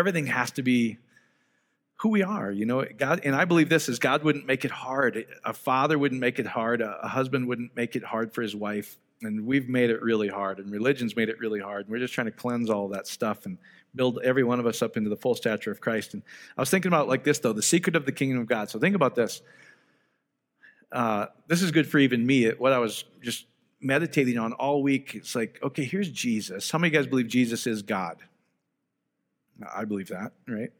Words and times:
everything 0.00 0.26
has 0.26 0.50
to 0.52 0.62
be 0.62 0.98
who 1.96 2.08
we 2.08 2.22
are, 2.22 2.50
you 2.50 2.66
know. 2.66 2.84
God, 2.96 3.20
and 3.24 3.36
I 3.36 3.44
believe 3.44 3.68
this 3.68 3.88
is 3.88 3.98
God 3.98 4.24
wouldn't 4.24 4.46
make 4.46 4.64
it 4.64 4.70
hard. 4.70 5.26
A 5.44 5.52
father 5.52 5.98
wouldn't 5.98 6.20
make 6.20 6.38
it 6.38 6.46
hard. 6.46 6.80
A, 6.80 6.98
a 7.02 7.08
husband 7.08 7.46
wouldn't 7.46 7.76
make 7.76 7.94
it 7.94 8.02
hard 8.02 8.32
for 8.32 8.42
his 8.42 8.56
wife. 8.56 8.98
And 9.22 9.46
we've 9.46 9.68
made 9.68 9.90
it 9.90 10.00
really 10.00 10.28
hard, 10.28 10.58
and 10.60 10.72
religion's 10.72 11.14
made 11.14 11.28
it 11.28 11.38
really 11.38 11.60
hard. 11.60 11.82
And 11.84 11.90
we're 11.90 11.98
just 11.98 12.14
trying 12.14 12.24
to 12.24 12.32
cleanse 12.32 12.70
all 12.70 12.88
that 12.88 13.06
stuff 13.06 13.44
and 13.44 13.58
build 13.94 14.18
every 14.24 14.44
one 14.44 14.58
of 14.58 14.66
us 14.66 14.80
up 14.80 14.96
into 14.96 15.10
the 15.10 15.16
full 15.16 15.34
stature 15.34 15.70
of 15.70 15.80
Christ. 15.80 16.14
And 16.14 16.22
I 16.56 16.62
was 16.62 16.70
thinking 16.70 16.88
about 16.88 17.06
like 17.06 17.22
this 17.22 17.38
though, 17.38 17.52
the 17.52 17.62
secret 17.62 17.96
of 17.96 18.06
the 18.06 18.12
kingdom 18.12 18.40
of 18.40 18.46
God. 18.46 18.70
So 18.70 18.78
think 18.78 18.96
about 18.96 19.14
this. 19.14 19.42
Uh, 20.90 21.26
this 21.48 21.60
is 21.60 21.70
good 21.70 21.86
for 21.86 21.98
even 21.98 22.24
me. 22.24 22.48
What 22.48 22.72
I 22.72 22.78
was 22.78 23.04
just 23.20 23.44
meditating 23.80 24.38
on 24.38 24.52
all 24.54 24.82
week. 24.82 25.14
It's 25.14 25.34
like, 25.34 25.58
okay, 25.62 25.84
here's 25.84 26.10
Jesus. 26.10 26.70
How 26.70 26.78
many 26.78 26.88
of 26.88 26.94
you 26.94 27.00
guys 27.00 27.06
believe 27.06 27.28
Jesus 27.28 27.66
is 27.66 27.82
God? 27.82 28.18
I 29.74 29.84
believe 29.84 30.08
that, 30.08 30.32
right? 30.48 30.70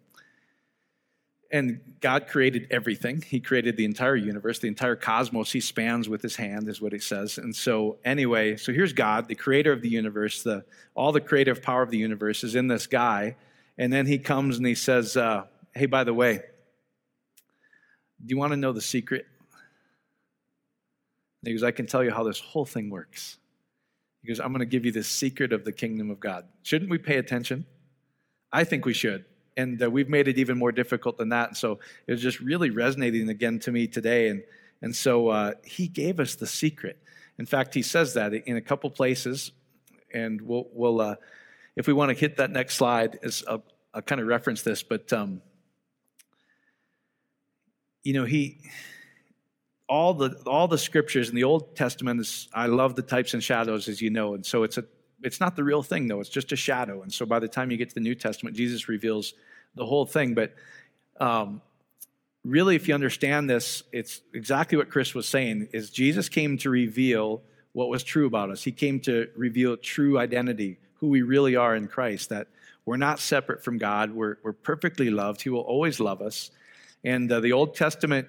And 1.52 1.80
God 2.00 2.28
created 2.28 2.68
everything. 2.70 3.22
He 3.22 3.40
created 3.40 3.76
the 3.76 3.84
entire 3.84 4.14
universe, 4.14 4.60
the 4.60 4.68
entire 4.68 4.94
cosmos. 4.94 5.50
He 5.50 5.60
spans 5.60 6.08
with 6.08 6.22
his 6.22 6.36
hand, 6.36 6.68
is 6.68 6.80
what 6.80 6.92
he 6.92 7.00
says. 7.00 7.38
And 7.38 7.54
so, 7.54 7.98
anyway, 8.04 8.56
so 8.56 8.72
here's 8.72 8.92
God, 8.92 9.26
the 9.26 9.34
creator 9.34 9.72
of 9.72 9.82
the 9.82 9.88
universe. 9.88 10.44
The, 10.44 10.64
all 10.94 11.10
the 11.10 11.20
creative 11.20 11.60
power 11.60 11.82
of 11.82 11.90
the 11.90 11.98
universe 11.98 12.44
is 12.44 12.54
in 12.54 12.68
this 12.68 12.86
guy. 12.86 13.34
And 13.78 13.92
then 13.92 14.06
he 14.06 14.18
comes 14.18 14.58
and 14.58 14.66
he 14.66 14.76
says, 14.76 15.16
uh, 15.16 15.46
Hey, 15.74 15.86
by 15.86 16.04
the 16.04 16.14
way, 16.14 16.42
do 18.24 18.34
you 18.34 18.38
want 18.38 18.52
to 18.52 18.56
know 18.56 18.72
the 18.72 18.80
secret? 18.80 19.26
he 21.42 21.52
goes, 21.52 21.62
I 21.62 21.70
can 21.70 21.86
tell 21.86 22.04
you 22.04 22.10
how 22.10 22.22
this 22.22 22.38
whole 22.38 22.66
thing 22.66 22.90
works. 22.90 23.38
He 24.22 24.28
goes, 24.28 24.40
I'm 24.40 24.48
going 24.48 24.60
to 24.60 24.66
give 24.66 24.84
you 24.84 24.92
the 24.92 25.02
secret 25.02 25.52
of 25.52 25.64
the 25.64 25.72
kingdom 25.72 26.10
of 26.10 26.20
God. 26.20 26.46
Shouldn't 26.62 26.90
we 26.90 26.98
pay 26.98 27.16
attention? 27.16 27.64
I 28.52 28.64
think 28.64 28.84
we 28.84 28.94
should 28.94 29.24
and 29.56 29.82
uh, 29.82 29.90
we've 29.90 30.08
made 30.08 30.28
it 30.28 30.38
even 30.38 30.58
more 30.58 30.72
difficult 30.72 31.18
than 31.18 31.28
that. 31.30 31.48
And 31.48 31.56
so 31.56 31.78
it 32.06 32.12
was 32.12 32.22
just 32.22 32.40
really 32.40 32.70
resonating 32.70 33.28
again 33.28 33.58
to 33.60 33.72
me 33.72 33.86
today. 33.86 34.28
And, 34.28 34.42
and 34.82 34.94
so 34.94 35.28
uh, 35.28 35.52
he 35.64 35.88
gave 35.88 36.20
us 36.20 36.34
the 36.34 36.46
secret. 36.46 36.98
In 37.38 37.46
fact, 37.46 37.74
he 37.74 37.82
says 37.82 38.14
that 38.14 38.32
in 38.32 38.56
a 38.56 38.60
couple 38.60 38.90
places. 38.90 39.52
And 40.12 40.40
we'll, 40.40 40.66
we'll 40.72 41.00
uh, 41.00 41.16
if 41.76 41.86
we 41.86 41.92
want 41.92 42.10
to 42.10 42.18
hit 42.18 42.36
that 42.38 42.50
next 42.50 42.74
slide, 42.74 43.18
is 43.22 43.44
I'll 43.46 44.02
kind 44.02 44.20
of 44.20 44.26
reference 44.26 44.62
this, 44.62 44.82
but 44.82 45.12
um, 45.12 45.40
you 48.02 48.12
know, 48.12 48.24
he 48.24 48.58
all 49.88 50.14
the 50.14 50.40
all 50.46 50.68
the 50.68 50.78
scriptures 50.78 51.28
in 51.28 51.34
the 51.34 51.44
Old 51.44 51.76
Testament 51.76 52.20
is 52.20 52.48
I 52.52 52.66
love 52.66 52.96
the 52.96 53.02
types 53.02 53.34
and 53.34 53.42
shadows, 53.42 53.88
as 53.88 54.00
you 54.00 54.10
know, 54.10 54.34
and 54.34 54.44
so 54.44 54.62
it's 54.62 54.78
a 54.78 54.84
it's 55.22 55.40
not 55.40 55.56
the 55.56 55.64
real 55.64 55.82
thing, 55.82 56.08
though. 56.08 56.20
It's 56.20 56.30
just 56.30 56.52
a 56.52 56.56
shadow. 56.56 57.02
And 57.02 57.12
so 57.12 57.26
by 57.26 57.38
the 57.38 57.48
time 57.48 57.70
you 57.70 57.76
get 57.76 57.88
to 57.90 57.94
the 57.94 58.00
New 58.00 58.14
Testament, 58.14 58.56
Jesus 58.56 58.88
reveals 58.88 59.34
the 59.74 59.86
whole 59.86 60.06
thing. 60.06 60.34
But 60.34 60.54
um, 61.18 61.60
really, 62.44 62.76
if 62.76 62.88
you 62.88 62.94
understand 62.94 63.48
this, 63.48 63.82
it's 63.92 64.22
exactly 64.32 64.78
what 64.78 64.90
Chris 64.90 65.14
was 65.14 65.28
saying, 65.28 65.68
is 65.72 65.90
Jesus 65.90 66.28
came 66.28 66.58
to 66.58 66.70
reveal 66.70 67.42
what 67.72 67.88
was 67.88 68.02
true 68.02 68.26
about 68.26 68.50
us. 68.50 68.64
He 68.64 68.72
came 68.72 69.00
to 69.00 69.28
reveal 69.36 69.76
true 69.76 70.18
identity, 70.18 70.78
who 70.94 71.08
we 71.08 71.22
really 71.22 71.56
are 71.56 71.76
in 71.76 71.86
Christ, 71.86 72.30
that 72.30 72.48
we're 72.84 72.96
not 72.96 73.20
separate 73.20 73.62
from 73.62 73.78
God. 73.78 74.12
We're, 74.12 74.36
we're 74.42 74.52
perfectly 74.52 75.10
loved. 75.10 75.42
He 75.42 75.50
will 75.50 75.60
always 75.60 76.00
love 76.00 76.20
us. 76.20 76.50
And 77.04 77.30
uh, 77.30 77.40
the 77.40 77.52
Old 77.52 77.74
Testament 77.74 78.28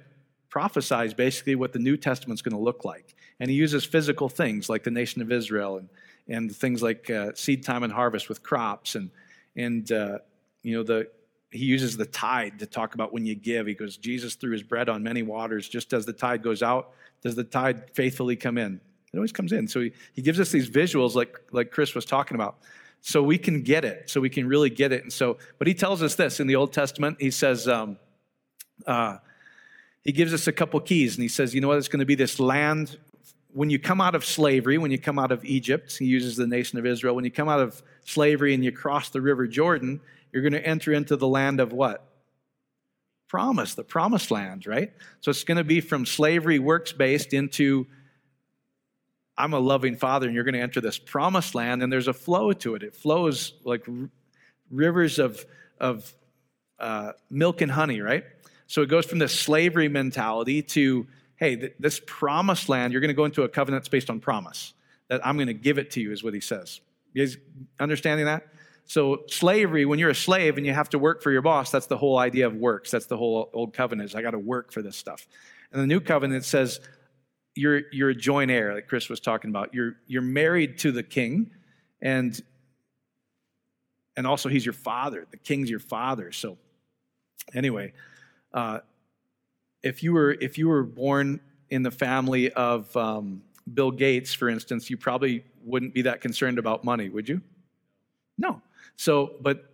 prophesies 0.50 1.14
basically 1.14 1.56
what 1.56 1.74
the 1.74 1.80
New 1.80 1.98
Testament's 1.98 2.42
going 2.42 2.56
to 2.56 2.62
look 2.62 2.86
like. 2.86 3.16
And 3.40 3.50
he 3.50 3.56
uses 3.56 3.84
physical 3.86 4.30
things 4.30 4.70
like 4.70 4.84
the 4.84 4.92
nation 4.92 5.22
of 5.22 5.32
Israel 5.32 5.78
and 5.78 5.90
and 6.32 6.56
things 6.56 6.82
like 6.82 7.10
uh, 7.10 7.32
seed 7.36 7.64
time 7.64 7.84
and 7.84 7.92
harvest 7.92 8.30
with 8.30 8.42
crops 8.42 8.96
and 8.96 9.12
and 9.56 9.92
uh, 9.92 10.18
you 10.64 10.76
know 10.76 10.84
the 10.84 11.08
he 11.52 11.66
uses 11.66 11.98
the 11.98 12.06
tide 12.06 12.60
to 12.60 12.66
talk 12.66 12.96
about 12.96 13.12
when 13.12 13.26
you 13.26 13.36
give. 13.36 13.68
He 13.68 13.74
goes, 13.74 13.98
Jesus 13.98 14.36
threw 14.36 14.52
his 14.54 14.64
bread 14.64 14.88
on 14.88 15.04
many 15.04 15.22
waters. 15.22 15.68
Just 15.68 15.92
as 15.92 16.06
the 16.06 16.14
tide 16.14 16.42
goes 16.42 16.64
out, 16.64 16.92
does 17.22 17.36
the 17.36 17.44
tide 17.44 17.92
faithfully 17.94 18.38
come 18.38 18.58
in? 18.58 18.80
It 19.14 19.18
always 19.18 19.34
comes 19.34 19.52
in. 19.52 19.68
So 19.68 19.82
he, 19.82 19.92
he 20.14 20.22
gives 20.22 20.40
us 20.40 20.50
these 20.50 20.70
visuals 20.70 21.14
like, 21.14 21.38
like 21.52 21.72
Chris 21.72 21.94
was 21.94 22.06
talking 22.06 22.36
about. 22.36 22.60
So 23.02 23.22
we 23.22 23.38
can 23.38 23.64
get 23.64 23.84
it. 23.84 24.10
So 24.10 24.22
we 24.22 24.30
can 24.30 24.48
really 24.48 24.70
get 24.70 24.94
it. 24.94 25.04
And 25.04 25.12
so, 25.12 25.38
but 25.58 25.68
he 25.68 25.74
tells 25.74 26.02
us 26.02 26.16
this 26.16 26.40
in 26.40 26.48
the 26.48 26.56
Old 26.56 26.72
Testament. 26.72 27.18
He 27.20 27.32
says, 27.32 27.68
um, 27.68 27.98
uh, 28.88 29.18
he 30.06 30.14
gives 30.14 30.34
us 30.34 30.48
a 30.48 30.54
couple 30.54 30.80
keys 30.80 31.16
and 31.16 31.22
he 31.22 31.28
says, 31.28 31.54
you 31.54 31.60
know 31.60 31.68
what? 31.68 31.78
It's 31.78 31.90
going 31.90 32.00
to 32.00 32.06
be 32.06 32.16
this 32.16 32.40
land 32.40 32.98
when 33.54 33.70
you 33.70 33.80
come 33.80 34.02
out 34.02 34.16
of 34.16 34.24
slavery, 34.24 34.78
when 34.78 34.92
you 34.92 34.98
come 34.98 35.20
out 35.20 35.32
of 35.32 35.44
Egypt, 35.46 35.98
he 35.98 36.06
uses 36.06 36.36
the 36.36 36.48
nation 36.48 36.80
of 36.80 36.86
Israel, 36.86 37.16
when 37.16 37.26
you 37.26 37.32
come 37.32 37.50
out 37.50 37.60
of 37.60 37.82
slavery 38.06 38.54
and 38.54 38.64
you 38.64 38.72
cross 38.72 39.10
the 39.10 39.22
river 39.22 39.48
Jordan, 39.48 40.00
you're 40.32 40.42
going 40.42 40.54
to 40.54 40.66
enter 40.66 40.94
into 40.94 41.16
the 41.16 41.28
land 41.28 41.60
of 41.60 41.74
what? 41.74 42.08
Promise, 43.28 43.76
the 43.76 43.84
promised 43.84 44.32
land, 44.32 44.68
right? 44.68 44.92
So 45.22 45.32
it's 45.32 45.44
going 45.44 45.58
to 45.58 45.64
be 45.64 45.82
from 45.82 46.06
slavery, 46.06 46.60
works 46.60 46.92
based, 46.92 47.34
into 47.34 47.88
I'm 49.38 49.54
a 49.54 49.60
loving 49.60 49.96
father, 49.96 50.28
and 50.28 50.36
you're 50.36 50.44
going 50.44 50.56
to 50.56 50.62
enter 50.62 50.82
this 50.82 51.00
promised 51.00 51.56
land, 51.56 51.82
and 51.82 51.92
there's 51.92 52.08
a 52.08 52.14
flow 52.14 52.54
to 52.54 52.76
it. 52.76 52.84
It 52.84 52.96
flows 52.96 53.54
like 53.64 53.88
r- 53.88 54.10
rivers 54.70 55.20
of, 55.20 55.46
of 55.80 56.14
uh, 56.80 57.14
milk 57.30 57.62
and 57.62 57.72
honey, 57.72 58.02
right? 58.02 58.24
So 58.68 58.82
it 58.82 58.90
goes 58.90 59.06
from 59.06 59.20
this 59.20 59.38
slavery 59.38 59.88
mentality 59.88 60.62
to 60.62 61.08
hey, 61.42 61.74
this 61.80 62.00
promised 62.06 62.70
land, 62.70 62.94
you're 62.94 63.02
going 63.02 63.10
to 63.10 63.16
go 63.16 63.26
into 63.26 63.42
a 63.42 63.50
covenant 63.50 63.82
that's 63.82 63.90
based 63.90 64.12
on 64.12 64.20
promise, 64.20 64.76
that 65.10 65.26
I'm 65.26 65.38
going 65.38 65.48
to 65.48 65.56
give 65.56 65.80
it 65.80 65.90
to 65.92 66.00
you, 66.00 66.12
is 66.12 66.24
what 66.24 66.36
he 66.36 66.40
says. 66.40 66.82
You 67.14 67.26
guys 67.26 67.36
understanding 67.80 68.28
that? 68.28 68.48
So, 68.86 69.24
slavery, 69.28 69.86
when 69.86 69.98
you're 69.98 70.12
a 70.12 70.16
slave 70.16 70.58
and 70.58 70.68
you 70.68 70.74
have 70.74 70.90
to 70.90 71.00
work 71.00 71.24
for 71.24 71.32
your 71.32 71.42
boss, 71.42 71.72
that's 71.72 71.88
the 71.88 71.98
whole 71.98 72.20
idea 72.20 72.46
of 72.46 72.54
works. 72.54 72.92
That's 72.92 73.08
the 73.08 73.18
whole 73.18 73.50
old 73.54 73.74
covenant 73.74 74.10
is 74.10 74.16
I 74.16 74.22
got 74.22 74.32
to 74.32 74.40
work 74.40 74.72
for 74.72 74.84
this 74.84 74.96
stuff. 74.96 75.28
And 75.72 75.82
the 75.82 75.88
new 75.88 76.00
covenant 76.00 76.46
says 76.46 76.80
you're, 77.56 77.82
you're 77.92 78.10
a 78.10 78.16
joint 78.16 78.52
heir, 78.52 78.76
like 78.76 78.88
Chris 78.88 79.10
was 79.10 79.20
talking 79.20 79.50
about. 79.50 79.74
You're, 79.74 79.96
you're 80.06 80.22
married 80.22 80.78
to 80.80 80.92
the 80.92 81.04
king, 81.04 81.50
and, 82.04 82.40
and 84.16 84.28
also 84.28 84.48
he's 84.48 84.66
your 84.66 84.74
father. 84.74 85.26
The 85.32 85.38
king's 85.38 85.72
your 85.72 85.80
father. 85.80 86.32
So, 86.32 86.60
anyway, 87.56 87.94
uh, 88.54 88.80
if 89.84 90.04
you 90.04 90.14
were 90.14 90.32
if 90.32 90.58
you 90.58 90.68
were 90.68 90.84
born 90.84 91.40
in 91.70 91.84
the 91.84 91.92
family 91.92 92.52
of 92.52 92.96
um, 92.98 93.42
Bill 93.74 93.92
Gates, 93.92 94.34
for 94.34 94.50
instance, 94.50 94.90
you 94.90 94.98
probably 94.98 95.44
wouldn't 95.64 95.94
be 95.94 96.04
that 96.04 96.22
concerned 96.22 96.60
about 96.60 96.84
money, 96.84 97.10
would 97.10 97.30
you? 97.30 97.42
No. 98.38 98.62
So, 98.98 99.36
but 99.42 99.74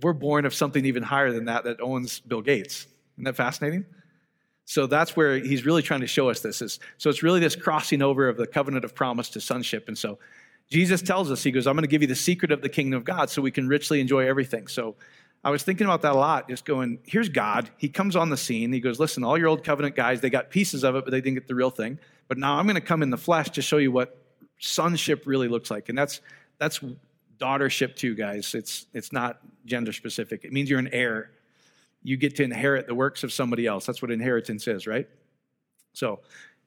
we're 0.00 0.12
born 0.12 0.44
of 0.44 0.54
something 0.54 0.84
even 0.84 1.02
higher 1.02 1.32
than 1.32 1.46
that 1.46 1.64
that 1.64 1.80
owns 1.80 2.20
Bill 2.20 2.42
Gates. 2.42 2.86
Isn't 3.16 3.24
that 3.24 3.36
fascinating? 3.36 3.84
So 4.64 4.86
that's 4.86 5.16
where 5.16 5.38
he's 5.38 5.64
really 5.64 5.82
trying 5.82 6.00
to 6.00 6.06
show 6.06 6.28
us 6.28 6.40
this. 6.40 6.60
Is, 6.62 6.78
so 6.98 7.08
it's 7.10 7.22
really 7.22 7.40
this 7.40 7.56
crossing 7.56 8.02
over 8.02 8.28
of 8.28 8.36
the 8.36 8.46
covenant 8.46 8.84
of 8.84 8.94
promise 8.94 9.30
to 9.30 9.40
sonship. 9.40 9.88
And 9.88 9.96
so 9.96 10.18
Jesus 10.70 11.00
tells 11.00 11.30
us, 11.30 11.42
he 11.42 11.50
goes, 11.50 11.66
I'm 11.66 11.74
going 11.74 11.84
to 11.84 11.88
give 11.88 12.02
you 12.02 12.08
the 12.08 12.14
secret 12.14 12.52
of 12.52 12.60
the 12.60 12.68
kingdom 12.68 12.98
of 12.98 13.04
God 13.04 13.30
so 13.30 13.40
we 13.40 13.50
can 13.50 13.66
richly 13.66 14.00
enjoy 14.00 14.28
everything. 14.28 14.68
So 14.68 14.96
I 15.44 15.50
was 15.50 15.62
thinking 15.62 15.86
about 15.86 16.02
that 16.02 16.12
a 16.12 16.18
lot, 16.18 16.48
just 16.48 16.64
going, 16.64 16.98
here's 17.06 17.28
God. 17.28 17.70
He 17.76 17.88
comes 17.88 18.16
on 18.16 18.28
the 18.28 18.36
scene. 18.36 18.72
He 18.72 18.80
goes, 18.80 18.98
listen, 18.98 19.22
all 19.22 19.38
your 19.38 19.48
old 19.48 19.62
covenant 19.62 19.94
guys, 19.94 20.20
they 20.20 20.30
got 20.30 20.50
pieces 20.50 20.82
of 20.84 20.96
it, 20.96 21.04
but 21.04 21.12
they 21.12 21.20
didn't 21.20 21.34
get 21.34 21.46
the 21.46 21.54
real 21.54 21.70
thing. 21.70 21.98
But 22.26 22.38
now 22.38 22.58
I'm 22.58 22.66
going 22.66 22.74
to 22.74 22.80
come 22.80 23.02
in 23.02 23.10
the 23.10 23.16
flesh 23.16 23.50
to 23.50 23.62
show 23.62 23.76
you 23.76 23.92
what 23.92 24.20
sonship 24.58 25.22
really 25.26 25.48
looks 25.48 25.70
like. 25.70 25.88
And 25.88 25.96
that's, 25.96 26.20
that's 26.58 26.80
daughtership 27.38 27.94
too, 27.94 28.16
guys. 28.16 28.54
It's, 28.54 28.86
it's 28.92 29.12
not 29.12 29.38
gender 29.64 29.92
specific. 29.92 30.44
It 30.44 30.52
means 30.52 30.68
you're 30.68 30.80
an 30.80 30.90
heir. 30.92 31.30
You 32.02 32.16
get 32.16 32.34
to 32.36 32.42
inherit 32.42 32.88
the 32.88 32.94
works 32.94 33.22
of 33.22 33.32
somebody 33.32 33.66
else. 33.66 33.86
That's 33.86 34.02
what 34.02 34.10
inheritance 34.10 34.66
is, 34.66 34.86
right? 34.86 35.08
So 35.92 36.20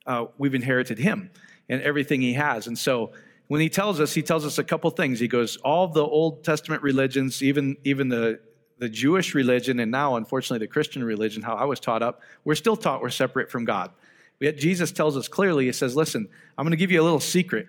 uh, 0.05 0.27
we've 0.37 0.55
inherited 0.55 0.97
him 0.97 1.29
and 1.67 1.81
everything 1.81 2.21
he 2.21 2.33
has. 2.33 2.67
And 2.67 2.79
so 2.79 3.11
when 3.47 3.59
he 3.59 3.67
tells 3.67 3.99
us, 3.99 4.13
he 4.13 4.21
tells 4.21 4.45
us 4.45 4.57
a 4.57 4.63
couple 4.63 4.89
things. 4.91 5.19
He 5.19 5.27
goes, 5.27 5.57
all 5.57 5.89
the 5.89 6.05
Old 6.05 6.45
Testament 6.45 6.81
religions, 6.83 7.43
even, 7.43 7.75
even 7.83 8.07
the 8.07 8.39
the 8.81 8.89
Jewish 8.89 9.35
religion 9.35 9.79
and 9.79 9.91
now, 9.91 10.15
unfortunately, 10.15 10.65
the 10.65 10.71
Christian 10.71 11.03
religion, 11.03 11.43
how 11.43 11.53
I 11.53 11.65
was 11.65 11.79
taught 11.79 12.01
up, 12.01 12.23
we're 12.43 12.55
still 12.55 12.75
taught 12.75 12.99
we're 12.99 13.11
separate 13.11 13.51
from 13.51 13.63
God. 13.63 13.91
Yet 14.39 14.57
Jesus 14.57 14.91
tells 14.91 15.15
us 15.15 15.27
clearly, 15.27 15.67
He 15.67 15.71
says, 15.71 15.95
Listen, 15.95 16.27
I'm 16.57 16.65
going 16.65 16.71
to 16.71 16.77
give 16.77 16.89
you 16.89 16.99
a 16.99 17.03
little 17.03 17.19
secret. 17.19 17.67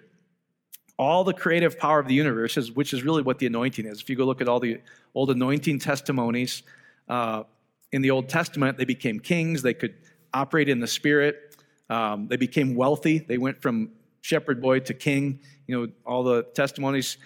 All 0.99 1.23
the 1.23 1.35
creative 1.35 1.79
power 1.79 1.99
of 1.99 2.09
the 2.09 2.15
universe, 2.15 2.57
is, 2.57 2.73
which 2.73 2.95
is 2.95 3.03
really 3.03 3.21
what 3.21 3.39
the 3.39 3.47
anointing 3.47 3.85
is. 3.85 4.01
If 4.01 4.09
you 4.09 4.17
go 4.17 4.25
look 4.25 4.41
at 4.41 4.49
all 4.49 4.59
the 4.59 4.81
old 5.15 5.31
anointing 5.31 5.81
testimonies 5.81 6.63
uh, 7.11 7.43
in 7.93 8.01
the 8.01 8.11
Old 8.11 8.31
Testament, 8.31 8.79
they 8.79 8.87
became 8.87 9.21
kings, 9.21 9.61
they 9.61 9.75
could 9.75 9.95
operate 10.33 10.71
in 10.71 10.81
the 10.81 10.87
Spirit, 10.87 11.57
um, 11.91 12.27
they 12.27 12.39
became 12.39 12.75
wealthy, 12.75 13.19
they 13.19 13.37
went 13.37 13.61
from 13.61 13.91
shepherd 14.23 14.63
boy 14.63 14.81
to 14.81 14.95
king. 14.95 15.41
You 15.67 15.79
know, 15.79 15.93
all 16.07 16.23
the 16.23 16.45
testimonies 16.55 17.19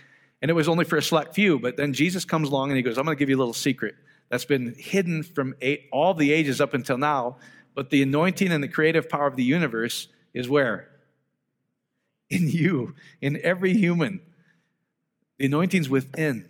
and 0.47 0.51
it 0.53 0.55
was 0.55 0.69
only 0.69 0.85
for 0.85 0.97
a 0.97 1.03
select 1.03 1.35
few. 1.35 1.59
But 1.59 1.77
then 1.77 1.93
Jesus 1.93 2.25
comes 2.25 2.51
along 2.51 2.71
and 2.71 2.77
he 2.77 2.83
goes, 2.85 2.99
I'm 2.99 3.05
going 3.05 3.17
to 3.17 3.19
give 3.19 3.29
you 3.29 3.35
a 3.35 3.37
little 3.37 3.53
secret 3.53 3.97
that's 4.29 4.45
been 4.45 4.77
hidden 4.79 5.25
from 5.25 5.57
eight, 5.61 5.89
all 5.91 6.15
the 6.15 6.33
ages 6.33 6.61
up 6.61 6.73
until 6.73 6.99
now. 6.99 7.39
But 7.75 7.91
the 7.91 8.01
anointing 8.01 8.53
and 8.53 8.63
the 8.63 8.69
creative 8.69 9.09
power 9.09 9.27
of 9.27 9.35
the 9.35 9.43
universe 9.43 10.07
is 10.35 10.49
where? 10.49 10.89
In 12.31 12.49
you, 12.49 12.95
in 13.21 13.41
every 13.43 13.75
human. 13.75 14.21
The 15.39 15.47
anointing's 15.47 15.89
within. 15.89 16.49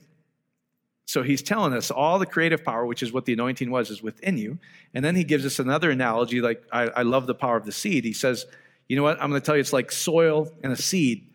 So 1.06 1.22
he's 1.22 1.40
telling 1.40 1.72
us 1.72 1.90
all 1.90 2.18
the 2.18 2.26
creative 2.26 2.62
power, 2.62 2.84
which 2.84 3.02
is 3.02 3.14
what 3.14 3.24
the 3.24 3.32
anointing 3.32 3.70
was, 3.70 3.88
is 3.88 4.02
within 4.02 4.36
you. 4.36 4.58
And 4.92 5.02
then 5.02 5.16
he 5.16 5.24
gives 5.24 5.46
us 5.46 5.58
another 5.58 5.90
analogy. 5.90 6.42
Like, 6.42 6.62
I, 6.70 6.88
I 6.88 7.02
love 7.02 7.26
the 7.26 7.34
power 7.34 7.56
of 7.56 7.64
the 7.64 7.72
seed. 7.72 8.04
He 8.04 8.12
says, 8.12 8.44
you 8.88 8.96
know 8.96 9.04
what? 9.04 9.22
I'm 9.22 9.30
going 9.30 9.40
to 9.40 9.46
tell 9.46 9.56
you 9.56 9.60
it's 9.62 9.72
like 9.72 9.90
soil 9.90 10.52
and 10.62 10.70
a 10.70 10.76
seed. 10.76 11.30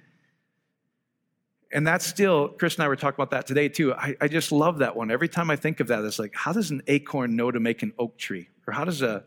And 1.73 1.87
that's 1.87 2.05
still, 2.05 2.49
Chris 2.49 2.75
and 2.75 2.83
I 2.83 2.87
were 2.87 2.95
talking 2.95 3.15
about 3.15 3.31
that 3.31 3.47
today 3.47 3.69
too. 3.69 3.93
I, 3.93 4.15
I 4.19 4.27
just 4.27 4.51
love 4.51 4.79
that 4.79 4.95
one. 4.95 5.09
Every 5.09 5.29
time 5.29 5.49
I 5.49 5.55
think 5.55 5.79
of 5.79 5.87
that, 5.87 6.03
it's 6.03 6.19
like, 6.19 6.35
how 6.35 6.51
does 6.51 6.69
an 6.69 6.81
acorn 6.87 7.35
know 7.35 7.49
to 7.49 7.59
make 7.59 7.81
an 7.81 7.93
oak 7.97 8.17
tree? 8.17 8.49
Or 8.67 8.73
how 8.73 8.83
does 8.83 9.01
a, 9.01 9.23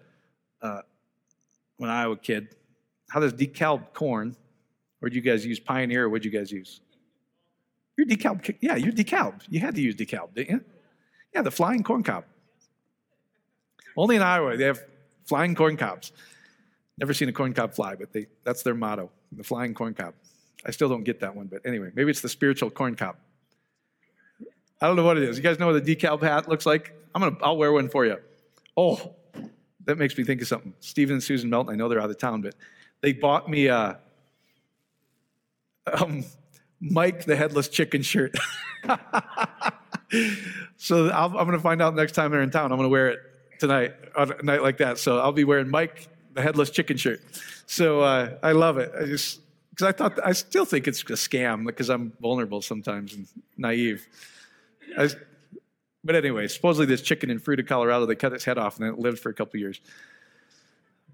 when 1.78 1.90
I 1.90 2.06
was 2.06 2.18
a 2.18 2.20
kid, 2.20 2.54
how 3.10 3.20
does 3.20 3.32
DeKalb 3.32 3.92
corn, 3.92 4.36
or 5.02 5.08
do 5.08 5.16
you 5.16 5.22
guys 5.22 5.44
use 5.44 5.58
Pioneer, 5.58 6.04
or 6.04 6.08
what'd 6.08 6.24
you 6.24 6.30
guys 6.30 6.50
use? 6.50 6.80
You're 7.96 8.06
DeKalb, 8.06 8.56
yeah, 8.60 8.76
you're 8.76 8.92
DeKalb. 8.92 9.42
You 9.48 9.60
had 9.60 9.74
to 9.74 9.80
use 9.80 9.94
DeKalb, 9.94 10.34
didn't 10.34 10.50
you? 10.50 10.64
Yeah, 11.34 11.42
the 11.42 11.50
flying 11.50 11.82
corn 11.82 12.02
cob. 12.02 12.24
Only 13.96 14.16
in 14.16 14.22
Iowa, 14.22 14.56
they 14.56 14.64
have 14.64 14.82
flying 15.26 15.54
corn 15.54 15.76
cobs. 15.76 16.12
Never 16.98 17.14
seen 17.14 17.28
a 17.28 17.32
corn 17.32 17.52
cob 17.54 17.74
fly, 17.74 17.94
but 17.94 18.12
they, 18.12 18.26
that's 18.44 18.62
their 18.62 18.74
motto, 18.74 19.10
the 19.32 19.44
flying 19.44 19.74
corn 19.74 19.94
cob. 19.94 20.14
I 20.64 20.70
still 20.70 20.88
don't 20.88 21.04
get 21.04 21.20
that 21.20 21.34
one, 21.34 21.46
but 21.46 21.60
anyway, 21.64 21.90
maybe 21.94 22.10
it's 22.10 22.20
the 22.20 22.28
spiritual 22.28 22.70
corn 22.70 22.94
cob. 22.94 23.16
I 24.80 24.86
don't 24.86 24.96
know 24.96 25.04
what 25.04 25.16
it 25.16 25.22
is. 25.22 25.36
You 25.36 25.42
guys 25.42 25.58
know 25.58 25.66
what 25.66 25.76
a 25.76 25.80
DeKalb 25.80 26.22
hat 26.22 26.48
looks 26.48 26.66
like? 26.66 26.94
I'm 27.14 27.22
gonna, 27.22 27.36
I'll 27.42 27.56
wear 27.56 27.72
one 27.72 27.88
for 27.88 28.04
you. 28.04 28.18
Oh, 28.76 29.14
that 29.84 29.98
makes 29.98 30.16
me 30.16 30.24
think 30.24 30.42
of 30.42 30.48
something. 30.48 30.74
Stephen 30.80 31.14
and 31.14 31.22
Susan 31.22 31.48
Melton, 31.48 31.72
I 31.72 31.76
know 31.76 31.88
they're 31.88 32.00
out 32.00 32.10
of 32.10 32.18
town, 32.18 32.42
but 32.42 32.54
they 33.00 33.12
bought 33.12 33.48
me 33.48 33.66
a 33.66 33.98
um, 35.92 36.24
Mike 36.80 37.24
the 37.24 37.36
Headless 37.36 37.68
Chicken 37.68 38.02
shirt. 38.02 38.34
so 40.76 41.08
i 41.08 41.24
am 41.24 41.32
going 41.32 41.52
to 41.52 41.58
find 41.58 41.80
out 41.82 41.94
next 41.94 42.12
time 42.12 42.30
they're 42.30 42.42
in 42.42 42.50
town. 42.50 42.72
I'm 42.72 42.78
going 42.78 42.88
to 42.88 42.92
wear 42.92 43.08
it 43.08 43.20
tonight 43.58 43.94
on 44.16 44.32
a 44.32 44.42
night 44.42 44.62
like 44.62 44.78
that. 44.78 44.98
So 44.98 45.18
I'll 45.18 45.32
be 45.32 45.44
wearing 45.44 45.70
Mike 45.70 46.08
the 46.32 46.42
Headless 46.42 46.70
Chicken 46.70 46.96
shirt. 46.96 47.20
So 47.66 48.00
uh, 48.00 48.38
I 48.42 48.52
love 48.52 48.78
it. 48.78 48.92
I 48.98 49.04
just 49.06 49.40
because 49.74 49.88
I 49.88 49.92
thought 49.92 50.20
I 50.24 50.32
still 50.32 50.64
think 50.64 50.86
it's 50.86 51.02
a 51.02 51.14
scam 51.14 51.66
because 51.66 51.90
I'm 51.90 52.12
vulnerable 52.20 52.62
sometimes 52.62 53.12
and 53.14 53.26
naive. 53.56 54.06
I, 54.96 55.08
but 56.04 56.14
anyway, 56.14 56.46
supposedly 56.46 56.86
this 56.86 57.02
chicken 57.02 57.28
in 57.28 57.40
Fruita, 57.40 57.66
Colorado, 57.66 58.06
they 58.06 58.14
cut 58.14 58.32
its 58.32 58.44
head 58.44 58.56
off 58.56 58.76
and 58.76 58.86
then 58.86 58.94
it 58.94 59.00
lived 59.00 59.18
for 59.18 59.30
a 59.30 59.34
couple 59.34 59.58
years. 59.58 59.80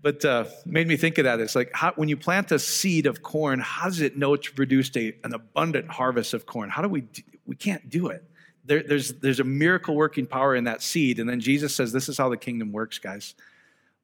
But 0.02 0.24
uh, 0.24 0.44
made 0.66 0.88
me 0.88 0.96
think 0.96 1.16
of 1.18 1.24
that. 1.24 1.40
It's 1.40 1.54
like 1.54 1.70
how, 1.72 1.92
when 1.92 2.10
you 2.10 2.18
plant 2.18 2.52
a 2.52 2.58
seed 2.58 3.06
of 3.06 3.22
corn, 3.22 3.60
how 3.60 3.86
does 3.86 4.02
it 4.02 4.16
know 4.16 4.36
to 4.36 4.52
produce 4.52 4.90
a, 4.94 5.14
an 5.24 5.32
abundant 5.32 5.88
harvest 5.88 6.34
of 6.34 6.44
corn? 6.44 6.68
How 6.68 6.82
do 6.82 6.88
we? 6.88 7.02
Do, 7.02 7.22
we 7.46 7.56
can't 7.56 7.88
do 7.88 8.08
it. 8.08 8.24
There, 8.64 8.82
there's 8.82 9.12
there's 9.14 9.40
a 9.40 9.44
miracle 9.44 9.94
working 9.94 10.26
power 10.26 10.54
in 10.54 10.64
that 10.64 10.82
seed, 10.82 11.18
and 11.18 11.28
then 11.28 11.40
Jesus 11.40 11.74
says, 11.74 11.92
"This 11.92 12.08
is 12.08 12.16
how 12.16 12.28
the 12.28 12.36
kingdom 12.36 12.72
works, 12.72 12.98
guys. 12.98 13.34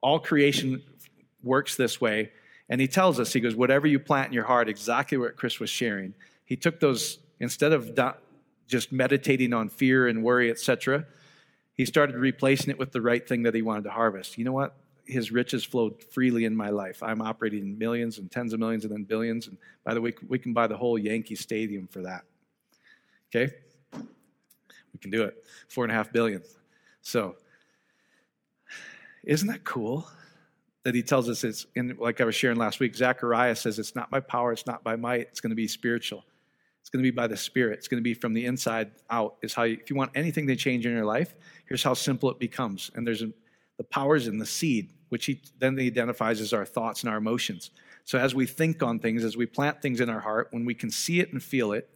All 0.01 0.19
creation 0.19 0.83
works 1.43 1.77
this 1.77 2.01
way." 2.01 2.31
And 2.69 2.81
he 2.81 2.89
tells 2.89 3.21
us, 3.21 3.33
he 3.33 3.41
goes, 3.41 3.55
whatever 3.55 3.87
you 3.87 3.99
plant 3.99 4.29
in 4.29 4.33
your 4.33 4.45
heart, 4.45 4.69
exactly 4.69 5.17
what 5.19 5.37
Chris 5.37 5.61
was 5.61 5.71
sharing. 5.71 6.15
He 6.45 6.57
took 6.57 6.81
those, 6.81 7.19
instead 7.39 7.73
of 7.73 7.97
just 8.67 8.91
meditating 8.91 9.53
on 9.53 9.69
fear 9.69 10.09
and 10.09 10.25
worry, 10.25 10.51
etc., 10.51 11.07
he 11.75 11.85
started 11.85 12.17
replacing 12.17 12.71
it 12.71 12.79
with 12.79 12.93
the 12.93 13.03
right 13.03 13.27
thing 13.29 13.43
that 13.43 13.55
he 13.55 13.63
wanted 13.63 13.85
to 13.85 13.91
harvest. 13.91 14.39
You 14.39 14.45
know 14.45 14.53
what? 14.53 14.75
His 15.05 15.31
riches 15.31 15.63
flowed 15.63 16.03
freely 16.03 16.45
in 16.45 16.57
my 16.57 16.71
life. 16.71 17.03
I'm 17.03 17.23
operating 17.23 17.79
millions 17.79 18.19
and 18.19 18.31
tens 18.31 18.53
of 18.53 18.59
millions 18.59 18.85
and 18.85 18.93
then 18.93 19.05
billions. 19.05 19.47
And 19.47 19.59
by 19.85 19.95
the 19.95 20.01
way, 20.01 20.15
we 20.27 20.39
can 20.39 20.53
buy 20.53 20.67
the 20.67 20.77
whole 20.77 20.99
Yankee 20.99 21.37
Stadium 21.37 21.87
for 21.87 22.01
that. 22.03 22.23
Okay? 23.29 23.55
We 23.93 24.99
can 25.01 25.11
do 25.11 25.23
it. 25.23 25.45
Four 25.69 25.85
and 25.85 25.93
a 25.93 25.95
half 25.95 26.11
billion. 26.11 26.43
So, 27.03 27.37
isn't 29.23 29.47
that 29.47 29.63
cool? 29.63 30.09
That 30.87 30.95
he 30.95 31.03
tells 31.03 31.29
us 31.29 31.43
it's 31.43 31.67
in, 31.75 31.97
like 31.99 32.21
I 32.21 32.25
was 32.25 32.37
sharing 32.37 32.59
last 32.59 32.79
week. 32.79 32.95
Zechariah 32.95 33.57
says 33.57 33.81
it's 33.81 33.97
not 33.97 34.09
by 34.09 34.21
power, 34.21 34.53
it's 34.53 34.67
not 34.67 34.85
by 34.85 34.95
might, 34.95 35.23
it's 35.23 35.41
going 35.41 35.51
to 35.51 35.57
be 35.57 35.67
spiritual. 35.67 36.25
It's 36.81 36.91
going 36.91 37.03
to 37.03 37.11
be 37.11 37.15
by 37.15 37.27
the 37.27 37.37
Spirit. 37.37 37.79
It's 37.79 37.89
going 37.89 37.99
to 37.99 38.05
be 38.05 38.15
from 38.15 38.33
the 38.33 38.47
inside 38.47 38.93
out. 39.11 39.35
Is 39.43 39.53
how 39.53 39.65
you, 39.65 39.79
if 39.83 39.91
you 39.91 39.97
want 39.97 40.13
anything 40.15 40.47
to 40.47 40.55
change 40.55 40.87
in 40.87 40.93
your 40.93 41.05
life, 41.05 41.35
here's 41.67 41.83
how 41.83 41.95
simple 41.95 42.31
it 42.31 42.39
becomes. 42.39 42.93
And 42.95 43.05
there's 43.05 43.25
the 43.79 43.85
powers 43.91 44.29
in 44.29 44.39
the 44.39 44.47
seed, 44.47 44.93
which 45.09 45.27
he 45.27 45.43
then 45.59 45.77
he 45.77 45.89
identifies 45.89 46.41
as 46.41 46.53
our 46.53 46.65
thoughts 46.65 47.03
and 47.03 47.11
our 47.11 47.17
emotions. 47.17 47.73
So 48.05 48.21
as 48.21 48.37
we 48.37 48.47
think 48.47 48.81
on 48.85 49.01
things, 49.01 49.25
as 49.25 49.37
we 49.37 49.45
plant 49.45 49.83
things 49.83 50.01
in 50.01 50.09
our 50.09 50.21
heart, 50.21 50.47
when 50.53 50.65
we 50.65 50.75
can 50.75 50.93
see 50.93 51.19
it 51.19 51.33
and 51.33 51.43
feel 51.43 51.73
it, 51.73 51.91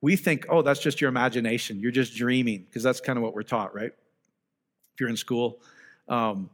we 0.00 0.16
think, 0.16 0.44
oh, 0.48 0.62
that's 0.62 0.80
just 0.80 1.00
your 1.00 1.08
imagination. 1.08 1.78
You're 1.78 1.92
just 1.92 2.16
dreaming, 2.16 2.64
because 2.64 2.82
that's 2.82 3.00
kind 3.00 3.16
of 3.16 3.22
what 3.22 3.32
we're 3.32 3.44
taught, 3.44 3.76
right? 3.76 3.92
If 3.92 4.98
you're 4.98 5.08
in 5.08 5.16
school, 5.16 5.60
um, 6.08 6.50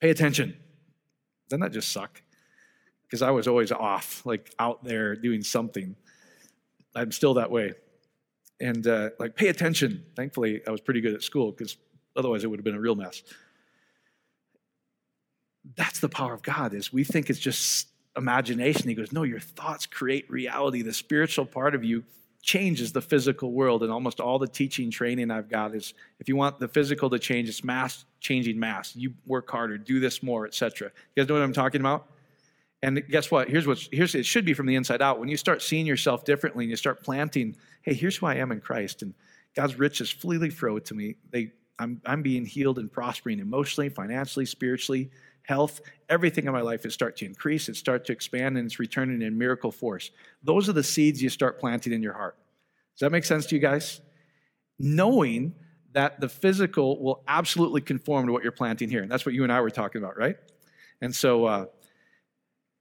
Pay 0.00 0.10
attention. 0.10 0.56
Doesn't 1.48 1.60
that 1.60 1.72
just 1.72 1.92
suck? 1.92 2.22
Because 3.02 3.22
I 3.22 3.30
was 3.30 3.48
always 3.48 3.72
off, 3.72 4.24
like 4.24 4.52
out 4.58 4.84
there 4.84 5.16
doing 5.16 5.42
something. 5.42 5.96
I'm 6.94 7.12
still 7.12 7.34
that 7.34 7.50
way. 7.50 7.74
And 8.60 8.86
uh, 8.86 9.10
like, 9.18 9.34
pay 9.36 9.48
attention. 9.48 10.04
Thankfully, 10.14 10.62
I 10.66 10.70
was 10.70 10.80
pretty 10.80 11.00
good 11.00 11.14
at 11.14 11.22
school 11.22 11.50
because 11.50 11.76
otherwise 12.16 12.44
it 12.44 12.48
would 12.48 12.58
have 12.58 12.64
been 12.64 12.74
a 12.74 12.80
real 12.80 12.94
mess. 12.94 13.22
That's 15.76 16.00
the 16.00 16.08
power 16.08 16.32
of 16.32 16.42
God 16.42 16.74
is 16.74 16.92
we 16.92 17.04
think 17.04 17.30
it's 17.30 17.38
just 17.38 17.88
imagination. 18.16 18.88
He 18.88 18.94
goes, 18.94 19.12
no, 19.12 19.22
your 19.22 19.40
thoughts 19.40 19.86
create 19.86 20.30
reality. 20.30 20.82
The 20.82 20.92
spiritual 20.92 21.46
part 21.46 21.74
of 21.74 21.84
you 21.84 22.04
changes 22.42 22.92
the 22.92 23.00
physical 23.00 23.52
world. 23.52 23.82
And 23.82 23.92
almost 23.92 24.20
all 24.20 24.38
the 24.38 24.48
teaching 24.48 24.90
training 24.90 25.30
I've 25.30 25.48
got 25.48 25.74
is 25.74 25.94
if 26.18 26.28
you 26.28 26.36
want 26.36 26.58
the 26.58 26.68
physical 26.68 27.10
to 27.10 27.18
change, 27.18 27.48
it's 27.48 27.64
mass 27.64 28.04
changing 28.20 28.58
mass. 28.58 28.94
You 28.94 29.14
work 29.26 29.50
harder, 29.50 29.78
do 29.78 30.00
this 30.00 30.22
more, 30.22 30.46
etc. 30.46 30.90
You 31.14 31.22
guys 31.22 31.28
know 31.28 31.34
what 31.34 31.42
I'm 31.42 31.52
talking 31.52 31.80
about? 31.80 32.06
And 32.82 33.02
guess 33.08 33.30
what? 33.30 33.48
Here's 33.48 33.66
what 33.66 33.78
here's 33.92 34.14
it 34.14 34.24
should 34.24 34.44
be 34.44 34.54
from 34.54 34.66
the 34.66 34.74
inside 34.74 35.02
out. 35.02 35.20
When 35.20 35.28
you 35.28 35.36
start 35.36 35.60
seeing 35.60 35.86
yourself 35.86 36.24
differently 36.24 36.64
and 36.64 36.70
you 36.70 36.76
start 36.76 37.02
planting, 37.02 37.56
hey, 37.82 37.92
here's 37.92 38.16
who 38.16 38.26
I 38.26 38.36
am 38.36 38.52
in 38.52 38.60
Christ, 38.60 39.02
and 39.02 39.12
God's 39.54 39.78
riches 39.78 40.10
freely 40.10 40.48
flow 40.48 40.78
to 40.78 40.94
me. 40.94 41.16
They 41.30 41.52
I'm 41.78 42.00
I'm 42.06 42.22
being 42.22 42.46
healed 42.46 42.78
and 42.78 42.90
prospering 42.90 43.38
emotionally, 43.38 43.90
financially, 43.90 44.46
spiritually, 44.46 45.10
health, 45.42 45.80
everything 46.08 46.46
in 46.46 46.52
my 46.52 46.60
life 46.60 46.84
is 46.86 46.94
start 46.94 47.16
to 47.18 47.26
increase, 47.26 47.68
it 47.68 47.76
start 47.76 48.04
to 48.06 48.12
expand, 48.12 48.56
and 48.56 48.66
it's 48.66 48.78
returning 48.78 49.22
in 49.22 49.36
miracle 49.36 49.70
force. 49.70 50.10
Those 50.42 50.68
are 50.68 50.72
the 50.72 50.82
seeds 50.82 51.22
you 51.22 51.28
start 51.28 51.58
planting 51.58 51.92
in 51.92 52.02
your 52.02 52.12
heart. 52.12 52.36
Does 52.94 53.00
that 53.00 53.12
make 53.12 53.24
sense 53.24 53.46
to 53.46 53.54
you 53.54 53.60
guys? 53.60 54.00
Knowing 54.78 55.54
that 55.92 56.20
the 56.20 56.28
physical 56.28 57.02
will 57.02 57.22
absolutely 57.26 57.80
conform 57.80 58.26
to 58.26 58.32
what 58.32 58.42
you're 58.42 58.52
planting 58.52 58.88
here. 58.88 59.02
And 59.02 59.10
that's 59.10 59.26
what 59.26 59.34
you 59.34 59.42
and 59.42 59.52
I 59.52 59.60
were 59.60 59.70
talking 59.70 60.02
about, 60.02 60.16
right? 60.16 60.36
And 61.00 61.14
so, 61.14 61.46
uh, 61.46 61.66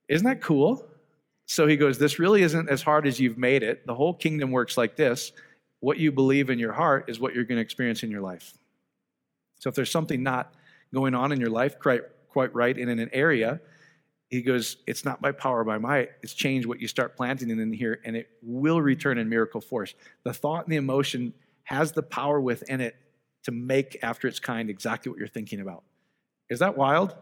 isn't 0.07 0.27
that 0.27 0.41
cool? 0.41 0.85
So 1.45 1.65
he 1.65 1.77
goes, 1.77 1.97
This 1.97 2.19
really 2.19 2.43
isn't 2.43 2.69
as 2.69 2.81
hard 2.81 3.07
as 3.07 3.19
you've 3.19 3.37
made 3.37 3.63
it. 3.63 3.85
The 3.87 3.95
whole 3.95 4.13
kingdom 4.13 4.51
works 4.51 4.77
like 4.77 4.95
this. 4.95 5.31
What 5.79 5.97
you 5.97 6.11
believe 6.11 6.49
in 6.49 6.59
your 6.59 6.73
heart 6.73 7.05
is 7.07 7.19
what 7.19 7.33
you're 7.33 7.45
going 7.45 7.57
to 7.57 7.61
experience 7.61 8.03
in 8.03 8.11
your 8.11 8.21
life. 8.21 8.53
So 9.59 9.69
if 9.69 9.75
there's 9.75 9.91
something 9.91 10.21
not 10.21 10.53
going 10.93 11.15
on 11.15 11.31
in 11.31 11.39
your 11.39 11.49
life 11.49 11.79
quite 12.29 12.53
right 12.55 12.77
and 12.77 12.89
in 12.89 12.99
an 12.99 13.09
area, 13.11 13.59
he 14.29 14.41
goes, 14.41 14.77
It's 14.87 15.03
not 15.03 15.21
by 15.21 15.31
power, 15.31 15.63
by 15.63 15.77
might. 15.77 16.09
It's 16.21 16.33
change 16.33 16.65
what 16.65 16.79
you 16.79 16.87
start 16.87 17.17
planting 17.17 17.49
in 17.49 17.73
here, 17.73 17.99
and 18.05 18.15
it 18.15 18.29
will 18.41 18.81
return 18.81 19.17
in 19.17 19.27
miracle 19.27 19.61
force. 19.61 19.95
The 20.23 20.33
thought 20.33 20.65
and 20.65 20.71
the 20.71 20.77
emotion 20.77 21.33
has 21.63 21.91
the 21.91 22.03
power 22.03 22.39
within 22.39 22.81
it 22.81 22.95
to 23.43 23.51
make 23.51 23.97
after 24.01 24.27
its 24.27 24.39
kind 24.39 24.69
exactly 24.69 25.09
what 25.09 25.17
you're 25.17 25.27
thinking 25.27 25.61
about. 25.61 25.83
Is 26.49 26.59
that 26.59 26.77
wild? 26.77 27.15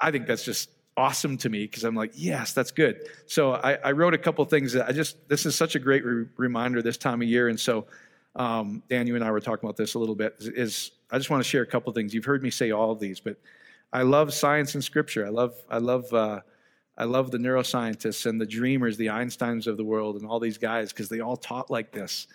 I 0.00 0.10
think 0.10 0.26
that's 0.26 0.44
just 0.44 0.70
awesome 0.96 1.36
to 1.38 1.48
me 1.48 1.64
because 1.64 1.84
I'm 1.84 1.94
like, 1.94 2.12
yes, 2.14 2.52
that's 2.52 2.70
good. 2.70 3.08
So 3.26 3.52
I, 3.52 3.74
I, 3.74 3.92
wrote 3.92 4.14
a 4.14 4.18
couple 4.18 4.44
things 4.46 4.72
that 4.72 4.88
I 4.88 4.92
just, 4.92 5.28
this 5.28 5.44
is 5.44 5.54
such 5.54 5.74
a 5.74 5.78
great 5.78 6.04
re- 6.04 6.26
reminder 6.36 6.80
this 6.80 6.96
time 6.96 7.20
of 7.20 7.28
year. 7.28 7.48
And 7.48 7.60
so, 7.60 7.86
um, 8.34 8.82
Dan, 8.88 9.06
you 9.06 9.14
and 9.14 9.24
I 9.24 9.30
were 9.30 9.40
talking 9.40 9.66
about 9.66 9.76
this 9.76 9.94
a 9.94 9.98
little 9.98 10.14
bit. 10.14 10.36
Is, 10.38 10.48
is 10.48 10.90
I 11.10 11.18
just 11.18 11.28
want 11.28 11.42
to 11.42 11.48
share 11.48 11.62
a 11.62 11.66
couple 11.66 11.92
things. 11.92 12.14
You've 12.14 12.24
heard 12.24 12.42
me 12.42 12.50
say 12.50 12.70
all 12.70 12.90
of 12.90 13.00
these, 13.00 13.20
but 13.20 13.36
I 13.92 14.02
love 14.02 14.34
science 14.34 14.74
and 14.74 14.82
scripture. 14.82 15.26
I 15.26 15.30
love, 15.30 15.54
I 15.70 15.78
love, 15.78 16.12
uh, 16.12 16.40
I 16.98 17.04
love 17.04 17.30
the 17.30 17.38
neuroscientists 17.38 18.26
and 18.26 18.40
the 18.40 18.46
dreamers, 18.46 18.96
the 18.96 19.06
Einsteins 19.06 19.66
of 19.66 19.76
the 19.76 19.84
world, 19.84 20.16
and 20.16 20.26
all 20.26 20.40
these 20.40 20.58
guys 20.58 20.92
because 20.92 21.08
they 21.08 21.20
all 21.20 21.36
taught 21.36 21.70
like 21.70 21.92
this. 21.92 22.26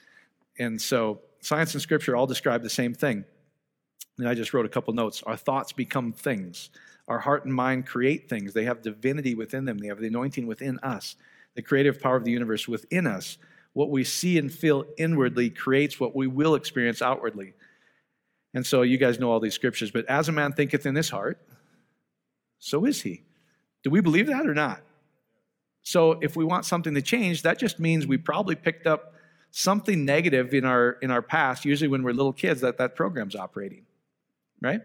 And 0.60 0.82
so 0.82 1.22
science 1.42 1.74
and 1.74 1.82
scripture 1.82 2.16
all 2.16 2.28
describe 2.28 2.62
the 2.62 2.70
same 2.70 2.94
thing. 2.94 3.26
And 4.18 4.28
I 4.28 4.34
just 4.34 4.54
wrote 4.54 4.66
a 4.66 4.70
couple 4.70 4.94
notes. 4.94 5.24
Our 5.24 5.38
thoughts 5.38 5.72
become 5.72 6.14
things. 6.14 6.70
Our 7.08 7.20
heart 7.20 7.46
and 7.46 7.54
mind 7.54 7.88
create 7.88 8.30
things. 8.30 8.54
They 8.54 8.66
have 8.66 8.82
divinity 8.82 9.36
within 9.36 9.66
them. 9.66 9.80
They 9.80 9.88
have 9.88 10.00
the 10.00 10.08
anointing 10.08 10.48
within 10.48 10.80
us, 10.80 11.16
the 11.56 11.62
creative 11.62 12.00
power 12.00 12.16
of 12.16 12.24
the 12.24 12.32
universe 12.32 12.68
within 12.68 13.08
us. 13.08 13.38
What 13.74 13.90
we 13.90 14.04
see 14.04 14.38
and 14.38 14.52
feel 14.52 14.86
inwardly 14.98 15.50
creates 15.50 16.00
what 16.00 16.16
we 16.16 16.28
will 16.28 16.56
experience 16.56 17.02
outwardly. 17.02 17.54
And 18.54 18.66
so 18.66 18.82
you 18.82 18.98
guys 18.98 19.20
know 19.20 19.32
all 19.32 19.40
these 19.40 19.54
scriptures, 19.54 19.92
but 19.92 20.06
as 20.08 20.28
a 20.28 20.32
man 20.32 20.52
thinketh 20.54 20.86
in 20.86 20.96
his 20.96 21.10
heart, 21.10 21.40
so 22.60 22.86
is 22.86 23.02
he. 23.02 23.24
Do 23.84 23.90
we 23.90 24.02
believe 24.02 24.28
that 24.28 24.46
or 24.46 24.54
not? 24.54 24.82
So 25.84 26.20
if 26.22 26.36
we 26.36 26.46
want 26.46 26.66
something 26.66 26.94
to 26.94 27.02
change, 27.02 27.42
that 27.42 27.58
just 27.58 27.80
means 27.80 28.06
we 28.06 28.18
probably 28.18 28.56
picked 28.56 28.86
up 28.86 29.16
something 29.52 30.06
negative 30.06 30.54
in 30.54 30.66
our 30.66 30.92
in 31.02 31.12
our 31.12 31.22
past, 31.22 31.66
usually 31.66 31.88
when 31.88 32.04
we're 32.04 32.14
little 32.14 32.34
kids, 32.34 32.62
that 32.62 32.78
that 32.78 32.96
program's 32.96 33.36
operating, 33.36 33.86
right? 34.62 34.82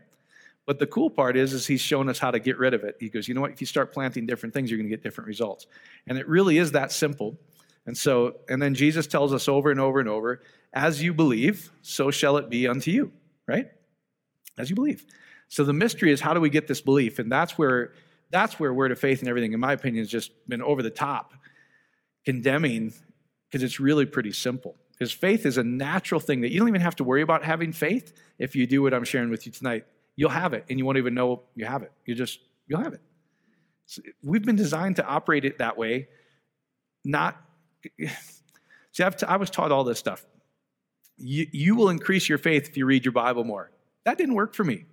But 0.64 0.80
the 0.80 0.86
cool 0.86 1.10
part 1.10 1.36
is, 1.36 1.52
is 1.52 1.66
he's 1.66 1.80
shown 1.80 2.08
us 2.08 2.18
how 2.18 2.32
to 2.32 2.40
get 2.40 2.58
rid 2.58 2.74
of 2.74 2.82
it. 2.82 2.96
He 2.98 3.08
goes, 3.08 3.28
you 3.28 3.34
know 3.34 3.40
what? 3.40 3.52
If 3.52 3.60
you 3.60 3.68
start 3.68 3.92
planting 3.92 4.26
different 4.26 4.52
things, 4.52 4.68
you're 4.68 4.78
going 4.78 4.90
to 4.90 4.94
get 4.94 5.02
different 5.02 5.28
results. 5.28 5.66
And 6.08 6.18
it 6.18 6.26
really 6.26 6.58
is 6.58 6.72
that 6.72 6.90
simple. 6.90 7.38
And 7.86 7.96
so, 7.96 8.36
and 8.48 8.60
then 8.60 8.74
Jesus 8.74 9.06
tells 9.06 9.32
us 9.32 9.48
over 9.48 9.70
and 9.70 9.78
over 9.78 10.00
and 10.00 10.08
over, 10.08 10.42
as 10.72 11.00
you 11.00 11.14
believe, 11.14 11.70
so 11.82 12.10
shall 12.10 12.36
it 12.36 12.50
be 12.50 12.66
unto 12.66 12.90
you, 12.90 13.12
right? 13.46 13.66
As 14.58 14.70
you 14.70 14.76
believe. 14.76 15.04
So 15.48 15.64
the 15.64 15.72
mystery 15.72 16.10
is 16.10 16.20
how 16.20 16.34
do 16.34 16.40
we 16.40 16.50
get 16.50 16.66
this 16.66 16.80
belief? 16.80 17.18
And 17.18 17.30
that's 17.30 17.56
where 17.56 17.92
that's 18.30 18.58
where 18.58 18.74
word 18.74 18.90
of 18.90 18.98
faith 18.98 19.20
and 19.20 19.28
everything, 19.28 19.52
in 19.52 19.60
my 19.60 19.72
opinion, 19.72 20.02
has 20.02 20.10
just 20.10 20.32
been 20.48 20.60
over 20.60 20.82
the 20.82 20.90
top, 20.90 21.32
condemning, 22.24 22.92
because 23.48 23.62
it's 23.62 23.78
really 23.78 24.04
pretty 24.04 24.32
simple. 24.32 24.74
Because 24.92 25.12
faith 25.12 25.46
is 25.46 25.58
a 25.58 25.62
natural 25.62 26.20
thing 26.20 26.40
that 26.40 26.50
you 26.50 26.58
don't 26.58 26.68
even 26.68 26.80
have 26.80 26.96
to 26.96 27.04
worry 27.04 27.22
about 27.22 27.44
having 27.44 27.70
faith 27.72 28.12
if 28.38 28.56
you 28.56 28.66
do 28.66 28.82
what 28.82 28.92
I'm 28.94 29.04
sharing 29.04 29.30
with 29.30 29.46
you 29.46 29.52
tonight 29.52 29.84
you'll 30.16 30.30
have 30.30 30.54
it 30.54 30.64
and 30.68 30.78
you 30.78 30.84
won't 30.84 30.98
even 30.98 31.14
know 31.14 31.42
you 31.54 31.66
have 31.66 31.82
it. 31.82 31.92
You 32.04 32.14
just, 32.14 32.40
you'll 32.66 32.82
have 32.82 32.94
it. 32.94 33.02
So 33.84 34.02
we've 34.24 34.44
been 34.44 34.56
designed 34.56 34.96
to 34.96 35.06
operate 35.06 35.44
it 35.44 35.58
that 35.58 35.76
way, 35.76 36.08
not. 37.04 37.40
See, 38.92 39.02
I've 39.02 39.16
t- 39.16 39.26
I 39.26 39.36
was 39.36 39.50
taught 39.50 39.70
all 39.70 39.84
this 39.84 39.98
stuff. 39.98 40.24
You, 41.18 41.46
you 41.52 41.76
will 41.76 41.88
increase 41.88 42.28
your 42.28 42.38
faith 42.38 42.68
if 42.68 42.76
you 42.76 42.86
read 42.86 43.04
your 43.04 43.12
Bible 43.12 43.44
more. 43.44 43.70
That 44.04 44.18
didn't 44.18 44.34
work 44.34 44.54
for 44.54 44.64
me. 44.64 44.84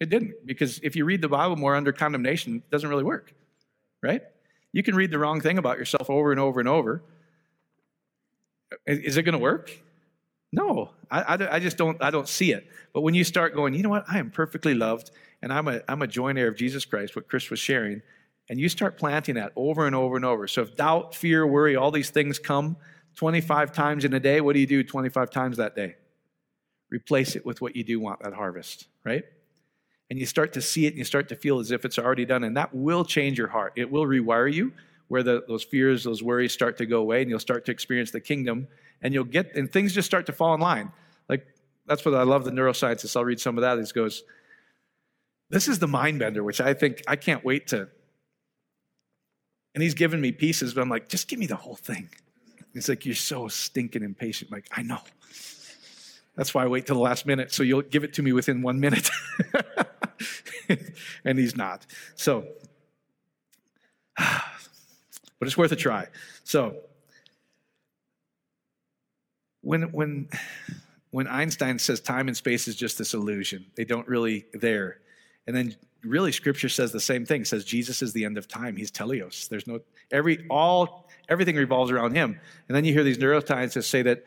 It 0.00 0.10
didn't, 0.10 0.34
because 0.46 0.78
if 0.82 0.94
you 0.94 1.04
read 1.04 1.22
the 1.22 1.28
Bible 1.28 1.56
more 1.56 1.74
under 1.74 1.92
condemnation, 1.92 2.56
it 2.56 2.70
doesn't 2.70 2.88
really 2.88 3.04
work, 3.04 3.34
right? 4.02 4.22
You 4.72 4.82
can 4.82 4.94
read 4.94 5.10
the 5.10 5.18
wrong 5.18 5.40
thing 5.40 5.58
about 5.58 5.78
yourself 5.78 6.08
over 6.08 6.30
and 6.30 6.38
over 6.38 6.60
and 6.60 6.68
over. 6.68 7.02
Is 8.86 9.16
it 9.16 9.22
going 9.22 9.32
to 9.32 9.38
work? 9.38 9.70
No, 10.52 10.90
I, 11.10 11.22
I, 11.22 11.54
I, 11.56 11.58
just 11.58 11.76
don't, 11.76 12.02
I 12.02 12.10
don't 12.10 12.28
see 12.28 12.52
it. 12.52 12.68
But 12.92 13.00
when 13.00 13.14
you 13.14 13.24
start 13.24 13.54
going, 13.54 13.74
you 13.74 13.82
know 13.82 13.88
what, 13.88 14.04
I 14.08 14.18
am 14.18 14.30
perfectly 14.30 14.74
loved 14.74 15.10
and 15.42 15.52
I'm 15.52 15.68
a, 15.68 15.80
I'm 15.88 16.02
a 16.02 16.06
joint 16.06 16.38
heir 16.38 16.48
of 16.48 16.56
Jesus 16.56 16.84
Christ, 16.84 17.16
what 17.16 17.28
Chris 17.28 17.50
was 17.50 17.58
sharing, 17.58 18.02
and 18.48 18.58
you 18.58 18.68
start 18.68 18.98
planting 18.98 19.34
that 19.34 19.52
over 19.56 19.86
and 19.86 19.94
over 19.94 20.16
and 20.16 20.24
over. 20.24 20.46
So 20.46 20.62
if 20.62 20.76
doubt, 20.76 21.14
fear, 21.14 21.46
worry, 21.46 21.76
all 21.76 21.90
these 21.90 22.10
things 22.10 22.38
come 22.38 22.76
25 23.18 23.72
times 23.72 24.04
in 24.04 24.14
a 24.14 24.20
day, 24.20 24.40
what 24.40 24.52
do 24.52 24.60
you 24.60 24.66
do 24.66 24.84
25 24.84 25.28
times 25.28 25.56
that 25.56 25.74
day? 25.74 25.96
Replace 26.88 27.34
it 27.34 27.44
with 27.44 27.60
what 27.60 27.74
you 27.74 27.82
do 27.82 27.98
want 27.98 28.22
that 28.22 28.32
harvest, 28.32 28.86
right? 29.02 29.24
And 30.08 30.20
you 30.20 30.24
start 30.24 30.52
to 30.52 30.62
see 30.62 30.86
it 30.86 30.90
and 30.90 30.98
you 30.98 31.04
start 31.04 31.28
to 31.30 31.34
feel 31.34 31.58
as 31.58 31.72
if 31.72 31.84
it's 31.84 31.98
already 31.98 32.24
done. 32.24 32.44
And 32.44 32.56
that 32.56 32.72
will 32.72 33.04
change 33.04 33.36
your 33.36 33.48
heart. 33.48 33.72
It 33.74 33.90
will 33.90 34.06
rewire 34.06 34.50
you 34.52 34.72
where 35.08 35.24
the, 35.24 35.42
those 35.48 35.64
fears, 35.64 36.04
those 36.04 36.22
worries 36.22 36.52
start 36.52 36.78
to 36.78 36.86
go 36.86 37.00
away 37.00 37.20
and 37.20 37.28
you'll 37.28 37.40
start 37.40 37.64
to 37.64 37.72
experience 37.72 38.12
the 38.12 38.20
kingdom 38.20 38.68
and 39.02 39.12
you'll 39.12 39.24
get, 39.24 39.52
and 39.56 39.72
things 39.72 39.92
just 39.92 40.06
start 40.06 40.26
to 40.26 40.32
fall 40.32 40.54
in 40.54 40.60
line. 40.60 40.92
Like, 41.28 41.44
that's 41.86 42.04
what 42.04 42.14
I 42.14 42.22
love 42.22 42.44
the 42.44 42.52
neuroscientists. 42.52 43.16
I'll 43.16 43.24
read 43.24 43.40
some 43.40 43.58
of 43.58 43.62
that. 43.62 43.78
He 43.78 43.92
goes, 43.92 44.22
This 45.50 45.66
is 45.66 45.80
the 45.80 45.88
mind 45.88 46.20
bender, 46.20 46.44
which 46.44 46.60
I 46.60 46.72
think 46.72 47.02
I 47.08 47.16
can't 47.16 47.44
wait 47.44 47.66
to. 47.68 47.88
And 49.74 49.82
he's 49.82 49.94
given 49.94 50.20
me 50.20 50.30
pieces, 50.30 50.72
but 50.72 50.82
I'm 50.82 50.88
like, 50.88 51.08
just 51.08 51.26
give 51.26 51.40
me 51.40 51.46
the 51.46 51.56
whole 51.56 51.74
thing. 51.74 52.10
He's 52.78 52.88
like, 52.88 53.04
You're 53.04 53.14
so 53.14 53.48
stinking 53.48 54.02
impatient. 54.02 54.50
Like, 54.50 54.66
I 54.72 54.82
know. 54.82 55.00
That's 56.36 56.54
why 56.54 56.62
I 56.62 56.68
wait 56.68 56.86
till 56.86 56.94
the 56.94 57.02
last 57.02 57.26
minute, 57.26 57.52
so 57.52 57.64
you'll 57.64 57.82
give 57.82 58.04
it 58.04 58.14
to 58.14 58.22
me 58.22 58.32
within 58.32 58.62
one 58.62 58.78
minute. 58.78 59.10
and 61.24 61.36
he's 61.36 61.56
not. 61.56 61.84
So, 62.14 62.46
but 64.16 64.46
it's 65.42 65.56
worth 65.56 65.72
a 65.72 65.76
try. 65.76 66.06
So, 66.44 66.76
when 69.62 69.90
when 69.90 70.28
when 71.10 71.26
Einstein 71.26 71.78
says 71.80 72.00
time 72.00 72.28
and 72.28 72.36
space 72.36 72.68
is 72.68 72.76
just 72.76 72.98
this 72.98 73.14
illusion, 73.14 73.66
they 73.74 73.84
don't 73.84 74.06
really 74.06 74.46
there. 74.54 75.00
And 75.48 75.56
then 75.56 75.74
really 76.04 76.30
scripture 76.30 76.68
says 76.68 76.92
the 76.92 77.00
same 77.00 77.26
thing. 77.26 77.44
Says 77.44 77.64
Jesus 77.64 78.00
is 78.00 78.12
the 78.12 78.24
end 78.24 78.38
of 78.38 78.46
time. 78.46 78.76
He's 78.76 78.92
teleos. 78.92 79.48
There's 79.48 79.66
no 79.66 79.80
every 80.12 80.46
all 80.48 81.07
everything 81.28 81.56
revolves 81.56 81.90
around 81.90 82.14
him. 82.14 82.38
And 82.68 82.76
then 82.76 82.84
you 82.84 82.92
hear 82.92 83.04
these 83.04 83.18
neuroscientists 83.18 83.84
say 83.84 84.02
that 84.02 84.24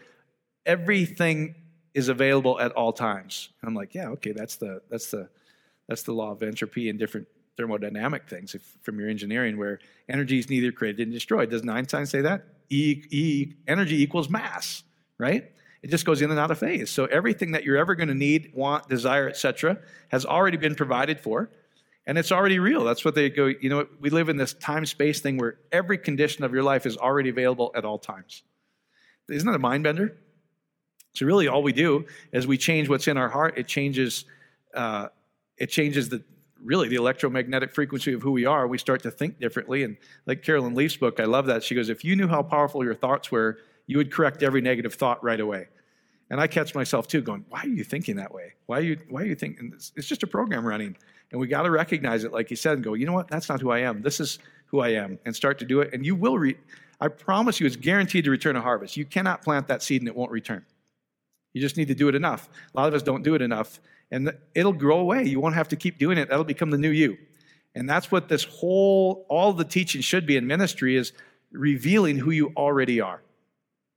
everything 0.66 1.56
is 1.94 2.08
available 2.10 2.60
at 2.60 2.72
all 2.74 2.94
times. 2.94 3.50
And 3.62 3.68
I'm 3.68 3.76
like, 3.76 3.94
yeah, 3.94 4.10
okay, 4.10 4.32
that's 4.32 4.56
the 4.56 4.82
that's 4.90 5.12
the 5.12 5.30
that's 5.88 6.04
the 6.04 6.14
law 6.14 6.32
of 6.32 6.44
entropy 6.44 6.90
and 6.90 6.98
different 6.98 7.28
thermodynamic 7.58 8.30
things 8.30 8.56
if, 8.56 8.62
from 8.82 9.00
your 9.00 9.10
engineering 9.10 9.58
where 9.58 9.80
energy 10.08 10.40
is 10.40 10.50
neither 10.50 10.72
created 10.72 11.02
and 11.02 11.14
destroyed. 11.14 11.50
Doesn't 11.50 11.70
Einstein 11.70 12.06
say 12.06 12.22
that? 12.22 12.46
E, 12.70 13.04
e 13.10 13.54
energy 13.68 14.02
equals 14.02 14.30
mass 14.30 14.84
right? 15.22 15.52
It 15.84 15.92
just 15.92 16.04
goes 16.04 16.22
in 16.22 16.32
and 16.32 16.40
out 16.40 16.52
of 16.52 16.58
phase. 16.58 16.90
So 16.90 17.06
everything 17.06 17.52
that 17.52 17.64
you're 17.64 17.78
ever 17.78 17.94
going 17.94 18.10
to 18.10 18.16
need, 18.16 18.52
want, 18.56 18.90
desire, 18.90 19.30
etc., 19.30 19.78
has 20.10 20.26
already 20.26 20.58
been 20.58 20.74
provided 20.74 21.20
for, 21.20 21.52
and 22.06 22.18
it's 22.18 22.32
already 22.32 22.60
real. 22.60 22.84
That's 22.84 23.06
what 23.06 23.16
they 23.16 23.30
go. 23.30 23.48
You 23.48 23.70
know, 23.70 23.88
we 24.00 24.10
live 24.10 24.30
in 24.30 24.38
this 24.38 24.54
time-space 24.54 25.22
thing 25.22 25.38
where 25.38 25.58
every 25.72 25.98
condition 25.98 26.44
of 26.44 26.54
your 26.54 26.64
life 26.64 26.86
is 26.86 26.98
already 26.98 27.30
available 27.30 27.72
at 27.76 27.86
all 27.86 27.98
times. 27.98 28.44
Isn't 29.30 29.48
that 29.48 29.56
a 29.56 29.60
mind 29.60 29.84
bender? 29.84 30.18
So 31.14 31.26
really, 31.26 31.48
all 31.48 31.64
we 31.64 31.74
do 31.74 32.06
is 32.32 32.48
we 32.48 32.58
change 32.58 32.90
what's 32.90 33.08
in 33.08 33.18
our 33.18 33.30
heart. 33.30 33.58
It 33.58 33.68
changes. 33.68 34.26
Uh, 34.74 35.10
it 35.58 35.68
changes 35.68 36.10
the 36.10 36.24
really 36.64 36.88
the 36.88 36.96
electromagnetic 36.96 37.74
frequency 37.74 38.14
of 38.14 38.22
who 38.22 38.32
we 38.32 38.46
are. 38.46 38.68
We 38.68 38.78
start 38.78 39.04
to 39.04 39.12
think 39.12 39.40
differently. 39.40 39.84
And 39.84 39.98
like 40.26 40.44
Caroline 40.44 40.76
Leaf's 40.76 40.98
book, 40.98 41.20
I 41.20 41.26
love 41.26 41.48
that. 41.48 41.64
She 41.64 41.76
goes, 41.76 41.90
"If 41.90 42.04
you 42.04 42.16
knew 42.16 42.28
how 42.28 42.44
powerful 42.44 42.84
your 42.84 42.96
thoughts 42.96 43.32
were, 43.32 43.58
you 43.92 43.98
would 43.98 44.12
correct 44.12 44.42
every 44.42 44.62
negative 44.62 44.94
thought 44.94 45.22
right 45.22 45.40
away. 45.40 45.68
And 46.30 46.40
I 46.40 46.48
catch 46.48 46.74
myself 46.74 47.08
too 47.10 47.22
going, 47.22 47.44
why 47.50 47.64
are 47.64 47.68
you 47.68 47.84
thinking 47.84 48.16
that 48.16 48.34
way? 48.34 48.54
Why 48.66 48.78
are 48.78 48.84
you, 48.84 48.98
why 49.10 49.24
are 49.24 49.26
you 49.26 49.36
thinking? 49.36 49.74
It's 49.76 50.08
just 50.08 50.24
a 50.24 50.28
program 50.28 50.66
running. 50.66 50.96
And 51.32 51.40
we 51.40 51.48
got 51.48 51.64
to 51.64 51.72
recognize 51.72 52.24
it, 52.24 52.34
like 52.34 52.50
you 52.50 52.56
said, 52.56 52.74
and 52.74 52.84
go, 52.84 52.94
you 52.94 53.06
know 53.06 53.14
what? 53.14 53.30
That's 53.30 53.48
not 53.48 53.62
who 53.62 53.72
I 53.72 53.80
am. 53.80 54.02
This 54.02 54.20
is 54.20 54.40
who 54.66 54.80
I 54.80 54.90
am. 54.90 55.18
And 55.26 55.36
start 55.36 55.60
to 55.60 55.66
do 55.66 55.82
it. 55.82 55.94
And 55.94 56.06
you 56.06 56.16
will, 56.16 56.38
re- 56.38 56.58
I 57.00 57.08
promise 57.08 57.60
you, 57.60 57.66
it's 57.66 57.76
guaranteed 57.76 58.26
to 58.26 58.32
return 58.32 58.56
a 58.56 58.62
harvest. 58.62 58.98
You 58.98 59.06
cannot 59.06 59.42
plant 59.42 59.68
that 59.70 59.82
seed 59.82 60.02
and 60.02 60.08
it 60.08 60.16
won't 60.16 60.32
return. 60.32 60.66
You 61.54 61.62
just 61.62 61.78
need 61.78 61.88
to 61.88 61.96
do 61.96 62.08
it 62.10 62.16
enough. 62.16 62.50
A 62.74 62.80
lot 62.80 62.88
of 62.88 62.94
us 62.94 63.04
don't 63.04 63.24
do 63.24 63.36
it 63.36 63.42
enough. 63.42 63.80
And 64.12 64.34
it'll 64.54 64.74
grow 64.74 65.00
away. 65.00 65.24
You 65.24 65.40
won't 65.40 65.56
have 65.56 65.70
to 65.70 65.76
keep 65.76 65.98
doing 65.98 66.18
it. 66.18 66.30
That'll 66.30 66.44
become 66.44 66.70
the 66.70 66.78
new 66.78 66.90
you. 66.90 67.18
And 67.76 67.90
that's 67.90 68.12
what 68.12 68.28
this 68.28 68.44
whole, 68.44 69.26
all 69.30 69.54
the 69.54 69.64
teaching 69.64 70.02
should 70.02 70.26
be 70.26 70.36
in 70.36 70.46
ministry 70.46 70.98
is 70.98 71.14
revealing 71.52 72.18
who 72.18 72.32
you 72.32 72.52
already 72.58 73.00
are 73.00 73.22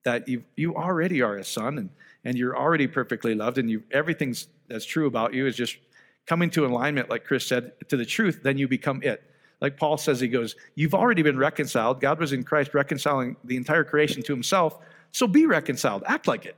that 0.05 0.29
you, 0.29 0.45
you 0.55 0.77
already 0.77 1.23
are 1.23 1.37
a 1.37 1.45
son 1.45 1.79
and, 1.79 1.91
and 2.25 2.37
you're 2.37 2.57
already 2.57 2.87
perfectly 2.87 3.35
loved 3.35 3.59
and 3.59 3.71
you, 3.71 3.83
everything 3.91 4.35
that's 4.69 4.85
true 4.85 5.07
about 5.07 5.35
you 5.35 5.47
is 5.47 5.57
just 5.57 5.79
coming 6.27 6.51
to 6.51 6.65
alignment, 6.67 7.11
like 7.11 7.25
Chris 7.25 7.47
said, 7.47 7.73
to 7.89 7.97
the 7.97 8.05
truth, 8.05 8.41
then 8.43 8.59
you 8.59 8.69
become 8.69 9.03
it. 9.03 9.23
Like 9.61 9.77
Paul 9.77 9.97
says, 9.97 10.21
he 10.21 10.29
goes, 10.29 10.57
You've 10.75 10.95
already 10.95 11.23
been 11.23 11.39
reconciled. 11.39 12.01
God 12.01 12.19
was 12.19 12.33
in 12.33 12.43
Christ 12.43 12.75
reconciling 12.75 13.37
the 13.45 13.57
entire 13.57 13.85
creation 13.85 14.23
to 14.25 14.33
himself. 14.33 14.79
So 15.13 15.27
be 15.27 15.47
reconciled. 15.47 16.03
Act 16.07 16.27
like 16.27 16.45
it. 16.45 16.57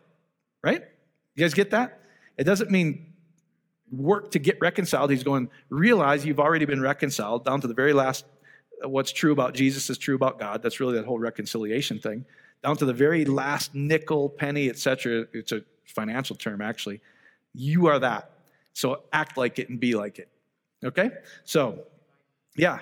Right? 0.62 0.82
You 1.34 1.44
guys 1.44 1.54
get 1.54 1.70
that? 1.70 2.00
It 2.36 2.44
doesn't 2.44 2.70
mean 2.70 3.12
work 3.92 4.32
to 4.32 4.38
get 4.38 4.58
reconciled. 4.60 5.10
He's 5.10 5.22
going, 5.22 5.48
realize 5.70 6.24
you've 6.24 6.40
already 6.40 6.64
been 6.64 6.80
reconciled 6.80 7.44
down 7.44 7.60
to 7.60 7.68
the 7.68 7.74
very 7.74 7.92
last. 7.92 8.24
Uh, 8.84 8.88
what's 8.88 9.12
true 9.12 9.32
about 9.32 9.54
Jesus 9.54 9.88
is 9.88 9.98
true 9.98 10.16
about 10.16 10.38
God. 10.38 10.62
That's 10.62 10.80
really 10.80 10.94
that 10.94 11.04
whole 11.04 11.18
reconciliation 11.18 11.98
thing 11.98 12.24
down 12.62 12.76
to 12.76 12.84
the 12.84 12.92
very 12.92 13.24
last 13.24 13.74
nickel, 13.74 14.28
penny, 14.28 14.68
etc. 14.68 15.26
It's 15.32 15.52
a 15.52 15.62
financial 15.84 16.34
term, 16.34 16.60
actually. 16.60 17.00
You 17.54 17.86
are 17.86 17.98
that. 18.00 18.30
So 18.76 19.04
act 19.10 19.38
like 19.38 19.58
it 19.58 19.70
and 19.70 19.80
be 19.80 19.94
like 19.94 20.18
it. 20.18 20.28
Okay? 20.84 21.10
So, 21.44 21.84
yeah. 22.56 22.80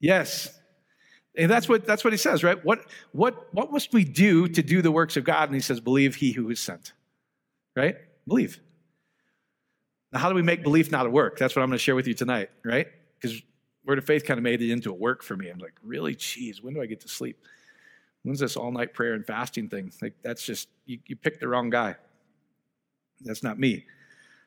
Yes. 0.00 0.58
And 1.36 1.50
that's 1.50 1.68
what, 1.68 1.84
that's 1.84 2.04
what 2.04 2.14
he 2.14 2.16
says, 2.16 2.42
right? 2.42 2.64
What, 2.64 2.86
what, 3.12 3.52
what 3.52 3.70
must 3.70 3.92
we 3.92 4.02
do 4.04 4.48
to 4.48 4.62
do 4.62 4.80
the 4.80 4.90
works 4.90 5.18
of 5.18 5.24
God? 5.24 5.50
And 5.50 5.54
he 5.54 5.60
says, 5.60 5.78
believe 5.78 6.16
he 6.16 6.32
who 6.32 6.48
is 6.48 6.58
sent. 6.58 6.94
Right? 7.76 7.96
Believe. 8.26 8.58
Now, 10.10 10.20
how 10.20 10.30
do 10.30 10.34
we 10.34 10.42
make 10.42 10.62
belief 10.62 10.90
not 10.90 11.04
a 11.04 11.10
work? 11.10 11.38
That's 11.38 11.54
what 11.54 11.62
I'm 11.62 11.68
going 11.68 11.76
to 11.76 11.82
share 11.84 11.94
with 11.94 12.06
you 12.06 12.14
tonight, 12.14 12.48
right? 12.64 12.86
Because 13.20 13.42
Word 13.84 13.98
of 13.98 14.06
Faith 14.06 14.24
kind 14.24 14.38
of 14.38 14.44
made 14.44 14.62
it 14.62 14.70
into 14.70 14.90
a 14.90 14.94
work 14.94 15.22
for 15.22 15.36
me. 15.36 15.50
I'm 15.50 15.58
like, 15.58 15.74
really? 15.82 16.14
Jeez, 16.14 16.62
when 16.62 16.72
do 16.72 16.80
I 16.80 16.86
get 16.86 17.00
to 17.00 17.08
sleep? 17.08 17.36
When's 18.24 18.40
this 18.40 18.56
all 18.56 18.72
night 18.72 18.94
prayer 18.94 19.14
and 19.14 19.24
fasting 19.24 19.68
thing? 19.68 19.92
Like, 20.02 20.14
that's 20.22 20.44
just, 20.44 20.68
you, 20.86 20.98
you 21.06 21.14
picked 21.14 21.40
the 21.40 21.48
wrong 21.48 21.70
guy. 21.70 21.96
That's 23.20 23.42
not 23.42 23.58
me. 23.58 23.84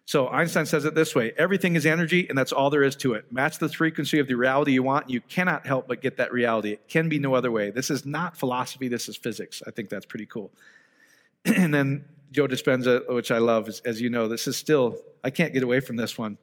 So 0.05 0.29
Einstein 0.29 0.65
says 0.65 0.85
it 0.85 0.95
this 0.95 1.13
way 1.13 1.33
everything 1.37 1.75
is 1.75 1.85
energy, 1.85 2.27
and 2.29 2.37
that's 2.37 2.53
all 2.53 2.69
there 2.69 2.83
is 2.83 2.95
to 2.97 3.13
it. 3.13 3.31
Match 3.31 3.59
the 3.59 3.69
frequency 3.69 4.19
of 4.19 4.27
the 4.27 4.35
reality 4.35 4.71
you 4.71 4.81
want, 4.81 5.05
and 5.05 5.13
you 5.13 5.21
cannot 5.21 5.67
help 5.67 5.87
but 5.87 6.01
get 6.01 6.17
that 6.17 6.31
reality. 6.31 6.71
It 6.71 6.87
can 6.87 7.09
be 7.09 7.19
no 7.19 7.35
other 7.35 7.51
way. 7.51 7.71
This 7.71 7.89
is 7.91 8.05
not 8.05 8.37
philosophy, 8.37 8.87
this 8.87 9.09
is 9.09 9.17
physics. 9.17 9.61
I 9.67 9.71
think 9.71 9.89
that's 9.89 10.05
pretty 10.05 10.25
cool. 10.25 10.49
and 11.45 11.73
then 11.73 12.05
Joe 12.31 12.47
Dispenza, 12.47 13.07
which 13.13 13.31
I 13.31 13.37
love, 13.37 13.69
as 13.85 14.01
you 14.01 14.09
know, 14.09 14.27
this 14.27 14.47
is 14.47 14.55
still, 14.57 14.97
I 15.23 15.29
can't 15.29 15.53
get 15.53 15.63
away 15.63 15.81
from 15.81 15.97
this 15.97 16.17
one. 16.17 16.37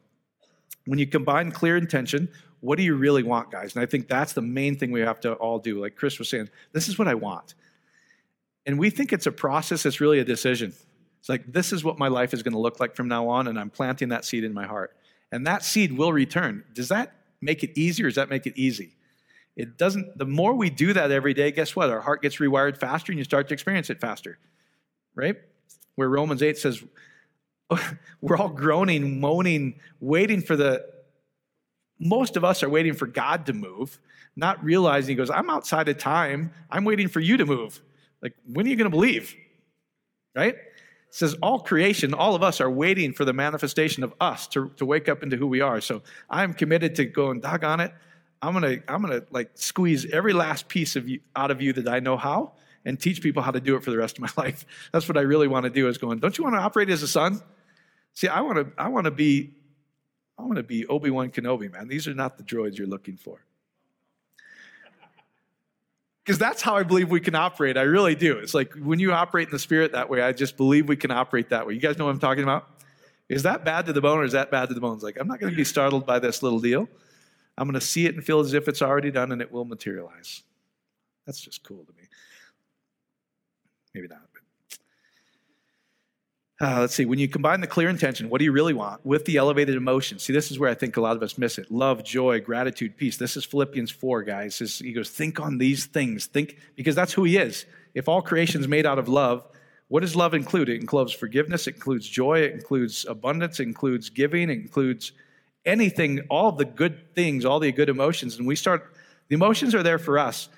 When 0.86 0.98
you 0.98 1.06
combine 1.06 1.50
clear 1.50 1.78
intention 1.78 2.28
what 2.64 2.78
do 2.78 2.82
you 2.82 2.94
really 2.94 3.22
want, 3.22 3.50
guys? 3.50 3.74
And 3.74 3.82
I 3.82 3.86
think 3.86 4.08
that's 4.08 4.32
the 4.32 4.40
main 4.40 4.78
thing 4.78 4.90
we 4.90 5.00
have 5.00 5.20
to 5.20 5.34
all 5.34 5.58
do. 5.58 5.82
Like 5.82 5.96
Chris 5.96 6.18
was 6.18 6.30
saying, 6.30 6.48
this 6.72 6.88
is 6.88 6.98
what 6.98 7.06
I 7.06 7.14
want. 7.14 7.52
And 8.64 8.78
we 8.78 8.88
think 8.88 9.12
it's 9.12 9.26
a 9.26 9.32
process, 9.32 9.84
it's 9.84 10.00
really 10.00 10.18
a 10.18 10.24
decision. 10.24 10.72
It's 11.20 11.28
like, 11.28 11.44
this 11.46 11.74
is 11.74 11.84
what 11.84 11.98
my 11.98 12.08
life 12.08 12.32
is 12.32 12.42
going 12.42 12.54
to 12.54 12.58
look 12.58 12.80
like 12.80 12.96
from 12.96 13.06
now 13.06 13.28
on, 13.28 13.48
and 13.48 13.60
I'm 13.60 13.68
planting 13.68 14.08
that 14.08 14.24
seed 14.24 14.44
in 14.44 14.54
my 14.54 14.64
heart. 14.64 14.96
And 15.30 15.46
that 15.46 15.62
seed 15.62 15.92
will 15.92 16.10
return. 16.10 16.64
Does 16.72 16.88
that 16.88 17.12
make 17.42 17.62
it 17.62 17.78
easy 17.78 18.02
or 18.02 18.06
does 18.06 18.16
that 18.16 18.30
make 18.30 18.46
it 18.46 18.54
easy? 18.56 18.94
It 19.56 19.76
doesn't, 19.76 20.16
the 20.16 20.24
more 20.24 20.54
we 20.54 20.70
do 20.70 20.94
that 20.94 21.10
every 21.10 21.34
day, 21.34 21.52
guess 21.52 21.76
what? 21.76 21.90
Our 21.90 22.00
heart 22.00 22.22
gets 22.22 22.36
rewired 22.36 22.78
faster 22.78 23.12
and 23.12 23.18
you 23.18 23.24
start 23.24 23.46
to 23.48 23.54
experience 23.54 23.90
it 23.90 24.00
faster, 24.00 24.38
right? 25.14 25.36
Where 25.96 26.08
Romans 26.08 26.42
8 26.42 26.56
says, 26.56 26.82
we're 28.22 28.38
all 28.38 28.48
groaning, 28.48 29.20
moaning, 29.20 29.80
waiting 30.00 30.40
for 30.40 30.56
the, 30.56 30.93
most 31.98 32.36
of 32.36 32.44
us 32.44 32.62
are 32.62 32.68
waiting 32.68 32.94
for 32.94 33.06
God 33.06 33.46
to 33.46 33.52
move, 33.52 33.98
not 34.36 34.62
realizing 34.64 35.12
He 35.12 35.14
goes, 35.16 35.30
I'm 35.30 35.50
outside 35.50 35.88
of 35.88 35.98
time. 35.98 36.52
I'm 36.70 36.84
waiting 36.84 37.08
for 37.08 37.20
you 37.20 37.36
to 37.36 37.46
move. 37.46 37.80
Like, 38.22 38.34
when 38.46 38.66
are 38.66 38.68
you 38.68 38.76
going 38.76 38.90
to 38.90 38.96
believe? 38.96 39.34
Right? 40.34 40.54
It 40.54 40.72
says 41.10 41.34
all 41.42 41.60
creation, 41.60 42.12
all 42.14 42.34
of 42.34 42.42
us 42.42 42.60
are 42.60 42.70
waiting 42.70 43.12
for 43.12 43.24
the 43.24 43.32
manifestation 43.32 44.02
of 44.02 44.12
us 44.20 44.48
to, 44.48 44.70
to 44.76 44.84
wake 44.84 45.08
up 45.08 45.22
into 45.22 45.36
who 45.36 45.46
we 45.46 45.60
are. 45.60 45.80
So 45.80 46.02
I'm 46.28 46.54
committed 46.54 46.96
to 46.96 47.04
going, 47.04 47.40
doggone 47.40 47.80
it. 47.80 47.92
I'm 48.42 48.52
gonna, 48.52 48.78
I'm 48.88 49.00
gonna 49.00 49.22
like 49.30 49.52
squeeze 49.54 50.04
every 50.12 50.32
last 50.32 50.68
piece 50.68 50.96
of 50.96 51.08
you 51.08 51.20
out 51.34 51.50
of 51.50 51.62
you 51.62 51.72
that 51.74 51.88
I 51.88 52.00
know 52.00 52.16
how 52.16 52.52
and 52.84 53.00
teach 53.00 53.22
people 53.22 53.42
how 53.42 53.50
to 53.50 53.60
do 53.60 53.76
it 53.76 53.82
for 53.82 53.90
the 53.90 53.96
rest 53.96 54.18
of 54.18 54.22
my 54.22 54.30
life. 54.42 54.66
That's 54.92 55.08
what 55.08 55.16
I 55.16 55.22
really 55.22 55.48
want 55.48 55.64
to 55.64 55.70
do 55.70 55.88
is 55.88 55.98
going, 55.98 56.18
don't 56.18 56.36
you 56.36 56.44
want 56.44 56.56
to 56.56 56.60
operate 56.60 56.90
as 56.90 57.02
a 57.02 57.08
son? 57.08 57.40
See, 58.12 58.28
I 58.28 58.40
want 58.42 58.58
to, 58.58 58.72
I 58.80 58.88
want 58.88 59.06
to 59.06 59.10
be, 59.10 59.54
I 60.38 60.42
want 60.42 60.56
to 60.56 60.62
be 60.62 60.86
Obi-Wan 60.86 61.30
Kenobi, 61.30 61.72
man. 61.72 61.88
These 61.88 62.08
are 62.08 62.14
not 62.14 62.36
the 62.36 62.42
droids 62.42 62.76
you're 62.76 62.86
looking 62.86 63.16
for. 63.16 63.44
Because 66.24 66.38
that's 66.38 66.62
how 66.62 66.76
I 66.76 66.82
believe 66.82 67.10
we 67.10 67.20
can 67.20 67.34
operate. 67.34 67.76
I 67.76 67.82
really 67.82 68.14
do. 68.14 68.38
It's 68.38 68.54
like 68.54 68.72
when 68.74 68.98
you 68.98 69.12
operate 69.12 69.48
in 69.48 69.52
the 69.52 69.58
spirit 69.58 69.92
that 69.92 70.08
way, 70.08 70.22
I 70.22 70.32
just 70.32 70.56
believe 70.56 70.88
we 70.88 70.96
can 70.96 71.10
operate 71.10 71.50
that 71.50 71.66
way. 71.66 71.74
You 71.74 71.80
guys 71.80 71.98
know 71.98 72.06
what 72.06 72.12
I'm 72.12 72.18
talking 72.18 72.42
about? 72.42 72.66
Is 73.28 73.42
that 73.42 73.64
bad 73.64 73.86
to 73.86 73.92
the 73.92 74.00
bone 74.00 74.18
or 74.18 74.24
is 74.24 74.32
that 74.32 74.50
bad 74.50 74.68
to 74.68 74.74
the 74.74 74.80
bones? 74.80 75.02
Like, 75.02 75.18
I'm 75.20 75.28
not 75.28 75.38
going 75.38 75.52
to 75.52 75.56
be 75.56 75.64
startled 75.64 76.06
by 76.06 76.18
this 76.18 76.42
little 76.42 76.60
deal. 76.60 76.88
I'm 77.56 77.68
going 77.68 77.78
to 77.78 77.86
see 77.86 78.06
it 78.06 78.14
and 78.14 78.24
feel 78.24 78.40
as 78.40 78.54
if 78.54 78.68
it's 78.68 78.82
already 78.82 79.10
done 79.10 79.32
and 79.32 79.40
it 79.40 79.52
will 79.52 79.64
materialize. 79.64 80.42
That's 81.26 81.40
just 81.40 81.62
cool 81.62 81.84
to 81.84 81.92
me. 81.92 82.08
Maybe 83.94 84.08
not. 84.08 84.22
Uh, 86.60 86.80
let's 86.80 86.94
see, 86.94 87.04
when 87.04 87.18
you 87.18 87.26
combine 87.26 87.60
the 87.60 87.66
clear 87.66 87.88
intention, 87.88 88.30
what 88.30 88.38
do 88.38 88.44
you 88.44 88.52
really 88.52 88.74
want, 88.74 89.04
with 89.04 89.24
the 89.24 89.36
elevated 89.36 89.74
emotion? 89.74 90.20
See, 90.20 90.32
this 90.32 90.52
is 90.52 90.58
where 90.58 90.70
I 90.70 90.74
think 90.74 90.96
a 90.96 91.00
lot 91.00 91.16
of 91.16 91.22
us 91.22 91.36
miss 91.36 91.58
it. 91.58 91.68
Love, 91.68 92.04
joy, 92.04 92.40
gratitude, 92.40 92.96
peace. 92.96 93.16
This 93.16 93.36
is 93.36 93.44
Philippians 93.44 93.90
4, 93.90 94.22
guys. 94.22 94.58
He 94.78 94.92
goes, 94.92 95.10
think 95.10 95.40
on 95.40 95.58
these 95.58 95.86
things. 95.86 96.26
Think, 96.26 96.58
because 96.76 96.94
that's 96.94 97.12
who 97.12 97.24
he 97.24 97.38
is. 97.38 97.66
If 97.92 98.08
all 98.08 98.22
creation 98.22 98.60
is 98.60 98.68
made 98.68 98.86
out 98.86 99.00
of 99.00 99.08
love, 99.08 99.44
what 99.88 100.00
does 100.00 100.14
love 100.14 100.32
include? 100.32 100.68
It 100.68 100.80
includes 100.80 101.12
forgiveness, 101.12 101.66
it 101.66 101.74
includes 101.74 102.08
joy, 102.08 102.40
it 102.40 102.52
includes 102.52 103.04
abundance, 103.04 103.58
it 103.58 103.64
includes 103.64 104.08
giving, 104.08 104.48
it 104.48 104.52
includes 104.52 105.12
anything, 105.64 106.20
all 106.30 106.52
the 106.52 106.64
good 106.64 107.14
things, 107.14 107.44
all 107.44 107.58
the 107.58 107.72
good 107.72 107.88
emotions. 107.88 108.36
And 108.38 108.46
we 108.46 108.56
start, 108.56 108.94
the 109.28 109.34
emotions 109.34 109.74
are 109.74 109.82
there 109.82 109.98
for 109.98 110.18
us. 110.18 110.48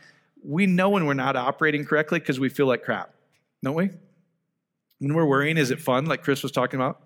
We 0.44 0.66
know 0.66 0.90
when 0.90 1.06
we're 1.06 1.14
not 1.14 1.36
operating 1.36 1.86
correctly 1.86 2.18
because 2.18 2.38
we 2.38 2.50
feel 2.50 2.66
like 2.66 2.84
crap, 2.84 3.14
don't 3.62 3.74
we? 3.74 3.90
When 4.98 5.14
we're 5.14 5.26
worrying, 5.26 5.58
is 5.58 5.70
it 5.70 5.80
fun, 5.80 6.06
like 6.06 6.22
Chris 6.22 6.42
was 6.42 6.52
talking 6.52 6.80
about? 6.80 7.00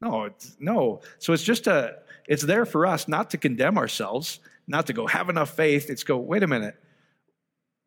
No, 0.00 0.24
it's, 0.24 0.56
no. 0.58 1.00
So 1.18 1.32
it's 1.32 1.42
just 1.42 1.66
a, 1.66 1.96
it's 2.28 2.42
there 2.42 2.64
for 2.64 2.86
us 2.86 3.08
not 3.08 3.30
to 3.30 3.38
condemn 3.38 3.78
ourselves, 3.78 4.40
not 4.66 4.86
to 4.86 4.92
go 4.92 5.06
have 5.06 5.28
enough 5.28 5.50
faith. 5.54 5.90
It's 5.90 6.02
go, 6.02 6.16
wait 6.16 6.42
a 6.42 6.46
minute. 6.46 6.76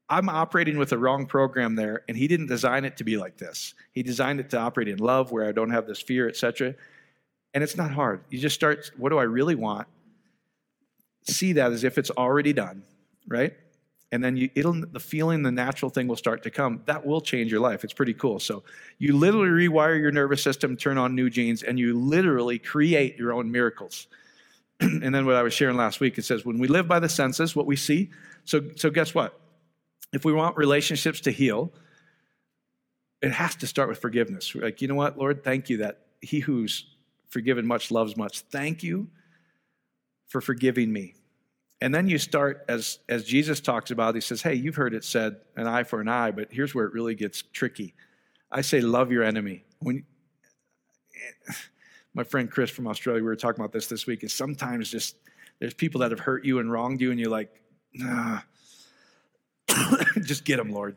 I'm 0.10 0.28
operating 0.28 0.78
with 0.80 0.90
the 0.90 0.98
wrong 0.98 1.28
program 1.28 1.76
there, 1.76 2.04
and 2.08 2.18
he 2.18 2.28
didn't 2.28 2.48
design 2.48 2.84
it 2.84 2.98
to 2.98 3.04
be 3.04 3.18
like 3.18 3.38
this. 3.38 3.76
He 3.92 4.02
designed 4.02 4.40
it 4.40 4.50
to 4.52 4.58
operate 4.58 4.88
in 4.88 4.98
love, 4.98 5.32
where 5.32 5.48
I 5.48 5.52
don't 5.52 5.70
have 5.70 5.86
this 5.86 6.02
fear, 6.02 6.28
etc. 6.28 6.74
And 7.54 7.64
it's 7.64 7.78
not 7.78 7.92
hard. 7.92 8.24
You 8.30 8.40
just 8.40 8.56
start, 8.56 8.90
what 8.98 9.10
do 9.10 9.20
I 9.20 9.24
really 9.24 9.56
want? 9.56 9.88
See 11.26 11.54
that 11.54 11.72
as 11.72 11.84
if 11.84 12.00
it's 12.00 12.10
already 12.10 12.54
done, 12.54 12.84
right? 13.28 13.54
And 14.12 14.24
then 14.24 14.36
you, 14.36 14.50
it'll 14.56 14.74
the 14.74 15.00
feeling 15.00 15.44
the 15.44 15.52
natural 15.52 15.92
thing 15.92 16.08
will 16.08 16.16
start 16.16 16.42
to 16.44 16.50
come. 16.50 16.82
That 16.86 17.06
will 17.06 17.22
change 17.22 17.52
your 17.52 17.60
life. 17.62 17.84
It's 17.84 17.94
pretty 17.94 18.16
cool. 18.16 18.40
So 18.40 18.64
you 18.98 19.16
literally 19.16 19.68
rewire 19.68 20.00
your 20.00 20.12
nervous 20.12 20.42
system 20.42 20.76
turn 20.76 20.98
on 20.98 21.14
new 21.14 21.30
genes 21.30 21.62
and 21.62 21.78
you 21.78 21.98
literally 21.98 22.58
create 22.58 23.18
your 23.18 23.34
own 23.34 23.52
miracles. 23.52 24.08
And 24.82 25.14
then 25.14 25.26
what 25.26 25.36
i 25.36 25.44
was 25.44 25.54
sharing 25.54 25.76
last 25.76 26.00
week 26.00 26.18
it 26.18 26.24
says 26.24 26.46
when 26.46 26.58
we 26.58 26.70
live 26.70 26.88
by 26.88 27.00
the 27.00 27.10
senses 27.10 27.54
what 27.54 27.66
we 27.66 27.76
see 27.76 28.12
so 28.46 28.62
so 28.78 28.90
guess 28.90 29.14
what? 29.14 29.38
If 30.14 30.24
we 30.26 30.34
want 30.34 30.58
relationships 30.58 31.20
to 31.22 31.32
heal 31.32 31.74
it 33.22 33.34
has 33.34 33.56
to 33.58 33.68
start 33.68 33.90
with 33.90 34.00
forgiveness. 34.00 34.56
Like 34.56 34.82
you 34.82 34.88
know 34.88 34.96
what 34.96 35.18
lord? 35.18 35.44
Thank 35.44 35.70
you 35.70 35.78
that 35.78 36.06
he 36.22 36.40
who's 36.40 36.86
forgiven 37.28 37.68
much 37.68 37.92
loves 37.92 38.16
much. 38.16 38.40
Thank 38.40 38.82
you 38.82 39.10
for 40.30 40.40
forgiving 40.42 40.92
me 40.94 41.16
and 41.82 41.94
then 41.94 42.08
you 42.08 42.18
start, 42.18 42.66
as, 42.68 43.00
as 43.08 43.24
Jesus 43.24 43.62
talks 43.62 43.92
about, 43.92 44.16
he 44.16 44.22
says, 44.22 44.42
Hey, 44.42 44.56
you've 44.56 44.76
heard 44.76 44.94
it 44.94 45.04
said, 45.04 45.38
an 45.56 45.68
eye 45.68 45.84
for 45.84 46.02
an 46.02 46.08
eye, 46.08 46.32
but 46.32 46.50
here's 46.52 46.76
where 46.76 46.86
it 46.86 46.94
really 46.94 47.16
gets 47.16 47.42
tricky. 47.42 47.94
I 48.52 48.62
say, 48.62 48.82
love 48.82 49.12
your 49.12 49.24
enemy. 49.24 49.64
When, 49.80 50.04
my 52.14 52.24
friend 52.24 52.50
Chris 52.50 52.70
from 52.70 52.88
Australia, 52.88 53.22
we 53.22 53.28
were 53.28 53.36
talking 53.36 53.62
about 53.62 53.72
this 53.72 53.88
this 53.88 54.06
week, 54.06 54.24
is 54.24 54.34
sometimes 54.34 54.90
just 54.90 55.16
there's 55.60 55.74
people 55.74 56.02
that 56.02 56.12
have 56.12 56.20
hurt 56.20 56.44
you 56.46 56.60
and 56.60 56.72
wronged 56.72 57.02
you, 57.02 57.12
and 57.12 57.20
you're 57.20 57.30
like, 57.30 57.50
nah, 57.94 58.40
just 60.22 60.44
get 60.46 60.58
them, 60.58 60.72
Lord. 60.72 60.96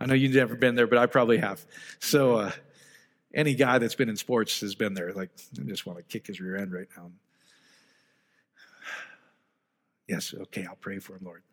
I 0.00 0.06
know 0.06 0.14
you've 0.14 0.34
never 0.34 0.54
been 0.54 0.74
there, 0.74 0.86
but 0.86 0.98
I 0.98 1.06
probably 1.06 1.38
have. 1.38 1.64
So, 1.98 2.36
uh, 2.36 2.50
any 3.32 3.54
guy 3.54 3.78
that's 3.78 3.94
been 3.94 4.08
in 4.08 4.16
sports 4.16 4.60
has 4.60 4.74
been 4.74 4.94
there. 4.94 5.12
Like, 5.12 5.30
I 5.58 5.62
just 5.64 5.86
want 5.86 5.98
to 5.98 6.02
kick 6.02 6.26
his 6.26 6.40
rear 6.40 6.56
end 6.56 6.72
right 6.72 6.88
now. 6.96 7.10
Yes, 10.10 10.34
okay, 10.36 10.66
I'll 10.68 10.74
pray 10.74 10.98
for 10.98 11.12
him, 11.12 11.20
Lord. 11.22 11.44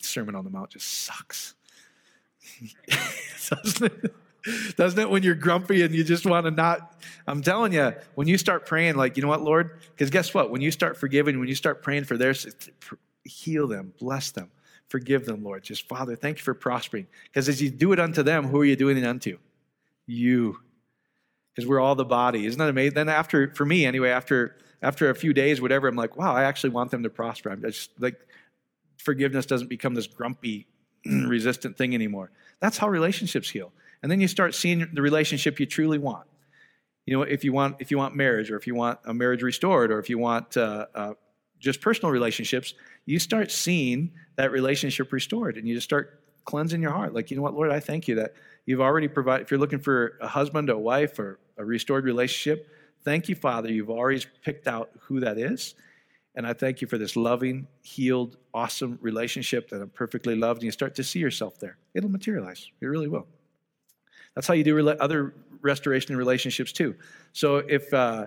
Sermon 0.00 0.34
on 0.34 0.42
the 0.42 0.50
Mount 0.50 0.70
just 0.70 1.04
sucks. 1.04 1.54
doesn't, 3.48 3.92
it? 3.92 4.76
doesn't 4.76 4.98
it? 4.98 5.08
When 5.08 5.22
you're 5.22 5.36
grumpy 5.36 5.82
and 5.82 5.94
you 5.94 6.02
just 6.02 6.26
want 6.26 6.46
to 6.46 6.50
not, 6.50 7.00
I'm 7.28 7.40
telling 7.40 7.72
you, 7.72 7.94
when 8.16 8.26
you 8.26 8.36
start 8.36 8.66
praying, 8.66 8.96
like, 8.96 9.16
you 9.16 9.22
know 9.22 9.28
what, 9.28 9.42
Lord? 9.42 9.78
Because 9.92 10.10
guess 10.10 10.34
what? 10.34 10.50
When 10.50 10.60
you 10.60 10.72
start 10.72 10.96
forgiving, 10.96 11.38
when 11.38 11.46
you 11.46 11.54
start 11.54 11.84
praying 11.84 12.02
for 12.02 12.16
theirs, 12.16 12.48
heal 13.22 13.68
them, 13.68 13.94
bless 14.00 14.32
them, 14.32 14.50
forgive 14.88 15.24
them, 15.24 15.44
Lord. 15.44 15.62
Just, 15.62 15.86
Father, 15.86 16.16
thank 16.16 16.38
you 16.38 16.42
for 16.42 16.52
prospering. 16.52 17.06
Because 17.26 17.48
as 17.48 17.62
you 17.62 17.70
do 17.70 17.92
it 17.92 18.00
unto 18.00 18.24
them, 18.24 18.48
who 18.48 18.60
are 18.60 18.64
you 18.64 18.74
doing 18.74 18.98
it 18.98 19.06
unto? 19.06 19.38
You. 20.06 20.58
Because 21.54 21.68
we're 21.68 21.78
all 21.78 21.94
the 21.94 22.04
body. 22.04 22.44
Isn't 22.44 22.58
that 22.58 22.70
amazing? 22.70 22.94
Then 22.94 23.08
after, 23.08 23.54
for 23.54 23.64
me 23.64 23.86
anyway, 23.86 24.10
after 24.10 24.56
after 24.84 25.08
a 25.08 25.14
few 25.14 25.32
days, 25.32 25.60
whatever, 25.60 25.88
I'm 25.88 25.96
like, 25.96 26.16
wow, 26.16 26.34
I 26.34 26.44
actually 26.44 26.70
want 26.70 26.90
them 26.90 27.02
to 27.04 27.10
prosper. 27.10 27.50
I'm 27.50 27.62
just 27.62 27.90
like, 27.98 28.20
forgiveness 28.98 29.46
doesn't 29.46 29.68
become 29.68 29.94
this 29.94 30.06
grumpy, 30.06 30.66
resistant 31.06 31.78
thing 31.78 31.94
anymore. 31.94 32.30
That's 32.60 32.76
how 32.76 32.88
relationships 32.88 33.48
heal. 33.48 33.72
And 34.02 34.12
then 34.12 34.20
you 34.20 34.28
start 34.28 34.54
seeing 34.54 34.86
the 34.92 35.00
relationship 35.00 35.58
you 35.58 35.64
truly 35.64 35.98
want. 35.98 36.26
You 37.06 37.16
know, 37.16 37.22
if 37.22 37.44
you 37.44 37.52
want, 37.52 37.76
if 37.80 37.90
you 37.90 37.96
want 37.96 38.14
marriage, 38.14 38.50
or 38.50 38.56
if 38.56 38.66
you 38.66 38.74
want 38.74 38.98
a 39.06 39.14
marriage 39.14 39.42
restored, 39.42 39.90
or 39.90 39.98
if 39.98 40.10
you 40.10 40.18
want 40.18 40.56
uh, 40.56 40.86
uh, 40.94 41.14
just 41.58 41.80
personal 41.80 42.12
relationships, 42.12 42.74
you 43.06 43.18
start 43.18 43.50
seeing 43.50 44.12
that 44.36 44.52
relationship 44.52 45.12
restored, 45.12 45.56
and 45.56 45.66
you 45.66 45.74
just 45.74 45.84
start 45.86 46.20
cleansing 46.44 46.82
your 46.82 46.92
heart. 46.92 47.14
Like, 47.14 47.30
you 47.30 47.36
know 47.38 47.42
what, 47.42 47.54
Lord, 47.54 47.70
I 47.70 47.80
thank 47.80 48.06
you 48.08 48.16
that 48.16 48.34
you've 48.66 48.80
already 48.80 49.08
provided. 49.08 49.44
If 49.44 49.50
you're 49.50 49.60
looking 49.60 49.80
for 49.80 50.18
a 50.20 50.28
husband, 50.28 50.68
a 50.68 50.78
wife, 50.78 51.18
or 51.18 51.38
a 51.56 51.64
restored 51.64 52.04
relationship, 52.04 52.68
Thank 53.04 53.28
you, 53.28 53.34
Father, 53.34 53.70
you've 53.70 53.90
already 53.90 54.24
picked 54.42 54.66
out 54.66 54.90
who 55.00 55.20
that 55.20 55.38
is. 55.38 55.74
And 56.34 56.46
I 56.46 56.52
thank 56.52 56.80
you 56.80 56.88
for 56.88 56.98
this 56.98 57.14
loving, 57.16 57.68
healed, 57.82 58.36
awesome 58.52 58.98
relationship 59.00 59.68
that 59.68 59.80
I'm 59.80 59.90
perfectly 59.90 60.34
loved. 60.34 60.62
And 60.62 60.64
you 60.64 60.72
start 60.72 60.94
to 60.96 61.04
see 61.04 61.20
yourself 61.20 61.58
there. 61.58 61.76
It'll 61.94 62.10
materialize. 62.10 62.70
It 62.80 62.86
really 62.86 63.08
will. 63.08 63.26
That's 64.34 64.48
how 64.48 64.54
you 64.54 64.64
do 64.64 64.88
other 64.88 65.34
restoration 65.60 66.12
in 66.12 66.18
relationships 66.18 66.72
too. 66.72 66.96
So 67.32 67.58
if 67.58 67.92
uh, 67.94 68.26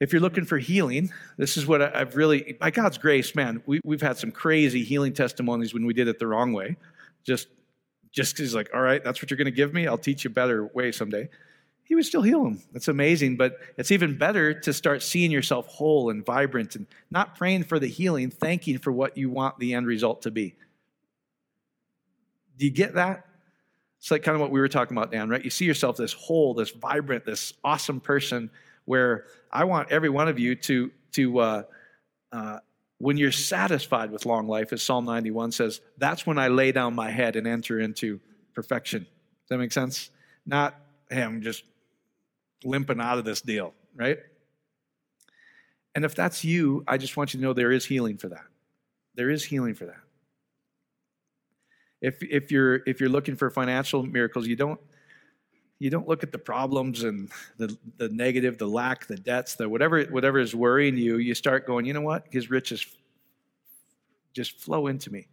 if 0.00 0.12
you're 0.12 0.20
looking 0.20 0.44
for 0.44 0.58
healing, 0.58 1.10
this 1.38 1.56
is 1.56 1.66
what 1.66 1.80
I've 1.80 2.16
really, 2.16 2.56
by 2.60 2.70
God's 2.70 2.98
grace, 2.98 3.34
man, 3.34 3.62
we, 3.66 3.80
we've 3.84 4.02
had 4.02 4.18
some 4.18 4.32
crazy 4.32 4.82
healing 4.82 5.12
testimonies 5.12 5.72
when 5.72 5.86
we 5.86 5.94
did 5.94 6.08
it 6.08 6.18
the 6.18 6.26
wrong 6.26 6.52
way. 6.52 6.76
Just 7.24 7.48
just 8.10 8.36
because, 8.36 8.54
like, 8.54 8.68
all 8.74 8.82
right, 8.82 9.02
that's 9.02 9.22
what 9.22 9.30
you're 9.30 9.38
going 9.38 9.46
to 9.46 9.50
give 9.50 9.72
me. 9.72 9.86
I'll 9.86 9.96
teach 9.96 10.24
you 10.24 10.28
a 10.28 10.34
better 10.34 10.66
way 10.66 10.92
someday 10.92 11.30
he 11.84 11.94
would 11.94 12.06
still 12.06 12.22
heal 12.22 12.42
them. 12.44 12.62
That's 12.72 12.88
amazing. 12.88 13.36
But 13.36 13.58
it's 13.76 13.90
even 13.90 14.16
better 14.16 14.54
to 14.60 14.72
start 14.72 15.02
seeing 15.02 15.30
yourself 15.30 15.66
whole 15.66 16.10
and 16.10 16.24
vibrant 16.24 16.76
and 16.76 16.86
not 17.10 17.36
praying 17.36 17.64
for 17.64 17.78
the 17.78 17.86
healing, 17.86 18.30
thanking 18.30 18.78
for 18.78 18.92
what 18.92 19.16
you 19.16 19.30
want 19.30 19.58
the 19.58 19.74
end 19.74 19.86
result 19.86 20.22
to 20.22 20.30
be. 20.30 20.54
Do 22.58 22.64
you 22.64 22.70
get 22.70 22.94
that? 22.94 23.26
It's 23.98 24.10
like 24.10 24.22
kind 24.22 24.34
of 24.34 24.40
what 24.40 24.50
we 24.50 24.60
were 24.60 24.68
talking 24.68 24.96
about, 24.96 25.12
Dan, 25.12 25.28
right? 25.28 25.44
You 25.44 25.50
see 25.50 25.64
yourself 25.64 25.96
this 25.96 26.12
whole, 26.12 26.54
this 26.54 26.70
vibrant, 26.70 27.24
this 27.24 27.52
awesome 27.62 28.00
person 28.00 28.50
where 28.84 29.26
I 29.50 29.64
want 29.64 29.92
every 29.92 30.08
one 30.08 30.28
of 30.28 30.38
you 30.38 30.54
to 30.56 30.90
to 31.12 31.38
uh, 31.38 31.62
uh, 32.32 32.58
when 33.02 33.16
you're 33.16 33.32
satisfied 33.32 34.12
with 34.12 34.26
long 34.26 34.46
life, 34.46 34.72
as 34.72 34.80
Psalm 34.80 35.04
91 35.04 35.50
says, 35.50 35.80
that's 35.98 36.24
when 36.24 36.38
I 36.38 36.46
lay 36.46 36.70
down 36.70 36.94
my 36.94 37.10
head 37.10 37.34
and 37.34 37.48
enter 37.48 37.80
into 37.80 38.20
perfection. 38.54 39.02
Does 39.02 39.48
that 39.48 39.58
make 39.58 39.72
sense? 39.72 40.10
Not, 40.46 40.76
hey, 41.10 41.22
I'm 41.22 41.42
just 41.42 41.64
limping 42.64 43.00
out 43.00 43.18
of 43.18 43.24
this 43.24 43.40
deal, 43.40 43.74
right? 43.94 44.18
And 45.94 46.04
if 46.04 46.14
that's 46.14 46.44
you, 46.44 46.84
I 46.88 46.96
just 46.96 47.16
want 47.16 47.34
you 47.34 47.40
to 47.40 47.44
know 47.44 47.52
there 47.52 47.72
is 47.72 47.84
healing 47.84 48.16
for 48.16 48.28
that. 48.28 48.44
There 49.14 49.30
is 49.30 49.44
healing 49.44 49.74
for 49.74 49.86
that. 49.86 50.00
If, 52.00 52.22
if, 52.22 52.50
you're, 52.50 52.80
if 52.86 52.98
you're 52.98 53.10
looking 53.10 53.36
for 53.36 53.50
financial 53.50 54.02
miracles, 54.02 54.46
you 54.46 54.56
don't, 54.56 54.80
you 55.78 55.90
don't 55.90 56.08
look 56.08 56.22
at 56.22 56.32
the 56.32 56.38
problems 56.38 57.02
and 57.02 57.30
the, 57.58 57.76
the 57.98 58.08
negative, 58.08 58.56
the 58.56 58.66
lack, 58.66 59.06
the 59.06 59.16
debts, 59.16 59.54
the 59.54 59.68
whatever, 59.68 60.02
whatever 60.04 60.38
is 60.38 60.54
worrying 60.54 60.96
you. 60.96 61.18
You 61.18 61.34
start 61.34 61.66
going, 61.66 61.84
you 61.84 61.92
know 61.92 62.00
what? 62.00 62.26
His 62.30 62.50
riches 62.50 62.86
just 64.32 64.58
flow 64.58 64.86
into 64.86 65.12
me. 65.12 65.28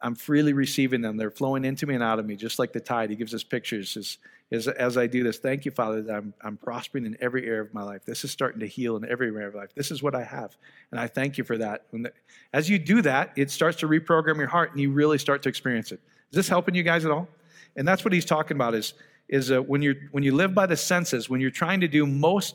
I'm 0.00 0.14
freely 0.14 0.52
receiving 0.52 1.00
them. 1.00 1.16
They're 1.16 1.30
flowing 1.30 1.64
into 1.64 1.86
me 1.86 1.94
and 1.94 2.02
out 2.02 2.18
of 2.18 2.26
me, 2.26 2.36
just 2.36 2.58
like 2.58 2.72
the 2.72 2.80
tide. 2.80 3.10
He 3.10 3.16
gives 3.16 3.32
us 3.34 3.42
pictures 3.42 3.96
as, 3.96 4.18
as, 4.52 4.68
as 4.68 4.98
I 4.98 5.06
do 5.06 5.22
this. 5.22 5.38
Thank 5.38 5.64
you, 5.64 5.70
Father, 5.70 6.02
that 6.02 6.14
I'm, 6.14 6.34
I'm 6.42 6.56
prospering 6.58 7.06
in 7.06 7.16
every 7.20 7.46
area 7.46 7.62
of 7.62 7.72
my 7.72 7.82
life. 7.82 8.04
This 8.04 8.22
is 8.22 8.30
starting 8.30 8.60
to 8.60 8.66
heal 8.66 8.96
in 8.96 9.08
every 9.08 9.28
area 9.28 9.48
of 9.48 9.54
life. 9.54 9.70
This 9.74 9.90
is 9.90 10.02
what 10.02 10.14
I 10.14 10.22
have. 10.22 10.56
And 10.90 11.00
I 11.00 11.06
thank 11.06 11.38
you 11.38 11.44
for 11.44 11.56
that. 11.58 11.86
The, 11.92 12.12
as 12.52 12.68
you 12.68 12.78
do 12.78 13.00
that, 13.02 13.32
it 13.36 13.50
starts 13.50 13.78
to 13.78 13.88
reprogram 13.88 14.36
your 14.36 14.48
heart 14.48 14.72
and 14.72 14.80
you 14.80 14.90
really 14.90 15.18
start 15.18 15.42
to 15.44 15.48
experience 15.48 15.92
it. 15.92 16.00
Is 16.30 16.36
this 16.36 16.48
helping 16.48 16.74
you 16.74 16.82
guys 16.82 17.04
at 17.04 17.10
all? 17.10 17.28
And 17.76 17.88
that's 17.88 18.04
what 18.04 18.12
he's 18.12 18.24
talking 18.24 18.56
about 18.56 18.74
is, 18.74 18.94
is 19.28 19.50
uh, 19.50 19.62
when, 19.62 19.80
you're, 19.80 19.96
when 20.12 20.22
you 20.22 20.34
live 20.34 20.54
by 20.54 20.66
the 20.66 20.76
senses, 20.76 21.30
when 21.30 21.40
you're 21.40 21.50
trying 21.50 21.80
to 21.80 21.88
do 21.88 22.06
most, 22.06 22.54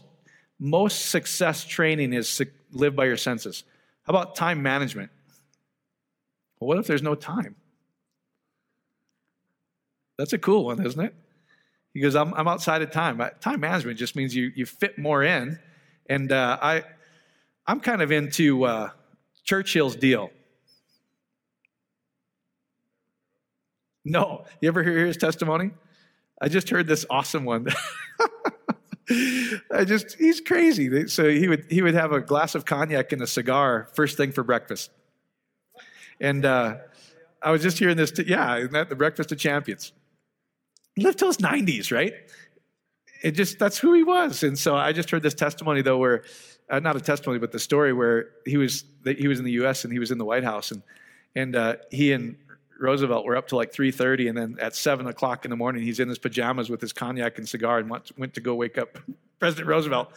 most 0.59 1.09
success 1.09 1.65
training 1.65 2.13
is 2.13 2.41
live 2.71 2.95
by 2.95 3.05
your 3.05 3.17
senses. 3.17 3.63
How 4.03 4.11
about 4.11 4.35
time 4.35 4.61
management? 4.61 5.11
Well, 6.61 6.67
what 6.67 6.77
if 6.77 6.85
there's 6.85 7.01
no 7.01 7.15
time? 7.15 7.55
That's 10.19 10.31
a 10.31 10.37
cool 10.37 10.65
one, 10.65 10.85
isn't 10.85 11.03
it? 11.03 11.15
He 11.95 11.99
goes, 11.99 12.15
I'm, 12.15 12.35
I'm 12.35 12.47
outside 12.47 12.83
of 12.83 12.91
time. 12.91 13.19
Time 13.41 13.59
management 13.59 13.97
just 13.97 14.15
means 14.15 14.35
you, 14.35 14.51
you 14.55 14.67
fit 14.67 14.99
more 14.99 15.23
in. 15.23 15.59
And 16.07 16.31
uh, 16.31 16.59
I, 16.61 16.83
I'm 17.65 17.79
kind 17.79 18.03
of 18.03 18.11
into 18.11 18.63
uh, 18.65 18.91
Churchill's 19.43 19.95
deal. 19.95 20.29
No. 24.05 24.45
You 24.61 24.67
ever 24.67 24.83
hear 24.83 25.07
his 25.07 25.17
testimony? 25.17 25.71
I 26.39 26.47
just 26.47 26.69
heard 26.69 26.85
this 26.85 27.07
awesome 27.09 27.43
one. 27.43 27.67
I 29.71 29.83
just, 29.83 30.15
he's 30.19 30.39
crazy. 30.39 31.07
So 31.07 31.27
he 31.27 31.47
would, 31.47 31.65
he 31.71 31.81
would 31.81 31.95
have 31.95 32.11
a 32.11 32.21
glass 32.21 32.53
of 32.53 32.65
cognac 32.65 33.11
and 33.11 33.21
a 33.23 33.27
cigar 33.27 33.89
first 33.93 34.15
thing 34.15 34.31
for 34.31 34.43
breakfast. 34.43 34.91
And 36.21 36.45
uh, 36.45 36.77
I 37.41 37.51
was 37.51 37.61
just 37.61 37.79
hearing 37.79 37.97
this, 37.97 38.11
t- 38.11 38.23
yeah, 38.27 38.65
that 38.71 38.87
the 38.87 38.95
Breakfast 38.95 39.31
of 39.31 39.39
Champions? 39.39 39.91
Lived 40.95 41.19
till 41.19 41.27
his 41.27 41.37
90s, 41.37 41.91
right? 41.91 42.13
It 43.23 43.31
just, 43.31 43.57
that's 43.57 43.77
who 43.77 43.93
he 43.93 44.03
was. 44.03 44.43
And 44.43 44.57
so 44.57 44.75
I 44.75 44.93
just 44.93 45.09
heard 45.09 45.23
this 45.23 45.33
testimony, 45.33 45.81
though, 45.81 45.97
where, 45.97 46.23
uh, 46.69 46.79
not 46.79 46.95
a 46.95 47.01
testimony, 47.01 47.39
but 47.39 47.51
the 47.51 47.59
story 47.59 47.91
where 47.91 48.29
he 48.45 48.57
was, 48.57 48.85
he 49.03 49.27
was 49.27 49.39
in 49.39 49.45
the 49.45 49.53
U.S. 49.53 49.83
and 49.83 49.91
he 49.91 49.99
was 49.99 50.11
in 50.11 50.19
the 50.19 50.25
White 50.25 50.43
House. 50.43 50.71
And, 50.71 50.83
and 51.35 51.55
uh, 51.55 51.75
he 51.89 52.13
and 52.13 52.37
Roosevelt 52.79 53.25
were 53.25 53.35
up 53.35 53.47
to 53.49 53.55
like 53.55 53.73
3.30 53.73 54.29
and 54.29 54.37
then 54.37 54.57
at 54.59 54.75
7 54.75 55.07
o'clock 55.07 55.45
in 55.45 55.51
the 55.51 55.57
morning 55.57 55.83
he's 55.83 55.99
in 55.99 56.09
his 56.09 56.17
pajamas 56.17 56.69
with 56.69 56.81
his 56.81 56.91
cognac 56.91 57.37
and 57.37 57.47
cigar 57.47 57.77
and 57.77 57.89
went 57.89 58.33
to 58.33 58.41
go 58.41 58.55
wake 58.55 58.79
up 58.79 58.97
president 59.39 59.67
roosevelt 59.67 60.11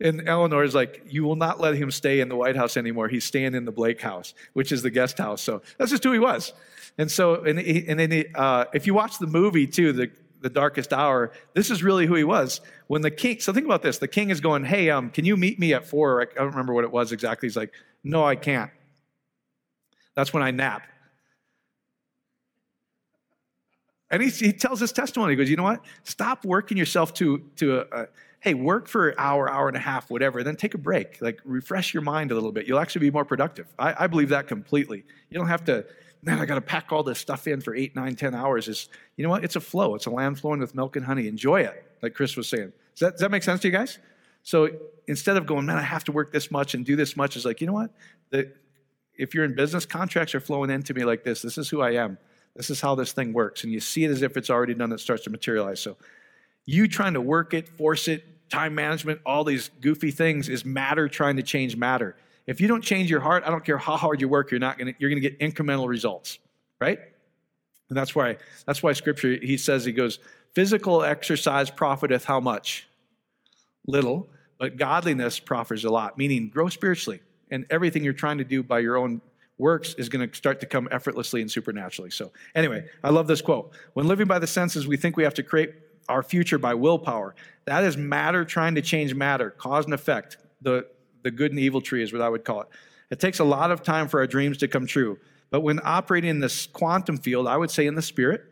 and 0.00 0.28
Eleanor 0.28 0.64
is 0.64 0.74
like, 0.74 1.02
you 1.08 1.24
will 1.24 1.36
not 1.36 1.60
let 1.60 1.74
him 1.74 1.90
stay 1.90 2.20
in 2.20 2.28
the 2.28 2.36
White 2.36 2.56
House 2.56 2.76
anymore. 2.76 3.08
He's 3.08 3.24
staying 3.24 3.54
in 3.54 3.64
the 3.64 3.72
Blair 3.72 3.94
house, 4.00 4.34
which 4.54 4.72
is 4.72 4.82
the 4.82 4.90
guest 4.90 5.18
house. 5.18 5.42
So 5.42 5.62
that's 5.78 5.90
just 5.90 6.04
who 6.04 6.12
he 6.12 6.18
was. 6.18 6.52
And 6.98 7.10
so, 7.10 7.42
and, 7.44 7.58
he, 7.58 7.86
and 7.86 8.00
then 8.00 8.10
he, 8.10 8.26
uh, 8.34 8.66
if 8.72 8.86
you 8.86 8.94
watch 8.94 9.18
the 9.18 9.26
movie 9.26 9.66
too, 9.66 9.92
the, 9.92 10.10
the 10.40 10.50
darkest 10.50 10.92
hour, 10.92 11.32
this 11.54 11.70
is 11.70 11.82
really 11.82 12.06
who 12.06 12.14
he 12.14 12.24
was. 12.24 12.60
When 12.86 13.02
the 13.02 13.10
king, 13.10 13.40
so 13.40 13.52
think 13.52 13.66
about 13.66 13.82
this. 13.82 13.98
The 13.98 14.08
king 14.08 14.30
is 14.30 14.40
going, 14.40 14.64
hey, 14.64 14.90
um, 14.90 15.10
can 15.10 15.24
you 15.24 15.36
meet 15.36 15.58
me 15.58 15.74
at 15.74 15.86
four? 15.86 16.22
I 16.22 16.26
don't 16.34 16.50
remember 16.50 16.72
what 16.72 16.84
it 16.84 16.90
was 16.90 17.12
exactly. 17.12 17.46
He's 17.46 17.56
like, 17.56 17.72
no, 18.02 18.24
I 18.24 18.36
can't. 18.36 18.70
That's 20.14 20.32
when 20.32 20.42
I 20.42 20.50
nap. 20.50 20.82
And 24.10 24.22
he, 24.22 24.30
he 24.30 24.52
tells 24.52 24.80
his 24.80 24.92
testimony. 24.92 25.32
He 25.32 25.36
goes, 25.36 25.48
you 25.48 25.56
know 25.56 25.62
what? 25.62 25.84
Stop 26.02 26.44
working 26.44 26.76
yourself 26.76 27.14
to, 27.14 27.44
to 27.56 27.80
a, 27.80 28.02
a 28.02 28.06
hey, 28.40 28.54
work 28.54 28.88
for 28.88 29.10
an 29.10 29.14
hour, 29.18 29.50
hour 29.50 29.68
and 29.68 29.76
a 29.76 29.80
half, 29.80 30.10
whatever, 30.10 30.42
then 30.42 30.56
take 30.56 30.74
a 30.74 30.78
break. 30.78 31.20
Like 31.20 31.40
refresh 31.44 31.92
your 31.92 32.02
mind 32.02 32.30
a 32.30 32.34
little 32.34 32.52
bit. 32.52 32.66
You'll 32.66 32.78
actually 32.78 33.02
be 33.02 33.10
more 33.10 33.24
productive. 33.24 33.66
I, 33.78 34.04
I 34.04 34.06
believe 34.06 34.30
that 34.30 34.48
completely. 34.48 35.04
You 35.28 35.38
don't 35.38 35.48
have 35.48 35.64
to, 35.66 35.84
man, 36.22 36.38
I 36.38 36.46
got 36.46 36.54
to 36.54 36.62
pack 36.62 36.90
all 36.90 37.02
this 37.02 37.18
stuff 37.18 37.46
in 37.46 37.60
for 37.60 37.74
eight, 37.74 37.94
nine, 37.94 38.16
ten 38.16 38.34
hours. 38.34 38.66
Is 38.66 38.88
you 39.16 39.24
know 39.24 39.30
what? 39.30 39.44
It's 39.44 39.56
a 39.56 39.60
flow. 39.60 39.94
It's 39.94 40.06
a 40.06 40.10
land 40.10 40.38
flowing 40.38 40.60
with 40.60 40.74
milk 40.74 40.96
and 40.96 41.04
honey. 41.04 41.28
Enjoy 41.28 41.60
it, 41.60 41.84
like 42.02 42.14
Chris 42.14 42.36
was 42.36 42.48
saying. 42.48 42.72
Does 42.94 43.00
that, 43.00 43.10
does 43.12 43.20
that 43.20 43.30
make 43.30 43.42
sense 43.42 43.60
to 43.60 43.68
you 43.68 43.72
guys? 43.72 43.98
So 44.42 44.70
instead 45.06 45.36
of 45.36 45.46
going, 45.46 45.66
man, 45.66 45.76
I 45.76 45.82
have 45.82 46.04
to 46.04 46.12
work 46.12 46.32
this 46.32 46.50
much 46.50 46.74
and 46.74 46.84
do 46.84 46.96
this 46.96 47.16
much, 47.16 47.36
it's 47.36 47.44
like, 47.44 47.60
you 47.60 47.66
know 47.66 47.74
what? 47.74 47.90
The, 48.30 48.52
if 49.18 49.34
you're 49.34 49.44
in 49.44 49.54
business, 49.54 49.84
contracts 49.84 50.34
are 50.34 50.40
flowing 50.40 50.70
into 50.70 50.94
me 50.94 51.04
like 51.04 51.24
this. 51.24 51.42
This 51.42 51.58
is 51.58 51.68
who 51.68 51.82
I 51.82 51.92
am. 51.92 52.16
This 52.56 52.70
is 52.70 52.80
how 52.80 52.94
this 52.94 53.12
thing 53.12 53.34
works. 53.34 53.64
And 53.64 53.72
you 53.72 53.80
see 53.80 54.04
it 54.04 54.10
as 54.10 54.22
if 54.22 54.38
it's 54.38 54.48
already 54.48 54.72
done, 54.72 54.92
it 54.92 55.00
starts 55.00 55.24
to 55.24 55.30
materialize. 55.30 55.80
So 55.80 55.98
you 56.66 56.88
trying 56.88 57.14
to 57.14 57.20
work 57.20 57.54
it, 57.54 57.68
force 57.68 58.08
it, 58.08 58.24
time 58.50 58.74
management, 58.74 59.20
all 59.24 59.44
these 59.44 59.70
goofy 59.80 60.10
things 60.10 60.48
is 60.48 60.64
matter 60.64 61.08
trying 61.08 61.36
to 61.36 61.42
change 61.42 61.76
matter. 61.76 62.16
If 62.46 62.60
you 62.60 62.68
don't 62.68 62.82
change 62.82 63.10
your 63.10 63.20
heart, 63.20 63.44
I 63.46 63.50
don't 63.50 63.64
care 63.64 63.78
how 63.78 63.96
hard 63.96 64.20
you 64.20 64.28
work, 64.28 64.50
you're 64.50 64.60
not 64.60 64.76
going 64.76 64.92
to 64.92 64.94
you're 64.98 65.10
going 65.10 65.22
to 65.22 65.28
get 65.28 65.38
incremental 65.38 65.88
results, 65.88 66.38
right? 66.80 66.98
And 67.88 67.96
that's 67.96 68.14
why 68.14 68.38
that's 68.66 68.82
why 68.82 68.92
scripture 68.92 69.36
he 69.40 69.56
says 69.56 69.84
he 69.84 69.92
goes, 69.92 70.18
physical 70.54 71.02
exercise 71.02 71.70
profiteth 71.70 72.24
how 72.24 72.40
much? 72.40 72.88
Little, 73.86 74.28
but 74.58 74.76
godliness 74.76 75.40
profits 75.40 75.84
a 75.84 75.90
lot, 75.90 76.18
meaning 76.18 76.48
grow 76.48 76.68
spiritually. 76.68 77.20
And 77.50 77.66
everything 77.70 78.04
you're 78.04 78.12
trying 78.12 78.38
to 78.38 78.44
do 78.44 78.62
by 78.62 78.78
your 78.80 78.96
own 78.96 79.20
works 79.58 79.94
is 79.94 80.08
going 80.08 80.28
to 80.28 80.36
start 80.36 80.60
to 80.60 80.66
come 80.66 80.88
effortlessly 80.90 81.40
and 81.40 81.50
supernaturally. 81.50 82.10
So, 82.10 82.30
anyway, 82.54 82.86
I 83.02 83.10
love 83.10 83.26
this 83.26 83.42
quote. 83.42 83.72
When 83.94 84.06
living 84.06 84.26
by 84.26 84.38
the 84.38 84.46
senses, 84.46 84.86
we 84.86 84.96
think 84.96 85.16
we 85.16 85.24
have 85.24 85.34
to 85.34 85.42
create 85.42 85.74
our 86.10 86.22
future 86.22 86.58
by 86.58 86.74
willpower. 86.74 87.34
That 87.64 87.84
is 87.84 87.96
matter 87.96 88.44
trying 88.44 88.74
to 88.74 88.82
change 88.82 89.14
matter, 89.14 89.50
cause 89.50 89.84
and 89.84 89.94
effect. 89.94 90.38
The, 90.60 90.86
the 91.22 91.30
good 91.30 91.52
and 91.52 91.60
evil 91.60 91.80
tree 91.80 92.02
is 92.02 92.12
what 92.12 92.22
I 92.22 92.28
would 92.28 92.44
call 92.44 92.62
it. 92.62 92.68
It 93.10 93.20
takes 93.20 93.38
a 93.38 93.44
lot 93.44 93.70
of 93.70 93.82
time 93.82 94.08
for 94.08 94.20
our 94.20 94.26
dreams 94.26 94.58
to 94.58 94.68
come 94.68 94.86
true. 94.86 95.18
But 95.50 95.60
when 95.60 95.80
operating 95.82 96.30
in 96.30 96.40
this 96.40 96.66
quantum 96.66 97.16
field, 97.16 97.48
I 97.48 97.56
would 97.56 97.70
say 97.70 97.86
in 97.86 97.94
the 97.94 98.02
spirit, 98.02 98.44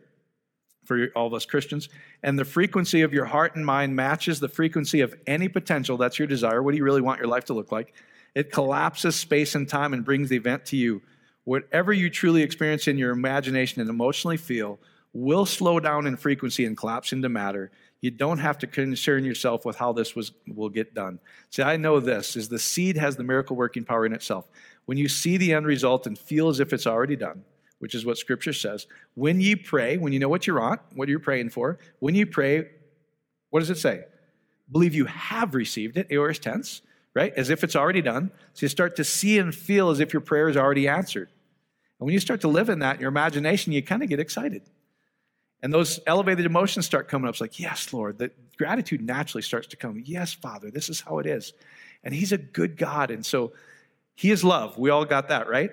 for 0.83 1.07
all 1.15 1.27
of 1.27 1.33
us 1.33 1.45
Christians, 1.45 1.87
and 2.23 2.37
the 2.37 2.45
frequency 2.45 3.01
of 3.03 3.13
your 3.13 3.25
heart 3.25 3.55
and 3.55 3.65
mind 3.65 3.95
matches 3.95 4.39
the 4.39 4.49
frequency 4.49 5.01
of 5.01 5.15
any 5.27 5.47
potential, 5.47 5.97
that's 5.97 6.19
your 6.19 6.27
desire. 6.27 6.61
What 6.61 6.71
do 6.71 6.77
you 6.77 6.83
really 6.83 7.01
want 7.01 7.19
your 7.19 7.27
life 7.27 7.45
to 7.45 7.53
look 7.53 7.71
like? 7.71 7.93
It 8.35 8.51
collapses 8.51 9.15
space 9.15 9.55
and 9.55 9.67
time 9.67 9.93
and 9.93 10.03
brings 10.03 10.29
the 10.29 10.35
event 10.35 10.65
to 10.65 10.77
you. 10.77 11.01
Whatever 11.45 11.93
you 11.93 12.09
truly 12.09 12.41
experience 12.41 12.87
in 12.87 12.97
your 12.97 13.11
imagination 13.11 13.81
and 13.81 13.89
emotionally 13.89 14.37
feel 14.37 14.79
will 15.13 15.45
slow 15.45 15.79
down 15.79 16.07
in 16.07 16.17
frequency 16.17 16.65
and 16.65 16.77
collapse 16.77 17.11
into 17.13 17.29
matter. 17.29 17.71
You 18.01 18.11
don't 18.11 18.37
have 18.37 18.57
to 18.59 18.67
concern 18.67 19.25
yourself 19.25 19.65
with 19.65 19.75
how 19.75 19.91
this 19.91 20.15
was, 20.15 20.31
will 20.47 20.69
get 20.69 20.93
done. 20.93 21.19
See, 21.49 21.63
I 21.63 21.77
know 21.77 21.99
this 21.99 22.35
is 22.35 22.47
the 22.47 22.59
seed 22.59 22.95
has 22.97 23.15
the 23.15 23.23
miracle 23.23 23.55
working 23.55 23.83
power 23.83 24.05
in 24.05 24.13
itself. 24.13 24.47
When 24.85 24.97
you 24.97 25.09
see 25.09 25.37
the 25.37 25.53
end 25.53 25.65
result 25.65 26.07
and 26.07 26.17
feel 26.17 26.49
as 26.49 26.59
if 26.59 26.73
it's 26.73 26.87
already 26.87 27.15
done, 27.15 27.43
which 27.79 27.95
is 27.95 28.05
what 28.05 28.17
scripture 28.17 28.53
says, 28.53 28.87
when 29.15 29.41
you 29.41 29.57
pray, 29.57 29.97
when 29.97 30.13
you 30.13 30.19
know 30.19 30.29
what 30.29 30.47
you're 30.47 30.61
on, 30.61 30.79
what 30.95 31.09
you're 31.09 31.19
praying 31.19 31.49
for, 31.49 31.79
when 31.99 32.15
you 32.15 32.25
pray, 32.25 32.69
what 33.49 33.59
does 33.59 33.69
it 33.69 33.77
say? 33.77 34.05
Believe 34.71 34.93
you 34.93 35.05
have 35.05 35.55
received 35.55 35.97
it, 35.97 36.07
aorist 36.11 36.43
tense, 36.43 36.81
right? 37.13 37.33
As 37.33 37.49
if 37.49 37.63
it's 37.63 37.75
already 37.75 38.01
done. 38.01 38.31
So 38.53 38.65
you 38.65 38.69
start 38.69 38.95
to 38.97 39.03
see 39.03 39.39
and 39.39 39.53
feel 39.53 39.89
as 39.89 39.99
if 39.99 40.13
your 40.13 40.21
prayer 40.21 40.47
is 40.47 40.55
already 40.57 40.87
answered. 40.87 41.29
And 41.99 42.05
when 42.05 42.13
you 42.13 42.19
start 42.19 42.41
to 42.41 42.47
live 42.47 42.69
in 42.69 42.79
that 42.79 43.01
your 43.01 43.09
imagination, 43.09 43.73
you 43.73 43.81
kind 43.81 44.03
of 44.03 44.09
get 44.09 44.19
excited. 44.19 44.61
And 45.61 45.73
those 45.73 45.99
elevated 46.07 46.45
emotions 46.45 46.85
start 46.85 47.09
coming 47.09 47.27
up. 47.27 47.33
It's 47.33 47.41
like, 47.41 47.59
yes, 47.59 47.91
Lord. 47.91 48.17
The 48.17 48.31
gratitude 48.57 49.01
naturally 49.01 49.41
starts 49.41 49.67
to 49.67 49.77
come. 49.77 50.01
Yes, 50.05 50.33
Father, 50.33 50.71
this 50.71 50.89
is 50.89 51.01
how 51.01 51.19
it 51.19 51.25
is. 51.25 51.53
And 52.03 52.13
He's 52.13 52.31
a 52.31 52.37
good 52.37 52.77
God. 52.77 53.11
And 53.11 53.25
so 53.25 53.53
He 54.15 54.31
is 54.31 54.43
love. 54.43 54.77
We 54.77 54.89
all 54.89 55.05
got 55.05 55.29
that, 55.29 55.49
right? 55.49 55.71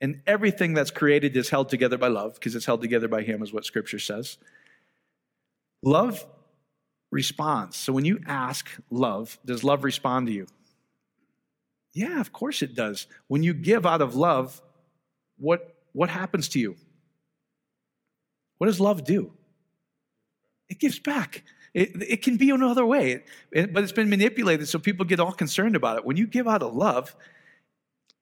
And 0.00 0.22
everything 0.26 0.72
that's 0.72 0.90
created 0.90 1.36
is 1.36 1.50
held 1.50 1.68
together 1.68 1.98
by 1.98 2.08
love 2.08 2.34
because 2.34 2.54
it's 2.54 2.64
held 2.64 2.80
together 2.80 3.08
by 3.08 3.22
Him, 3.22 3.42
is 3.42 3.52
what 3.52 3.66
Scripture 3.66 3.98
says. 3.98 4.38
Love 5.82 6.24
responds. 7.10 7.76
So 7.76 7.92
when 7.92 8.04
you 8.04 8.20
ask 8.26 8.70
love, 8.90 9.38
does 9.44 9.64
love 9.64 9.84
respond 9.84 10.28
to 10.28 10.32
you? 10.32 10.46
Yeah, 11.92 12.20
of 12.20 12.32
course 12.32 12.62
it 12.62 12.74
does. 12.74 13.06
When 13.26 13.42
you 13.42 13.52
give 13.52 13.84
out 13.84 14.00
of 14.00 14.14
love, 14.14 14.62
what, 15.38 15.74
what 15.92 16.08
happens 16.08 16.48
to 16.50 16.60
you? 16.60 16.76
What 18.60 18.66
does 18.66 18.78
love 18.78 19.04
do? 19.04 19.32
It 20.68 20.78
gives 20.78 20.98
back. 20.98 21.44
It, 21.72 22.02
it 22.02 22.22
can 22.22 22.36
be 22.36 22.50
another 22.50 22.84
way, 22.84 23.22
it, 23.52 23.72
but 23.72 23.82
it's 23.82 23.92
been 23.92 24.10
manipulated 24.10 24.68
so 24.68 24.78
people 24.78 25.06
get 25.06 25.18
all 25.18 25.32
concerned 25.32 25.76
about 25.76 25.96
it. 25.96 26.04
When 26.04 26.18
you 26.18 26.26
give 26.26 26.46
out 26.46 26.62
of 26.62 26.74
love, 26.74 27.16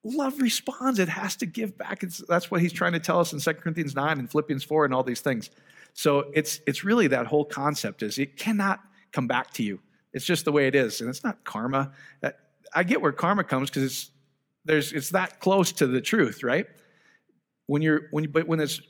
love 0.05 0.41
responds. 0.41 1.01
It 1.01 1.09
has 1.09 1.35
to 1.37 1.47
give 1.47 1.77
back. 1.77 2.05
It's, 2.05 2.19
that's 2.29 2.53
what 2.53 2.61
he's 2.61 2.73
trying 2.73 2.93
to 2.93 3.01
tell 3.01 3.19
us 3.19 3.33
in 3.33 3.41
2 3.41 3.55
Corinthians 3.55 3.97
9 3.97 4.21
and 4.21 4.31
Philippians 4.31 4.63
4 4.63 4.85
and 4.85 4.95
all 4.95 5.03
these 5.03 5.23
things. 5.23 5.51
So 5.93 6.31
it's, 6.35 6.61
it's 6.69 6.85
really 6.85 7.09
that 7.09 7.27
whole 7.27 7.45
concept 7.45 8.05
is 8.05 8.17
it 8.17 8.37
cannot 8.37 8.79
come 9.11 9.27
back 9.27 9.53
to 9.55 9.65
you. 9.65 9.81
It's 10.13 10.25
just 10.25 10.45
the 10.45 10.53
way 10.53 10.69
it 10.69 10.77
is. 10.77 11.01
And 11.01 11.11
it's 11.11 11.25
not 11.25 11.43
karma. 11.43 11.91
I 12.73 12.85
get 12.85 13.03
where 13.03 13.11
karma 13.11 13.43
comes 13.43 13.71
because 13.71 13.83
it's, 13.83 14.11
there's, 14.65 14.93
it's 14.93 15.11
that 15.11 15.41
close 15.41 15.73
to 15.73 15.89
the 15.89 16.01
truth, 16.01 16.45
right? 16.45 16.67
When 17.67 17.83
you're, 17.83 18.03
when 18.13 18.23
you, 18.23 18.31
but 18.31 18.47
when 18.47 18.61
it's 18.61 18.81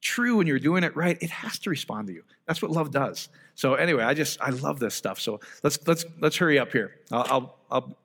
true 0.00 0.40
and 0.40 0.48
you're 0.48 0.58
doing 0.58 0.84
it 0.84 0.96
right, 0.96 1.18
it 1.20 1.30
has 1.30 1.58
to 1.60 1.70
respond 1.70 2.08
to 2.08 2.12
you. 2.12 2.22
That's 2.46 2.62
what 2.62 2.70
love 2.70 2.90
does. 2.90 3.28
So 3.54 3.74
anyway, 3.74 4.02
I 4.02 4.14
just, 4.14 4.40
I 4.40 4.50
love 4.50 4.78
this 4.78 4.94
stuff. 4.94 5.20
So 5.20 5.40
let's, 5.62 5.78
let's, 5.86 6.04
let's 6.20 6.36
hurry 6.36 6.58
up 6.58 6.72
here. 6.72 6.96
I'll, 7.10 7.26
I'll, 7.30 7.56
I'll 7.70 7.96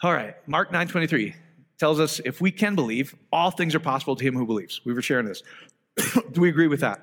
all 0.00 0.12
right, 0.12 0.36
Mark 0.46 0.70
9:23 0.70 1.34
tells 1.76 1.98
us 1.98 2.20
if 2.24 2.40
we 2.40 2.52
can 2.52 2.76
believe, 2.76 3.16
all 3.32 3.50
things 3.50 3.74
are 3.74 3.80
possible 3.80 4.14
to 4.14 4.24
him 4.24 4.34
who 4.34 4.46
believes. 4.46 4.80
We 4.84 4.92
were 4.92 5.02
sharing 5.02 5.26
this. 5.26 5.42
do 6.32 6.40
we 6.40 6.48
agree 6.48 6.68
with 6.68 6.80
that? 6.80 7.00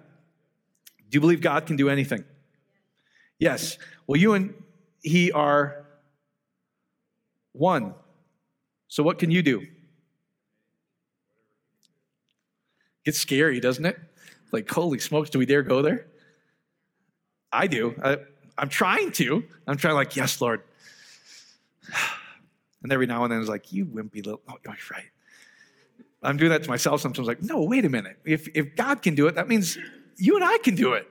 Do 1.09 1.15
you 1.15 1.19
believe 1.19 1.41
God 1.41 1.65
can 1.65 1.75
do 1.75 1.89
anything? 1.89 2.23
Yes. 3.37 3.77
Well, 4.07 4.19
you 4.19 4.33
and 4.33 4.53
he 5.01 5.31
are 5.33 5.85
one. 7.51 7.95
So 8.87 9.03
what 9.03 9.19
can 9.19 9.29
you 9.29 9.41
do? 9.41 9.67
It's 13.05 13.19
scary, 13.19 13.59
doesn't 13.59 13.85
it? 13.85 13.97
Like, 14.51 14.69
holy 14.69 14.99
smokes, 14.99 15.29
do 15.29 15.39
we 15.39 15.45
dare 15.45 15.63
go 15.63 15.81
there? 15.81 16.07
I 17.51 17.67
do. 17.67 17.95
I, 18.03 18.17
I'm 18.57 18.69
trying 18.69 19.11
to. 19.13 19.43
I'm 19.67 19.77
trying, 19.77 19.95
like, 19.95 20.15
yes, 20.15 20.41
Lord. 20.41 20.61
And 22.83 22.91
every 22.93 23.07
now 23.07 23.23
and 23.23 23.33
then 23.33 23.39
it's 23.39 23.49
like, 23.49 23.73
you 23.73 23.83
wimpy 23.83 24.23
little, 24.23 24.41
oh, 24.47 24.57
you're 24.63 24.75
right. 24.91 25.05
I'm 26.21 26.37
doing 26.37 26.51
that 26.51 26.61
to 26.61 26.69
myself 26.69 27.01
sometimes, 27.01 27.27
like, 27.27 27.41
no, 27.41 27.63
wait 27.63 27.83
a 27.83 27.89
minute. 27.89 28.19
If, 28.25 28.47
if 28.53 28.75
God 28.75 29.01
can 29.01 29.15
do 29.15 29.25
it, 29.25 29.33
that 29.33 29.47
means 29.47 29.75
you 30.17 30.35
and 30.35 30.45
I 30.45 30.59
can 30.59 30.75
do 30.75 30.93
it. 30.93 31.07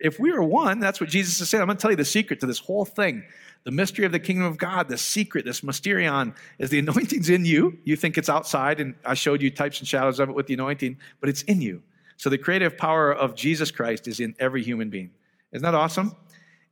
If 0.00 0.18
we 0.18 0.32
are 0.32 0.42
one, 0.42 0.80
that's 0.80 1.00
what 1.00 1.08
Jesus 1.08 1.40
is 1.40 1.48
saying. 1.48 1.62
I'm 1.62 1.68
going 1.68 1.76
to 1.76 1.80
tell 1.80 1.92
you 1.92 1.96
the 1.96 2.04
secret 2.04 2.40
to 2.40 2.46
this 2.46 2.58
whole 2.58 2.84
thing. 2.84 3.22
The 3.66 3.72
mystery 3.72 4.04
of 4.04 4.12
the 4.12 4.20
kingdom 4.20 4.46
of 4.46 4.58
God, 4.58 4.88
the 4.88 4.96
secret, 4.96 5.44
this 5.44 5.62
mysterion, 5.62 6.36
is 6.60 6.70
the 6.70 6.78
anointing's 6.78 7.28
in 7.28 7.44
you. 7.44 7.76
You 7.82 7.96
think 7.96 8.16
it's 8.16 8.28
outside, 8.28 8.78
and 8.78 8.94
I 9.04 9.14
showed 9.14 9.42
you 9.42 9.50
types 9.50 9.80
and 9.80 9.88
shadows 9.88 10.20
of 10.20 10.28
it 10.28 10.36
with 10.36 10.46
the 10.46 10.54
anointing, 10.54 10.98
but 11.18 11.28
it's 11.28 11.42
in 11.42 11.60
you. 11.60 11.82
So 12.16 12.30
the 12.30 12.38
creative 12.38 12.78
power 12.78 13.12
of 13.12 13.34
Jesus 13.34 13.72
Christ 13.72 14.06
is 14.06 14.20
in 14.20 14.36
every 14.38 14.62
human 14.62 14.88
being. 14.88 15.10
Isn't 15.50 15.64
that 15.64 15.74
awesome? 15.74 16.14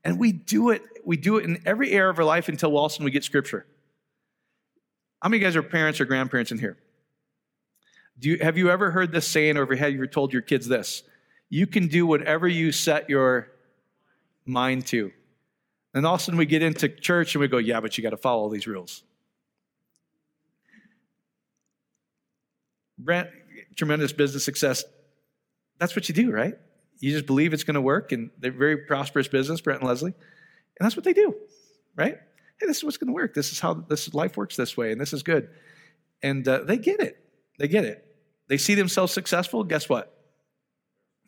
And 0.05 0.21
we 0.21 0.31
do 0.31 0.71
it, 0.71 0.83
we 1.05 1.17
do 1.17 1.37
it 1.39 1.45
in 1.45 1.61
every 1.67 1.91
area 1.91 2.11
of 2.11 2.19
our 2.21 2.25
life 2.25 2.49
until 2.49 2.77
all 2.77 2.85
of 2.85 2.93
a 2.93 2.95
sudden 2.95 3.07
we 3.07 3.11
get 3.11 3.25
scripture. 3.25 3.67
How 5.21 5.29
many 5.29 5.39
of 5.39 5.41
you 5.43 5.49
guys 5.49 5.57
are 5.57 5.65
parents 5.65 6.01
or 6.01 6.05
grandparents 6.05 6.53
in 6.53 6.61
here? 6.61 6.79
Do 8.21 8.29
you, 8.29 8.39
have 8.39 8.57
you 8.57 8.71
ever 8.71 8.93
heard 8.93 9.11
this 9.11 9.27
saying, 9.27 9.57
or 9.57 9.67
have 9.75 9.91
you 9.91 9.97
ever 9.97 10.07
told 10.07 10.33
your 10.33 10.43
kids 10.43 10.69
this? 10.69 11.03
You 11.51 11.67
can 11.67 11.89
do 11.89 12.07
whatever 12.07 12.47
you 12.47 12.71
set 12.71 13.11
your 13.11 13.49
mind 14.47 14.87
to. 14.87 15.11
And 15.95 16.05
all 16.05 16.15
of 16.15 16.21
a 16.21 16.25
sudden 16.25 16.39
we 16.39 16.47
get 16.47 16.63
into 16.63 16.89
church 16.89 17.35
and 17.35 17.41
we 17.41 17.49
go, 17.49 17.59
yeah, 17.59 17.81
but 17.81 17.97
you 17.97 18.03
got 18.03 18.11
to 18.11 18.17
follow 18.17 18.51
these 18.51 18.67
rules. 18.67 19.05
Brent, 22.99 23.29
tremendous 23.77 24.13
business 24.13 24.45
success. 24.45 24.85
That's 25.79 25.95
what 25.95 26.09
you 26.09 26.15
do, 26.15 26.31
right? 26.31 26.55
You 26.99 27.13
just 27.13 27.27
believe 27.27 27.53
it's 27.53 27.65
going 27.65 27.75
to 27.75 27.81
work, 27.81 28.13
and 28.13 28.31
they're 28.39 28.53
very 28.53 28.79
prosperous 28.79 29.29
business, 29.29 29.61
Brent 29.61 29.81
and 29.81 29.89
Leslie. 29.89 30.13
And 30.79 30.87
that's 30.87 30.97
what 30.97 31.05
they 31.05 31.13
do, 31.13 31.35
right? 31.97 32.19
hey, 32.61 32.67
this 32.67 32.79
is 32.79 32.85
what's 32.85 32.97
going 32.97 33.09
to 33.09 33.15
work. 33.15 33.35
This 33.35 33.53
is 33.53 33.61
how 33.61 33.75
this 33.75 34.13
life 34.15 34.37
works 34.37 34.57
this 34.57 34.77
way, 34.77 34.93
and 34.93 35.01
this 35.01 35.13
is 35.13 35.23
good. 35.23 35.49
And 36.23 36.47
uh, 36.47 36.65
they 36.65 36.79
get 36.79 37.01
it. 37.01 37.19
They 37.59 37.69
get 37.69 37.85
it. 37.85 38.05
They 38.49 38.57
see 38.59 38.75
themselves 38.75 39.13
successful. 39.13 39.65
Guess 39.65 39.89
what? 39.89 40.14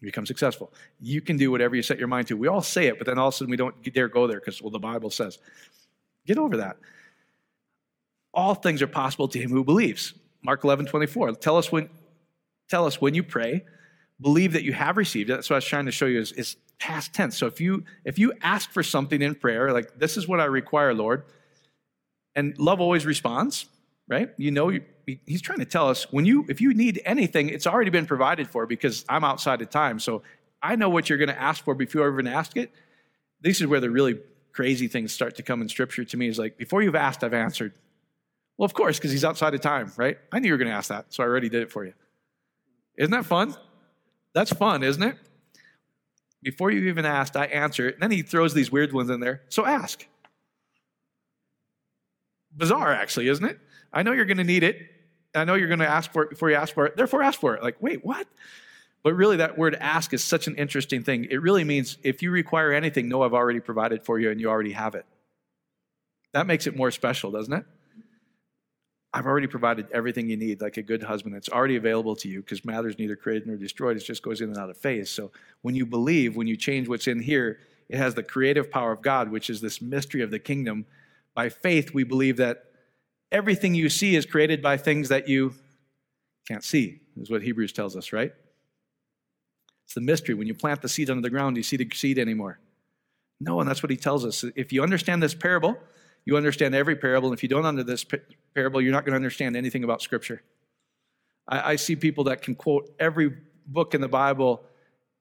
You 0.00 0.06
become 0.06 0.26
successful. 0.26 0.72
You 1.00 1.20
can 1.20 1.36
do 1.36 1.50
whatever 1.50 1.74
you 1.74 1.82
set 1.82 1.98
your 1.98 2.08
mind 2.08 2.28
to. 2.28 2.36
We 2.36 2.48
all 2.48 2.60
say 2.60 2.86
it, 2.86 2.98
but 2.98 3.06
then 3.06 3.18
all 3.18 3.28
of 3.28 3.34
a 3.34 3.36
sudden 3.36 3.50
we 3.50 3.56
don't 3.56 3.74
dare 3.94 4.08
go 4.08 4.26
there 4.26 4.40
because, 4.40 4.60
well, 4.60 4.70
the 4.70 4.78
Bible 4.78 5.10
says. 5.10 5.38
Get 6.26 6.38
over 6.38 6.58
that. 6.58 6.76
All 8.34 8.54
things 8.54 8.82
are 8.82 8.86
possible 8.86 9.28
to 9.28 9.38
him 9.38 9.50
who 9.50 9.64
believes. 9.64 10.12
Mark 10.42 10.64
11, 10.64 10.86
24. 10.86 11.32
Tell 11.32 11.56
us 11.56 11.72
when, 11.72 11.88
tell 12.68 12.86
us 12.86 13.00
when 13.00 13.14
you 13.14 13.22
pray, 13.22 13.64
believe 14.20 14.52
that 14.52 14.64
you 14.64 14.72
have 14.72 14.96
received. 14.96 15.30
That's 15.30 15.48
what 15.48 15.56
I 15.56 15.58
was 15.58 15.64
trying 15.64 15.86
to 15.86 15.92
show 15.92 16.06
you 16.06 16.20
is, 16.20 16.32
is 16.32 16.56
past 16.78 17.14
tense. 17.14 17.36
So 17.36 17.46
if 17.46 17.60
you 17.60 17.84
if 18.04 18.18
you 18.18 18.32
ask 18.42 18.70
for 18.70 18.82
something 18.82 19.22
in 19.22 19.34
prayer, 19.34 19.72
like 19.72 19.98
this 19.98 20.16
is 20.16 20.28
what 20.28 20.40
I 20.40 20.44
require, 20.44 20.94
Lord, 20.94 21.24
and 22.34 22.56
love 22.58 22.80
always 22.80 23.06
responds, 23.06 23.66
right? 24.08 24.30
You 24.36 24.50
know, 24.50 24.78
he's 25.26 25.42
trying 25.42 25.58
to 25.58 25.64
tell 25.64 25.88
us 25.88 26.10
when 26.12 26.24
you 26.24 26.44
if 26.48 26.60
you 26.60 26.74
need 26.74 27.00
anything, 27.04 27.48
it's 27.48 27.66
already 27.66 27.90
been 27.90 28.06
provided 28.06 28.48
for 28.48 28.66
because 28.66 29.04
I'm 29.08 29.24
outside 29.24 29.62
of 29.62 29.70
time. 29.70 29.98
So 29.98 30.22
I 30.62 30.76
know 30.76 30.88
what 30.88 31.08
you're 31.08 31.18
going 31.18 31.28
to 31.28 31.40
ask 31.40 31.64
for 31.64 31.74
before 31.74 32.06
you 32.06 32.12
even 32.12 32.26
ask 32.26 32.56
it. 32.56 32.72
This 33.40 33.60
is 33.60 33.66
where 33.66 33.80
the 33.80 33.90
really 33.90 34.18
crazy 34.52 34.88
things 34.88 35.12
start 35.12 35.36
to 35.36 35.42
come 35.42 35.60
in 35.62 35.68
Scripture 35.68 36.04
to 36.04 36.16
me. 36.16 36.28
Is 36.28 36.38
like 36.38 36.56
before 36.56 36.82
you've 36.82 36.94
asked, 36.94 37.22
I've 37.22 37.34
answered. 37.34 37.72
Well, 38.58 38.64
of 38.64 38.72
course, 38.72 38.98
because 38.98 39.10
he's 39.10 39.24
outside 39.24 39.52
of 39.54 39.60
time, 39.60 39.92
right? 39.96 40.16
I 40.32 40.38
knew 40.38 40.46
you 40.46 40.54
were 40.54 40.58
going 40.58 40.70
to 40.70 40.74
ask 40.74 40.88
that, 40.88 41.12
so 41.12 41.22
I 41.22 41.26
already 41.26 41.50
did 41.50 41.62
it 41.62 41.70
for 41.70 41.84
you. 41.84 41.92
Isn't 42.96 43.10
that 43.10 43.26
fun? 43.26 43.54
That's 44.32 44.50
fun, 44.52 44.82
isn't 44.82 45.02
it? 45.02 45.16
Before 46.42 46.70
you 46.70 46.88
even 46.88 47.04
asked, 47.04 47.36
I 47.36 47.46
answer 47.46 47.88
it. 47.88 47.94
And 47.94 48.02
then 48.04 48.10
he 48.10 48.22
throws 48.22 48.54
these 48.54 48.72
weird 48.72 48.92
ones 48.92 49.10
in 49.10 49.20
there. 49.20 49.42
So 49.48 49.66
ask. 49.66 50.06
Bizarre, 52.56 52.92
actually, 52.92 53.28
isn't 53.28 53.44
it? 53.44 53.58
I 53.96 54.02
know 54.02 54.12
you're 54.12 54.26
going 54.26 54.36
to 54.36 54.44
need 54.44 54.62
it. 54.62 54.76
I 55.34 55.44
know 55.44 55.54
you're 55.54 55.68
going 55.68 55.80
to 55.80 55.88
ask 55.88 56.12
for 56.12 56.22
it 56.22 56.28
before 56.28 56.50
you 56.50 56.56
ask 56.56 56.74
for 56.74 56.84
it. 56.84 56.96
Therefore, 56.96 57.22
ask 57.22 57.40
for 57.40 57.54
it. 57.54 57.62
Like, 57.62 57.80
wait, 57.80 58.04
what? 58.04 58.26
But 59.02 59.14
really, 59.14 59.38
that 59.38 59.56
word 59.56 59.74
ask 59.80 60.12
is 60.12 60.22
such 60.22 60.46
an 60.46 60.54
interesting 60.56 61.02
thing. 61.02 61.26
It 61.30 61.40
really 61.40 61.64
means 61.64 61.96
if 62.02 62.22
you 62.22 62.30
require 62.30 62.72
anything, 62.72 63.08
know 63.08 63.22
I've 63.22 63.32
already 63.32 63.60
provided 63.60 64.04
for 64.04 64.18
you 64.18 64.30
and 64.30 64.38
you 64.38 64.50
already 64.50 64.72
have 64.72 64.94
it. 64.94 65.06
That 66.32 66.46
makes 66.46 66.66
it 66.66 66.76
more 66.76 66.90
special, 66.90 67.30
doesn't 67.30 67.54
it? 67.54 67.64
I've 69.14 69.24
already 69.24 69.46
provided 69.46 69.86
everything 69.92 70.28
you 70.28 70.36
need, 70.36 70.60
like 70.60 70.76
a 70.76 70.82
good 70.82 71.02
husband. 71.02 71.34
It's 71.34 71.48
already 71.48 71.76
available 71.76 72.16
to 72.16 72.28
you 72.28 72.42
because 72.42 72.66
matter's 72.66 72.98
neither 72.98 73.16
created 73.16 73.46
nor 73.46 73.56
destroyed. 73.56 73.96
It 73.96 74.00
just 74.00 74.22
goes 74.22 74.42
in 74.42 74.50
and 74.50 74.58
out 74.58 74.68
of 74.68 74.76
phase. 74.76 75.08
So 75.08 75.32
when 75.62 75.74
you 75.74 75.86
believe, 75.86 76.36
when 76.36 76.46
you 76.46 76.56
change 76.58 76.86
what's 76.86 77.06
in 77.06 77.20
here, 77.20 77.60
it 77.88 77.96
has 77.96 78.14
the 78.14 78.22
creative 78.22 78.70
power 78.70 78.92
of 78.92 79.00
God, 79.00 79.30
which 79.30 79.48
is 79.48 79.62
this 79.62 79.80
mystery 79.80 80.20
of 80.20 80.30
the 80.30 80.38
kingdom. 80.38 80.84
By 81.34 81.48
faith, 81.48 81.94
we 81.94 82.04
believe 82.04 82.36
that 82.36 82.65
everything 83.32 83.74
you 83.74 83.88
see 83.88 84.16
is 84.16 84.26
created 84.26 84.62
by 84.62 84.76
things 84.76 85.08
that 85.08 85.28
you 85.28 85.54
can't 86.48 86.64
see, 86.64 87.00
is 87.20 87.30
what 87.30 87.42
Hebrews 87.42 87.72
tells 87.72 87.96
us, 87.96 88.12
right? 88.12 88.32
It's 89.84 89.94
the 89.94 90.00
mystery. 90.00 90.34
When 90.34 90.46
you 90.46 90.54
plant 90.54 90.82
the 90.82 90.88
seed 90.88 91.10
under 91.10 91.22
the 91.22 91.30
ground, 91.30 91.54
do 91.54 91.58
you 91.60 91.64
see 91.64 91.76
the 91.76 91.88
seed 91.92 92.18
anymore? 92.18 92.58
No, 93.40 93.60
and 93.60 93.68
that's 93.68 93.82
what 93.82 93.90
he 93.90 93.96
tells 93.96 94.24
us. 94.24 94.44
If 94.54 94.72
you 94.72 94.82
understand 94.82 95.22
this 95.22 95.34
parable, 95.34 95.76
you 96.24 96.36
understand 96.36 96.74
every 96.74 96.96
parable. 96.96 97.28
And 97.28 97.38
if 97.38 97.42
you 97.42 97.48
don't 97.48 97.66
under 97.66 97.84
this 97.84 98.04
parable, 98.54 98.80
you're 98.80 98.92
not 98.92 99.04
going 99.04 99.12
to 99.12 99.16
understand 99.16 99.56
anything 99.56 99.84
about 99.84 100.02
Scripture. 100.02 100.42
I, 101.46 101.72
I 101.72 101.76
see 101.76 101.96
people 101.96 102.24
that 102.24 102.42
can 102.42 102.54
quote 102.54 102.94
every 102.98 103.36
book 103.66 103.94
in 103.94 104.00
the 104.00 104.08
Bible, 104.08 104.62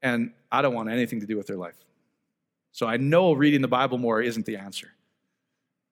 and 0.02 0.32
I 0.52 0.62
don't 0.62 0.74
want 0.74 0.89
anything 0.89 1.20
to 1.20 1.28
do 1.28 1.38
with 1.38 1.48
their 1.48 1.58
life. 1.58 1.76
So 2.72 2.88
I 2.88 2.98
know 2.98 3.34
reading 3.34 3.62
the 3.62 3.68
Bible 3.68 3.98
more 3.98 4.22
isn't 4.22 4.46
the 4.46 4.58
answer. 4.58 4.91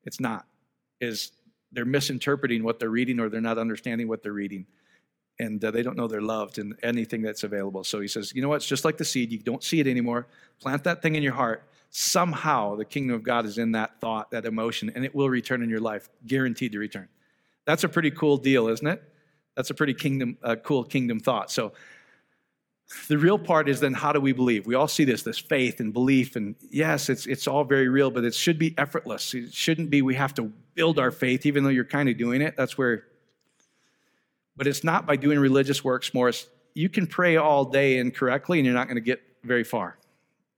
It's 0.04 0.20
not. 0.20 0.46
Is 1.00 1.32
they're 1.74 1.86
misinterpreting 1.86 2.64
what 2.64 2.80
they're 2.80 2.90
reading 2.90 3.20
or 3.20 3.30
they're 3.30 3.42
not 3.42 3.58
understanding 3.58 4.08
what 4.08 4.24
they're 4.24 4.32
reading. 4.32 4.66
And 5.40 5.64
uh, 5.66 5.72
they 5.72 5.82
don't 5.82 5.98
know 5.98 6.08
they're 6.08 6.22
loved 6.22 6.60
in 6.60 6.76
anything 6.84 7.24
that's 7.24 7.44
available. 7.44 7.84
So 7.84 8.00
he 8.00 8.08
says, 8.08 8.34
you 8.36 8.42
know 8.42 8.50
what? 8.50 8.58
It's 8.58 8.68
just 8.68 8.86
like 8.86 8.98
the 8.98 9.06
seed. 9.06 9.32
You 9.32 9.40
don't 9.40 9.64
see 9.64 9.80
it 9.80 9.88
anymore. 9.88 10.28
Plant 10.60 10.84
that 10.84 11.02
thing 11.02 11.16
in 11.16 11.24
your 11.24 11.34
heart 11.34 11.68
somehow 11.96 12.76
the 12.76 12.84
kingdom 12.84 13.16
of 13.16 13.22
God 13.22 13.46
is 13.46 13.60
in 13.60 13.74
that 13.74 14.02
thought, 14.02 14.32
that 14.32 14.46
emotion, 14.46 14.92
and 14.96 15.06
it 15.06 15.14
will 15.14 15.30
return 15.30 15.62
in 15.62 15.70
your 15.70 15.80
life, 15.80 16.10
guaranteed 16.26 16.72
to 16.72 16.80
return. 16.80 17.08
That's 17.66 17.84
a 17.84 17.90
pretty 17.90 18.10
cool 18.10 18.38
deal, 18.38 18.68
isn't 18.68 18.86
it? 18.86 19.02
That's 19.56 19.70
a 19.70 19.76
pretty 19.76 19.94
kingdom, 19.94 20.38
uh, 20.42 20.56
cool 20.56 20.84
kingdom 20.84 21.20
thought. 21.20 21.52
So 21.52 21.74
the 23.08 23.18
real 23.18 23.38
part 23.38 23.68
is 23.70 23.80
then 23.80 23.94
how 23.94 24.12
do 24.12 24.20
we 24.20 24.34
believe? 24.34 24.66
We 24.66 24.76
all 24.76 24.88
see 24.88 25.04
this, 25.04 25.24
this 25.24 25.40
faith 25.40 25.80
and 25.80 25.94
belief, 25.94 26.36
and 26.36 26.56
yes, 26.70 27.10
it's 27.10 27.26
it's 27.26 27.48
all 27.48 27.64
very 27.64 27.90
real, 27.90 28.12
but 28.12 28.24
it 28.24 28.34
should 28.34 28.60
be 28.60 28.74
effortless. 28.78 29.34
It 29.34 29.54
shouldn't 29.54 29.90
be 29.90 30.02
we 30.02 30.16
have 30.16 30.34
to 30.36 30.52
build 30.76 31.00
our 31.00 31.12
faith, 31.12 31.46
even 31.46 31.64
though 31.64 31.70
you're 31.70 31.86
kind 31.86 32.10
of 32.10 32.18
doing 32.18 32.42
it. 32.42 32.56
That's 32.56 32.78
where. 32.78 33.06
But 34.56 34.68
it's 34.68 34.84
not 34.84 35.06
by 35.06 35.16
doing 35.16 35.40
religious 35.40 35.84
works 35.84 36.14
more. 36.14 36.32
you 36.76 36.90
can 36.90 37.08
pray 37.08 37.38
all 37.38 37.66
day 37.66 37.98
incorrectly, 37.98 38.60
and 38.60 38.66
you're 38.66 38.76
not 38.76 38.88
going 38.88 38.96
to 38.96 39.02
get 39.02 39.22
very 39.44 39.64
far, 39.64 39.98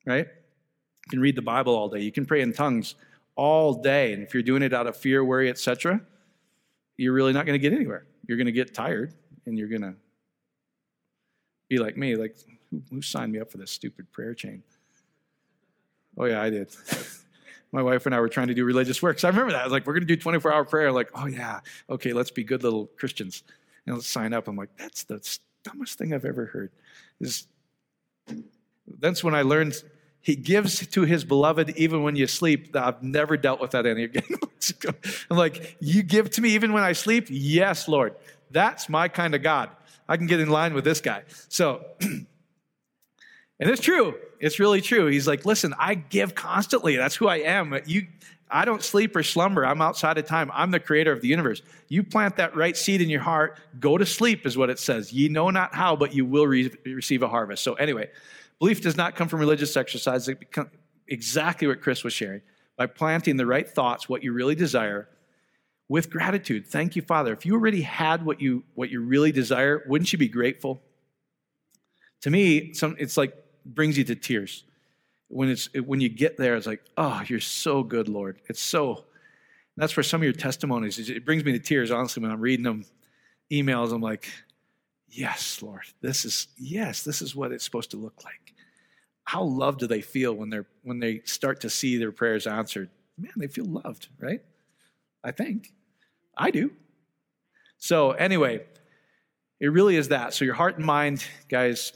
right? 0.05 0.27
You 0.27 1.09
can 1.09 1.19
read 1.19 1.35
the 1.35 1.41
Bible 1.41 1.75
all 1.75 1.89
day. 1.89 2.01
You 2.01 2.11
can 2.11 2.25
pray 2.25 2.41
in 2.41 2.51
tongues 2.51 2.95
all 3.35 3.73
day. 3.73 4.13
And 4.13 4.23
if 4.23 4.33
you're 4.33 4.43
doing 4.43 4.63
it 4.63 4.73
out 4.73 4.87
of 4.87 4.97
fear, 4.97 5.23
worry, 5.23 5.49
etc., 5.49 6.01
you're 6.97 7.13
really 7.13 7.33
not 7.33 7.45
going 7.45 7.59
to 7.59 7.59
get 7.59 7.73
anywhere. 7.73 8.05
You're 8.27 8.37
going 8.37 8.45
to 8.47 8.51
get 8.51 8.73
tired 8.73 9.13
and 9.45 9.57
you're 9.57 9.67
going 9.67 9.81
to 9.81 9.95
be 11.67 11.77
like 11.77 11.97
me, 11.97 12.15
like, 12.15 12.35
who, 12.69 12.81
who 12.89 13.01
signed 13.01 13.31
me 13.31 13.39
up 13.39 13.51
for 13.51 13.57
this 13.57 13.71
stupid 13.71 14.11
prayer 14.11 14.33
chain? 14.33 14.63
Oh, 16.17 16.25
yeah, 16.25 16.41
I 16.41 16.49
did. 16.49 16.69
My 17.71 17.81
wife 17.81 18.05
and 18.05 18.15
I 18.15 18.19
were 18.19 18.29
trying 18.29 18.47
to 18.47 18.53
do 18.53 18.63
religious 18.63 19.01
work. 19.01 19.19
So 19.19 19.27
I 19.27 19.31
remember 19.31 19.51
that. 19.51 19.61
I 19.61 19.63
was 19.65 19.73
like, 19.73 19.85
we're 19.85 19.93
going 19.93 20.07
to 20.07 20.15
do 20.15 20.15
24 20.15 20.53
hour 20.53 20.63
prayer. 20.63 20.91
Like, 20.91 21.09
oh, 21.13 21.25
yeah, 21.25 21.59
okay, 21.89 22.13
let's 22.13 22.31
be 22.31 22.43
good 22.43 22.63
little 22.63 22.85
Christians. 22.97 23.43
And 23.85 23.95
let's 23.95 24.07
sign 24.07 24.33
up. 24.33 24.47
I'm 24.47 24.55
like, 24.55 24.75
that's 24.77 25.03
the 25.03 25.21
dumbest 25.63 25.97
thing 25.97 26.13
I've 26.13 26.25
ever 26.25 26.45
heard. 26.45 26.71
Is 27.19 27.47
That's 28.87 29.23
when 29.23 29.35
I 29.35 29.41
learned 29.41 29.75
he 30.21 30.35
gives 30.35 30.85
to 30.87 31.01
his 31.03 31.23
beloved 31.23 31.71
even 31.77 32.01
when 32.01 32.15
you 32.15 32.27
sleep. 32.27 32.75
I've 32.75 33.03
never 33.03 33.37
dealt 33.37 33.61
with 33.61 33.71
that 33.71 33.85
any 33.85 34.05
again. 34.05 34.23
I'm 35.29 35.37
like, 35.37 35.77
you 35.79 36.01
give 36.01 36.31
to 36.31 36.41
me 36.41 36.49
even 36.51 36.73
when 36.73 36.81
I 36.81 36.93
sleep? 36.93 37.27
Yes, 37.29 37.87
Lord. 37.87 38.15
That's 38.49 38.89
my 38.89 39.07
kind 39.07 39.35
of 39.35 39.43
God. 39.43 39.69
I 40.07 40.17
can 40.17 40.27
get 40.27 40.39
in 40.39 40.49
line 40.49 40.73
with 40.73 40.83
this 40.83 41.01
guy. 41.01 41.23
So, 41.49 41.85
and 42.01 42.25
it's 43.59 43.81
true. 43.81 44.15
It's 44.39 44.59
really 44.59 44.81
true. 44.81 45.07
He's 45.07 45.27
like, 45.27 45.45
listen, 45.45 45.73
I 45.79 45.95
give 45.95 46.35
constantly. 46.35 46.95
That's 46.95 47.15
who 47.15 47.27
I 47.27 47.37
am. 47.37 47.79
You, 47.85 48.07
I 48.49 48.65
don't 48.65 48.83
sleep 48.83 49.15
or 49.15 49.23
slumber. 49.23 49.65
I'm 49.65 49.81
outside 49.81 50.17
of 50.17 50.25
time. 50.25 50.51
I'm 50.53 50.71
the 50.71 50.79
creator 50.79 51.11
of 51.11 51.21
the 51.21 51.27
universe. 51.27 51.61
You 51.87 52.03
plant 52.03 52.37
that 52.37 52.55
right 52.55 52.77
seed 52.77 53.01
in 53.01 53.09
your 53.09 53.21
heart. 53.21 53.59
Go 53.79 53.97
to 53.97 54.05
sleep, 54.05 54.45
is 54.45 54.57
what 54.57 54.69
it 54.69 54.77
says. 54.77 55.11
Ye 55.11 55.29
know 55.29 55.49
not 55.49 55.73
how, 55.73 55.95
but 55.95 56.13
you 56.13 56.25
will 56.25 56.45
re- 56.45 56.71
receive 56.85 57.23
a 57.23 57.27
harvest. 57.27 57.63
So, 57.63 57.73
anyway, 57.73 58.09
belief 58.59 58.81
does 58.81 58.95
not 58.95 59.15
come 59.15 59.27
from 59.27 59.39
religious 59.39 59.75
exercise. 59.75 60.27
It 60.27 60.39
becomes 60.39 60.69
exactly 61.07 61.67
what 61.67 61.81
Chris 61.81 62.03
was 62.03 62.13
sharing. 62.13 62.41
By 62.77 62.87
planting 62.87 63.37
the 63.37 63.45
right 63.45 63.67
thoughts, 63.67 64.09
what 64.09 64.21
you 64.21 64.33
really 64.33 64.55
desire, 64.55 65.07
with 65.87 66.09
gratitude. 66.09 66.67
Thank 66.67 66.95
you, 66.95 67.01
Father. 67.01 67.33
If 67.33 67.45
you 67.45 67.53
already 67.53 67.81
had 67.81 68.25
what 68.25 68.41
you 68.41 68.63
what 68.73 68.89
you 68.89 69.01
really 69.01 69.31
desire, 69.31 69.83
wouldn't 69.87 70.11
you 70.11 70.19
be 70.19 70.27
grateful? 70.27 70.81
To 72.21 72.29
me, 72.29 72.73
some 72.73 72.95
it's 72.99 73.17
like 73.17 73.35
brings 73.65 73.97
you 73.97 74.03
to 74.05 74.15
tears. 74.15 74.63
When 75.27 75.49
it's 75.49 75.69
when 75.73 76.01
you 76.01 76.09
get 76.09 76.37
there, 76.37 76.55
it's 76.55 76.67
like, 76.67 76.83
oh, 76.97 77.21
you're 77.27 77.39
so 77.39 77.83
good, 77.83 78.07
Lord. 78.07 78.39
It's 78.47 78.61
so. 78.61 79.05
That's 79.77 79.95
where 79.97 80.03
some 80.03 80.21
of 80.21 80.23
your 80.23 80.33
testimonies. 80.33 81.09
It 81.09 81.25
brings 81.25 81.43
me 81.43 81.51
to 81.51 81.59
tears, 81.59 81.91
honestly, 81.91 82.23
when 82.23 82.31
I'm 82.31 82.39
reading 82.39 82.63
them, 82.63 82.85
emails. 83.51 83.91
I'm 83.91 84.01
like, 84.01 84.29
yes, 85.09 85.61
Lord, 85.61 85.83
this 86.01 86.25
is 86.25 86.47
yes, 86.57 87.03
this 87.03 87.21
is 87.21 87.35
what 87.35 87.51
it's 87.51 87.65
supposed 87.65 87.91
to 87.91 87.97
look 87.97 88.23
like. 88.23 88.53
How 89.25 89.43
loved 89.43 89.79
do 89.79 89.87
they 89.87 90.01
feel 90.01 90.33
when 90.33 90.49
they're 90.49 90.67
when 90.83 90.99
they 90.99 91.21
start 91.25 91.61
to 91.61 91.69
see 91.69 91.97
their 91.97 92.11
prayers 92.11 92.47
answered? 92.47 92.89
Man, 93.17 93.33
they 93.35 93.47
feel 93.47 93.65
loved, 93.65 94.07
right? 94.19 94.41
I 95.23 95.31
think. 95.31 95.73
I 96.37 96.51
do. 96.51 96.71
So, 97.77 98.11
anyway, 98.11 98.63
it 99.59 99.67
really 99.67 99.95
is 99.95 100.09
that. 100.09 100.33
So, 100.33 100.45
your 100.45 100.53
heart 100.53 100.77
and 100.77 100.85
mind, 100.85 101.23
guys, 101.49 101.93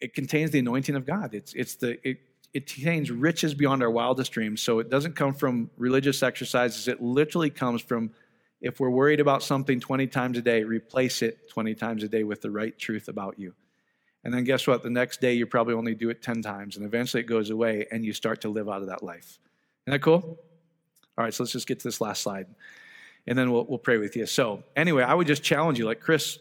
it 0.00 0.14
contains 0.14 0.50
the 0.50 0.58
anointing 0.58 0.94
of 0.96 1.04
God. 1.04 1.34
It's, 1.34 1.54
it's 1.54 1.76
the, 1.76 1.98
it, 2.06 2.20
it 2.52 2.66
contains 2.72 3.10
riches 3.10 3.54
beyond 3.54 3.82
our 3.82 3.90
wildest 3.90 4.32
dreams. 4.32 4.60
So, 4.60 4.78
it 4.78 4.90
doesn't 4.90 5.16
come 5.16 5.34
from 5.34 5.70
religious 5.76 6.22
exercises. 6.22 6.88
It 6.88 7.02
literally 7.02 7.50
comes 7.50 7.82
from 7.82 8.10
if 8.60 8.78
we're 8.78 8.90
worried 8.90 9.18
about 9.18 9.42
something 9.42 9.80
20 9.80 10.06
times 10.06 10.38
a 10.38 10.42
day, 10.42 10.62
replace 10.62 11.20
it 11.20 11.50
20 11.50 11.74
times 11.74 12.04
a 12.04 12.08
day 12.08 12.22
with 12.22 12.40
the 12.42 12.50
right 12.50 12.78
truth 12.78 13.08
about 13.08 13.38
you. 13.38 13.54
And 14.24 14.32
then 14.32 14.44
guess 14.44 14.68
what? 14.68 14.84
The 14.84 14.90
next 14.90 15.20
day, 15.20 15.32
you 15.32 15.46
probably 15.46 15.74
only 15.74 15.96
do 15.96 16.10
it 16.10 16.22
10 16.22 16.42
times, 16.42 16.76
and 16.76 16.86
eventually 16.86 17.24
it 17.24 17.26
goes 17.26 17.50
away, 17.50 17.86
and 17.90 18.04
you 18.04 18.12
start 18.12 18.40
to 18.42 18.48
live 18.48 18.68
out 18.68 18.80
of 18.80 18.86
that 18.86 19.02
life. 19.02 19.40
Isn't 19.84 19.96
that 19.96 20.02
cool? 20.02 20.38
All 21.18 21.24
right, 21.24 21.34
so 21.34 21.42
let's 21.42 21.52
just 21.52 21.66
get 21.66 21.80
to 21.80 21.88
this 21.88 22.00
last 22.00 22.22
slide 22.22 22.46
and 23.26 23.38
then 23.38 23.52
we'll, 23.52 23.64
we'll 23.64 23.78
pray 23.78 23.98
with 23.98 24.16
you. 24.16 24.26
So, 24.26 24.64
anyway, 24.76 25.02
I 25.02 25.14
would 25.14 25.26
just 25.26 25.42
challenge 25.42 25.78
you, 25.78 25.86
like 25.86 26.00
Chris, 26.00 26.38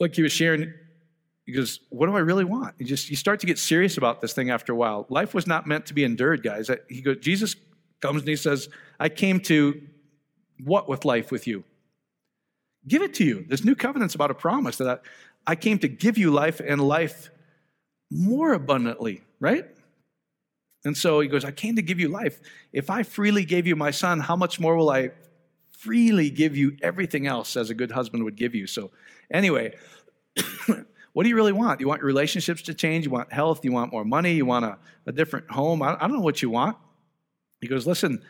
like 0.00 0.14
he 0.14 0.22
was 0.22 0.32
sharing, 0.32 0.72
he 1.44 1.52
goes, 1.52 1.80
What 1.90 2.06
do 2.06 2.16
I 2.16 2.20
really 2.20 2.44
want? 2.44 2.74
You 2.78 2.86
just 2.86 3.10
you 3.10 3.16
start 3.16 3.40
to 3.40 3.46
get 3.46 3.58
serious 3.58 3.96
about 3.96 4.20
this 4.20 4.32
thing 4.32 4.50
after 4.50 4.72
a 4.72 4.76
while. 4.76 5.06
Life 5.08 5.34
was 5.34 5.46
not 5.46 5.66
meant 5.66 5.86
to 5.86 5.94
be 5.94 6.04
endured, 6.04 6.42
guys. 6.42 6.70
He 6.88 7.02
goes, 7.02 7.18
Jesus 7.18 7.54
comes 8.00 8.22
and 8.22 8.28
he 8.28 8.36
says, 8.36 8.68
I 8.98 9.08
came 9.08 9.40
to 9.40 9.80
what 10.62 10.88
with 10.88 11.04
life 11.04 11.30
with 11.30 11.46
you? 11.46 11.64
Give 12.86 13.02
it 13.02 13.14
to 13.14 13.24
you. 13.24 13.44
This 13.48 13.64
new 13.64 13.74
covenant's 13.74 14.14
about 14.14 14.30
a 14.30 14.34
promise 14.34 14.76
that 14.76 14.88
I, 15.46 15.52
I 15.52 15.54
came 15.56 15.78
to 15.80 15.88
give 15.88 16.18
you 16.18 16.30
life 16.30 16.60
and 16.60 16.80
life 16.80 17.30
more 18.10 18.52
abundantly, 18.52 19.22
right? 19.40 19.66
And 20.84 20.96
so 20.96 21.20
he 21.20 21.28
goes, 21.28 21.44
I 21.44 21.50
came 21.50 21.76
to 21.76 21.82
give 21.82 21.98
you 21.98 22.08
life. 22.08 22.40
If 22.72 22.90
I 22.90 23.02
freely 23.02 23.44
gave 23.44 23.66
you 23.66 23.74
my 23.74 23.90
son, 23.90 24.20
how 24.20 24.36
much 24.36 24.60
more 24.60 24.76
will 24.76 24.90
I 24.90 25.10
freely 25.70 26.30
give 26.30 26.56
you 26.56 26.76
everything 26.82 27.26
else 27.26 27.56
as 27.56 27.70
a 27.70 27.74
good 27.74 27.90
husband 27.90 28.24
would 28.24 28.36
give 28.36 28.54
you? 28.54 28.66
So, 28.66 28.90
anyway, 29.30 29.74
what 31.14 31.22
do 31.22 31.28
you 31.28 31.36
really 31.36 31.52
want? 31.52 31.80
You 31.80 31.88
want 31.88 32.00
your 32.00 32.06
relationships 32.06 32.62
to 32.62 32.74
change? 32.74 33.06
You 33.06 33.10
want 33.10 33.32
health? 33.32 33.64
You 33.64 33.72
want 33.72 33.92
more 33.92 34.04
money? 34.04 34.34
You 34.34 34.44
want 34.44 34.66
a, 34.66 34.78
a 35.06 35.12
different 35.12 35.50
home? 35.50 35.80
I, 35.82 35.94
I 35.94 36.00
don't 36.00 36.14
know 36.14 36.20
what 36.20 36.42
you 36.42 36.50
want. 36.50 36.76
He 37.60 37.66
goes, 37.66 37.86
Listen, 37.86 38.22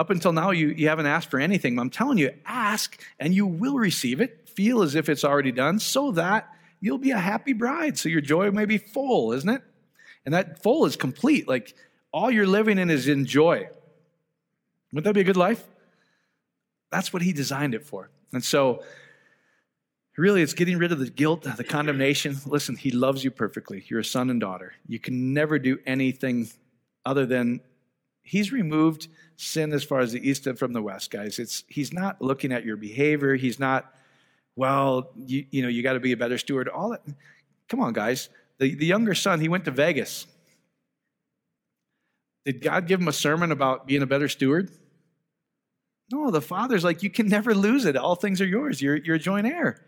up 0.00 0.10
until 0.10 0.32
now, 0.32 0.50
you, 0.50 0.68
you 0.68 0.88
haven't 0.88 1.06
asked 1.06 1.30
for 1.30 1.38
anything. 1.38 1.78
I'm 1.78 1.90
telling 1.90 2.18
you, 2.18 2.32
ask 2.46 3.00
and 3.20 3.34
you 3.34 3.46
will 3.46 3.76
receive 3.76 4.20
it. 4.20 4.48
Feel 4.48 4.82
as 4.82 4.94
if 4.94 5.08
it's 5.08 5.24
already 5.24 5.52
done 5.52 5.78
so 5.78 6.10
that 6.12 6.48
you'll 6.80 6.98
be 6.98 7.10
a 7.10 7.18
happy 7.18 7.52
bride. 7.52 7.98
So 7.98 8.08
your 8.08 8.22
joy 8.22 8.50
may 8.50 8.64
be 8.64 8.78
full, 8.78 9.32
isn't 9.32 9.48
it? 9.48 9.62
And 10.24 10.34
that 10.34 10.62
full 10.62 10.86
is 10.86 10.96
complete. 10.96 11.46
Like, 11.46 11.74
all 12.12 12.30
you're 12.30 12.46
living 12.46 12.78
in 12.78 12.90
is 12.90 13.08
in 13.08 13.26
joy. 13.26 13.68
Wouldn't 14.92 15.04
that 15.04 15.14
be 15.14 15.20
a 15.20 15.24
good 15.24 15.36
life? 15.36 15.64
That's 16.90 17.12
what 17.12 17.22
he 17.22 17.32
designed 17.32 17.74
it 17.74 17.84
for. 17.84 18.10
And 18.32 18.42
so, 18.42 18.82
really, 20.16 20.42
it's 20.42 20.54
getting 20.54 20.78
rid 20.78 20.92
of 20.92 20.98
the 20.98 21.10
guilt, 21.10 21.42
the 21.56 21.64
condemnation. 21.64 22.36
Listen, 22.46 22.76
he 22.76 22.90
loves 22.90 23.22
you 23.22 23.30
perfectly. 23.30 23.84
You're 23.88 24.00
a 24.00 24.04
son 24.04 24.30
and 24.30 24.40
daughter. 24.40 24.74
You 24.86 24.98
can 24.98 25.32
never 25.32 25.58
do 25.58 25.78
anything 25.86 26.48
other 27.04 27.26
than 27.26 27.60
he's 28.22 28.52
removed 28.52 29.08
sin 29.36 29.72
as 29.72 29.82
far 29.82 30.00
as 30.00 30.12
the 30.12 30.28
east 30.28 30.46
and 30.46 30.58
from 30.58 30.72
the 30.72 30.82
west, 30.82 31.10
guys. 31.10 31.38
It's 31.38 31.64
he's 31.68 31.92
not 31.92 32.20
looking 32.20 32.52
at 32.52 32.64
your 32.64 32.76
behavior. 32.76 33.34
He's 33.36 33.58
not, 33.58 33.94
well, 34.56 35.10
you, 35.16 35.46
you 35.50 35.62
know, 35.62 35.68
you 35.68 35.82
got 35.82 35.94
to 35.94 36.00
be 36.00 36.12
a 36.12 36.16
better 36.16 36.38
steward. 36.38 36.68
All 36.68 36.90
that. 36.90 37.02
Come 37.68 37.80
on, 37.80 37.92
guys. 37.92 38.28
The, 38.58 38.74
the 38.74 38.86
younger 38.86 39.14
son, 39.14 39.40
he 39.40 39.48
went 39.48 39.64
to 39.64 39.70
Vegas. 39.70 40.26
Did 42.44 42.62
God 42.62 42.86
give 42.86 43.00
him 43.00 43.08
a 43.08 43.12
sermon 43.12 43.52
about 43.52 43.86
being 43.86 44.02
a 44.02 44.06
better 44.06 44.28
steward? 44.28 44.70
No, 46.12 46.30
the 46.30 46.40
father's 46.40 46.82
like, 46.82 47.02
you 47.02 47.10
can 47.10 47.28
never 47.28 47.54
lose 47.54 47.84
it. 47.84 47.96
All 47.96 48.14
things 48.14 48.40
are 48.40 48.46
yours. 48.46 48.82
You're, 48.82 48.96
you're 48.96 49.16
a 49.16 49.20
joint 49.20 49.46
heir. 49.46 49.84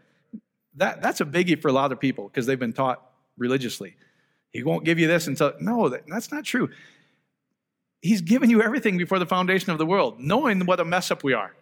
That, 0.76 1.02
that's 1.02 1.20
a 1.20 1.24
biggie 1.24 1.60
for 1.60 1.68
a 1.68 1.72
lot 1.72 1.92
of 1.92 2.00
people 2.00 2.28
because 2.28 2.46
they've 2.46 2.58
been 2.58 2.72
taught 2.72 3.02
religiously. 3.36 3.96
He 4.52 4.62
won't 4.62 4.84
give 4.84 4.98
you 4.98 5.08
this 5.08 5.26
until, 5.26 5.52
no, 5.60 5.88
that, 5.88 6.02
that's 6.06 6.30
not 6.30 6.44
true. 6.44 6.70
He's 8.00 8.20
given 8.20 8.50
you 8.50 8.62
everything 8.62 8.98
before 8.98 9.18
the 9.18 9.26
foundation 9.26 9.70
of 9.72 9.78
the 9.78 9.86
world, 9.86 10.20
knowing 10.20 10.64
what 10.66 10.80
a 10.80 10.84
mess 10.84 11.10
up 11.10 11.24
we 11.24 11.32
are. 11.32 11.54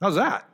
How's 0.00 0.16
that? 0.16 0.48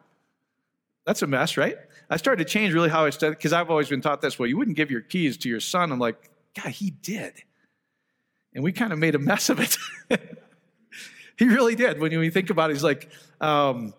That's 1.07 1.23
a 1.23 1.27
mess, 1.27 1.57
right? 1.57 1.77
I 2.11 2.17
started 2.17 2.47
to 2.47 2.51
change 2.51 2.75
really 2.75 2.89
how 2.89 3.05
I 3.05 3.11
studied 3.11 3.37
because 3.37 3.53
I've 3.53 3.71
always 3.71 3.89
been 3.89 4.01
taught 4.01 4.21
this. 4.21 4.39
Well, 4.39 4.49
you 4.49 4.57
wouldn't 4.57 4.77
give 4.77 4.91
your 4.91 5.01
keys 5.01 5.37
to 5.39 5.49
your 5.49 5.61
son. 5.61 5.93
I'm 5.93 5.99
like, 5.99 6.31
God, 6.55 6.73
he 6.73 6.91
did. 6.91 7.35
And 8.57 8.64
we 8.64 8.73
kind 8.73 8.90
of 8.90 8.99
made 8.99 9.14
a 9.14 9.19
mess 9.19 9.51
of 9.51 9.61
it. 9.61 9.77
he 11.38 11.45
really 11.45 11.75
did. 11.75 12.01
When 12.01 12.11
you 12.11 12.31
think 12.31 12.49
about 12.49 12.71
it, 12.71 12.73
he's 12.73 12.83
like, 12.83 13.11
um, 13.38 13.92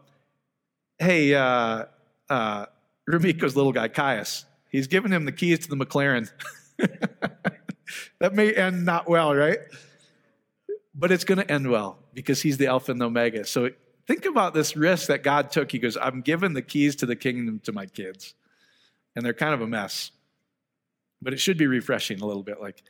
hey, 0.98 1.36
uh, 1.36 1.86
uh, 2.28 2.66
Rumiko's 3.08 3.56
little 3.56 3.72
guy, 3.72 3.88
Caius, 3.88 4.46
he's 4.72 4.88
giving 4.88 5.12
him 5.12 5.26
the 5.26 5.32
keys 5.32 5.60
to 5.60 5.70
the 5.70 5.76
McLaren. 5.76 6.32
that 8.20 8.34
may 8.34 8.52
end 8.52 8.84
not 8.84 9.08
well, 9.08 9.36
right? 9.36 9.60
But 10.96 11.12
it's 11.12 11.24
going 11.24 11.38
to 11.38 11.52
end 11.52 11.70
well 11.70 12.00
because 12.16 12.42
he's 12.42 12.58
the 12.58 12.66
Alpha 12.66 12.92
and 12.92 13.00
the 13.00 13.06
Omega. 13.06 13.46
So 13.46 13.70
think 14.08 14.26
about 14.26 14.56
this 14.56 14.76
risk 14.76 15.10
that 15.10 15.22
God 15.22 15.52
took. 15.52 15.72
He 15.72 15.78
goes, 15.78 15.96
I'm 15.98 16.22
giving 16.22 16.54
the 16.54 16.64
keys 16.64 16.96
to 16.96 17.06
the 17.06 17.16
kingdom 17.16 17.60
to 17.66 17.72
my 17.72 17.86
kids. 17.86 18.34
And 19.16 19.24
they're 19.24 19.36
kind 19.36 19.54
of 19.54 19.62
a 19.62 19.68
mess. 19.68 20.10
But 21.22 21.34
it 21.34 21.38
should 21.40 21.60
be 21.60 21.68
refreshing 21.68 22.22
a 22.22 22.26
little 22.26 22.42
bit 22.42 22.60
like, 22.60 22.82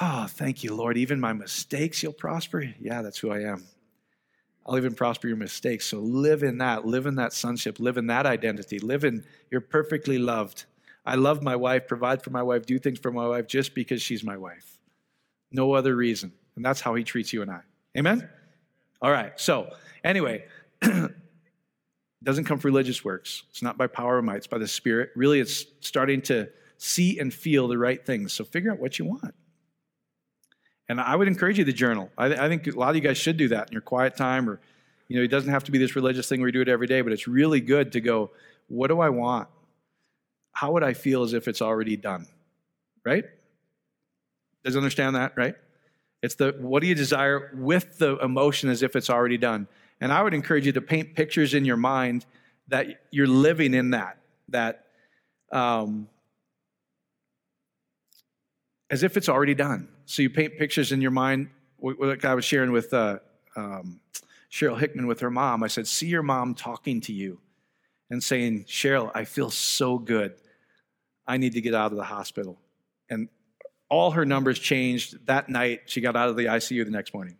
Oh, 0.00 0.26
thank 0.28 0.62
you, 0.62 0.74
Lord. 0.74 0.96
Even 0.96 1.20
my 1.20 1.32
mistakes, 1.32 2.02
you'll 2.02 2.12
prosper. 2.12 2.74
Yeah, 2.80 3.02
that's 3.02 3.18
who 3.18 3.30
I 3.30 3.40
am. 3.40 3.64
I'll 4.66 4.76
even 4.76 4.94
prosper 4.94 5.26
your 5.26 5.36
mistakes. 5.36 5.86
So 5.86 5.98
live 5.98 6.42
in 6.42 6.58
that. 6.58 6.86
Live 6.86 7.06
in 7.06 7.16
that 7.16 7.32
sonship. 7.32 7.80
Live 7.80 7.96
in 7.96 8.06
that 8.08 8.26
identity. 8.26 8.78
Live 8.78 9.04
in 9.04 9.24
you're 9.50 9.60
perfectly 9.60 10.18
loved. 10.18 10.66
I 11.04 11.14
love 11.16 11.42
my 11.42 11.56
wife, 11.56 11.88
provide 11.88 12.22
for 12.22 12.30
my 12.30 12.42
wife, 12.42 12.66
do 12.66 12.78
things 12.78 12.98
for 12.98 13.10
my 13.10 13.26
wife 13.26 13.46
just 13.46 13.74
because 13.74 14.02
she's 14.02 14.22
my 14.22 14.36
wife. 14.36 14.78
No 15.50 15.72
other 15.72 15.96
reason. 15.96 16.32
And 16.56 16.64
that's 16.64 16.80
how 16.80 16.94
he 16.94 17.02
treats 17.04 17.32
you 17.32 17.42
and 17.42 17.50
I. 17.50 17.60
Amen? 17.96 18.28
All 19.02 19.10
right. 19.10 19.32
So, 19.40 19.70
anyway, 20.04 20.44
doesn't 22.22 22.44
come 22.44 22.58
from 22.58 22.68
religious 22.68 23.02
works. 23.04 23.44
It's 23.50 23.62
not 23.62 23.78
by 23.78 23.86
power 23.86 24.18
or 24.18 24.22
might, 24.22 24.36
it's 24.36 24.46
by 24.46 24.58
the 24.58 24.68
Spirit. 24.68 25.10
Really, 25.16 25.40
it's 25.40 25.64
starting 25.80 26.20
to 26.22 26.48
see 26.76 27.18
and 27.18 27.32
feel 27.32 27.66
the 27.66 27.78
right 27.78 28.04
things. 28.04 28.32
So, 28.32 28.44
figure 28.44 28.70
out 28.70 28.78
what 28.78 28.98
you 28.98 29.06
want. 29.06 29.34
And 30.90 31.00
I 31.00 31.14
would 31.14 31.28
encourage 31.28 31.56
you 31.56 31.64
to 31.64 31.72
journal. 31.72 32.10
I, 32.18 32.34
I, 32.34 32.48
think 32.48 32.66
a 32.66 32.72
lot 32.72 32.90
of 32.90 32.96
you 32.96 33.00
guys 33.00 33.16
should 33.16 33.36
do 33.36 33.46
that 33.50 33.68
in 33.68 33.72
your 33.72 33.80
quiet 33.80 34.16
time, 34.16 34.50
or 34.50 34.58
you 35.06 35.16
know, 35.16 35.22
it 35.22 35.28
doesn't 35.28 35.52
have 35.52 35.62
to 35.64 35.70
be 35.70 35.78
this 35.78 35.94
religious 35.94 36.28
thing 36.28 36.40
where 36.40 36.48
you 36.48 36.52
do 36.52 36.62
it 36.62 36.68
every 36.68 36.88
day, 36.88 37.00
but 37.00 37.12
it's 37.12 37.28
really 37.28 37.60
good 37.60 37.92
to 37.92 38.00
go, 38.00 38.32
what 38.66 38.88
do 38.88 38.98
I 38.98 39.08
want? 39.08 39.46
How 40.50 40.72
would 40.72 40.82
I 40.82 40.94
feel 40.94 41.22
as 41.22 41.32
if 41.32 41.46
it's 41.46 41.62
already 41.62 41.96
done? 41.96 42.26
Right? 43.04 43.22
Does 44.64 44.76
understand 44.76 45.14
that, 45.14 45.34
right? 45.36 45.54
It's 46.24 46.34
the 46.34 46.56
what 46.58 46.80
do 46.80 46.88
you 46.88 46.96
desire 46.96 47.52
with 47.54 47.98
the 47.98 48.16
emotion 48.16 48.68
as 48.68 48.82
if 48.82 48.96
it's 48.96 49.10
already 49.10 49.38
done. 49.38 49.68
And 50.00 50.12
I 50.12 50.24
would 50.24 50.34
encourage 50.34 50.66
you 50.66 50.72
to 50.72 50.80
paint 50.80 51.14
pictures 51.14 51.54
in 51.54 51.64
your 51.64 51.76
mind 51.76 52.26
that 52.66 52.88
you're 53.12 53.28
living 53.28 53.74
in 53.74 53.90
that, 53.90 54.18
that 54.48 54.86
um, 55.52 56.08
as 58.90 59.04
if 59.04 59.16
it's 59.16 59.28
already 59.28 59.54
done. 59.54 59.86
So 60.10 60.22
you 60.22 60.30
paint 60.30 60.58
pictures 60.58 60.90
in 60.90 61.00
your 61.00 61.12
mind. 61.12 61.50
Like 61.80 62.24
I 62.24 62.34
was 62.34 62.44
sharing 62.44 62.72
with 62.72 62.92
uh, 62.92 63.20
um, 63.54 64.00
Cheryl 64.50 64.76
Hickman 64.76 65.06
with 65.06 65.20
her 65.20 65.30
mom, 65.30 65.62
I 65.62 65.68
said, 65.68 65.86
See 65.86 66.08
your 66.08 66.24
mom 66.24 66.56
talking 66.56 67.00
to 67.02 67.12
you 67.12 67.38
and 68.10 68.20
saying, 68.20 68.64
Cheryl, 68.64 69.12
I 69.14 69.24
feel 69.24 69.50
so 69.50 69.98
good. 69.98 70.34
I 71.28 71.36
need 71.36 71.52
to 71.52 71.60
get 71.60 71.76
out 71.76 71.92
of 71.92 71.96
the 71.96 72.02
hospital. 72.02 72.58
And 73.08 73.28
all 73.88 74.10
her 74.10 74.24
numbers 74.24 74.58
changed 74.58 75.26
that 75.26 75.48
night. 75.48 75.82
She 75.86 76.00
got 76.00 76.16
out 76.16 76.28
of 76.28 76.34
the 76.34 76.46
ICU 76.46 76.84
the 76.84 76.90
next 76.90 77.14
morning. 77.14 77.36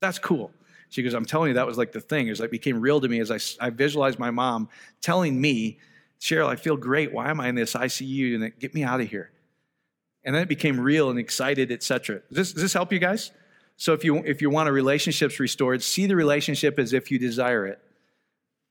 That's 0.00 0.18
cool. 0.18 0.50
She 0.88 1.02
goes, 1.02 1.12
I'm 1.12 1.26
telling 1.26 1.48
you, 1.48 1.54
that 1.54 1.66
was 1.66 1.76
like 1.76 1.92
the 1.92 2.00
thing. 2.00 2.26
It 2.26 2.30
was 2.30 2.40
like 2.40 2.52
became 2.52 2.80
real 2.80 3.02
to 3.02 3.08
me 3.08 3.20
as 3.20 3.30
I, 3.30 3.66
I 3.66 3.68
visualized 3.68 4.18
my 4.18 4.30
mom 4.30 4.70
telling 5.02 5.38
me, 5.38 5.78
Cheryl, 6.18 6.46
I 6.46 6.56
feel 6.56 6.78
great. 6.78 7.12
Why 7.12 7.28
am 7.28 7.38
I 7.38 7.48
in 7.48 7.54
this 7.54 7.74
ICU? 7.74 8.36
And 8.36 8.58
get 8.58 8.74
me 8.74 8.82
out 8.82 9.02
of 9.02 9.10
here. 9.10 9.30
And 10.24 10.34
then 10.34 10.42
it 10.42 10.48
became 10.48 10.80
real 10.80 11.10
and 11.10 11.18
excited, 11.18 11.70
etc. 11.70 12.22
Does 12.32 12.52
does 12.52 12.62
this 12.62 12.72
help 12.72 12.92
you 12.92 12.98
guys? 12.98 13.30
So 13.76 13.92
if 13.92 14.04
you 14.04 14.16
if 14.18 14.40
you 14.40 14.50
want 14.50 14.68
a 14.68 14.72
relationships 14.72 15.40
restored, 15.40 15.82
see 15.82 16.06
the 16.06 16.16
relationship 16.16 16.78
as 16.78 16.92
if 16.92 17.10
you 17.10 17.18
desire 17.18 17.66
it 17.66 17.80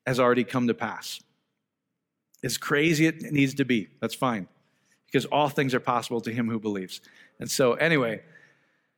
has 0.06 0.20
already 0.20 0.44
come 0.44 0.68
to 0.68 0.74
pass. 0.74 1.22
As 2.44 2.58
crazy 2.58 3.08
it 3.08 3.22
needs 3.22 3.56
to 3.56 3.66
be, 3.66 3.88
that's 4.02 4.16
fine. 4.16 4.48
Because 5.06 5.26
all 5.26 5.48
things 5.48 5.74
are 5.74 5.80
possible 5.80 6.22
to 6.22 6.32
him 6.32 6.50
who 6.50 6.60
believes. 6.60 7.00
And 7.40 7.50
so 7.50 7.74
anyway, 7.74 8.22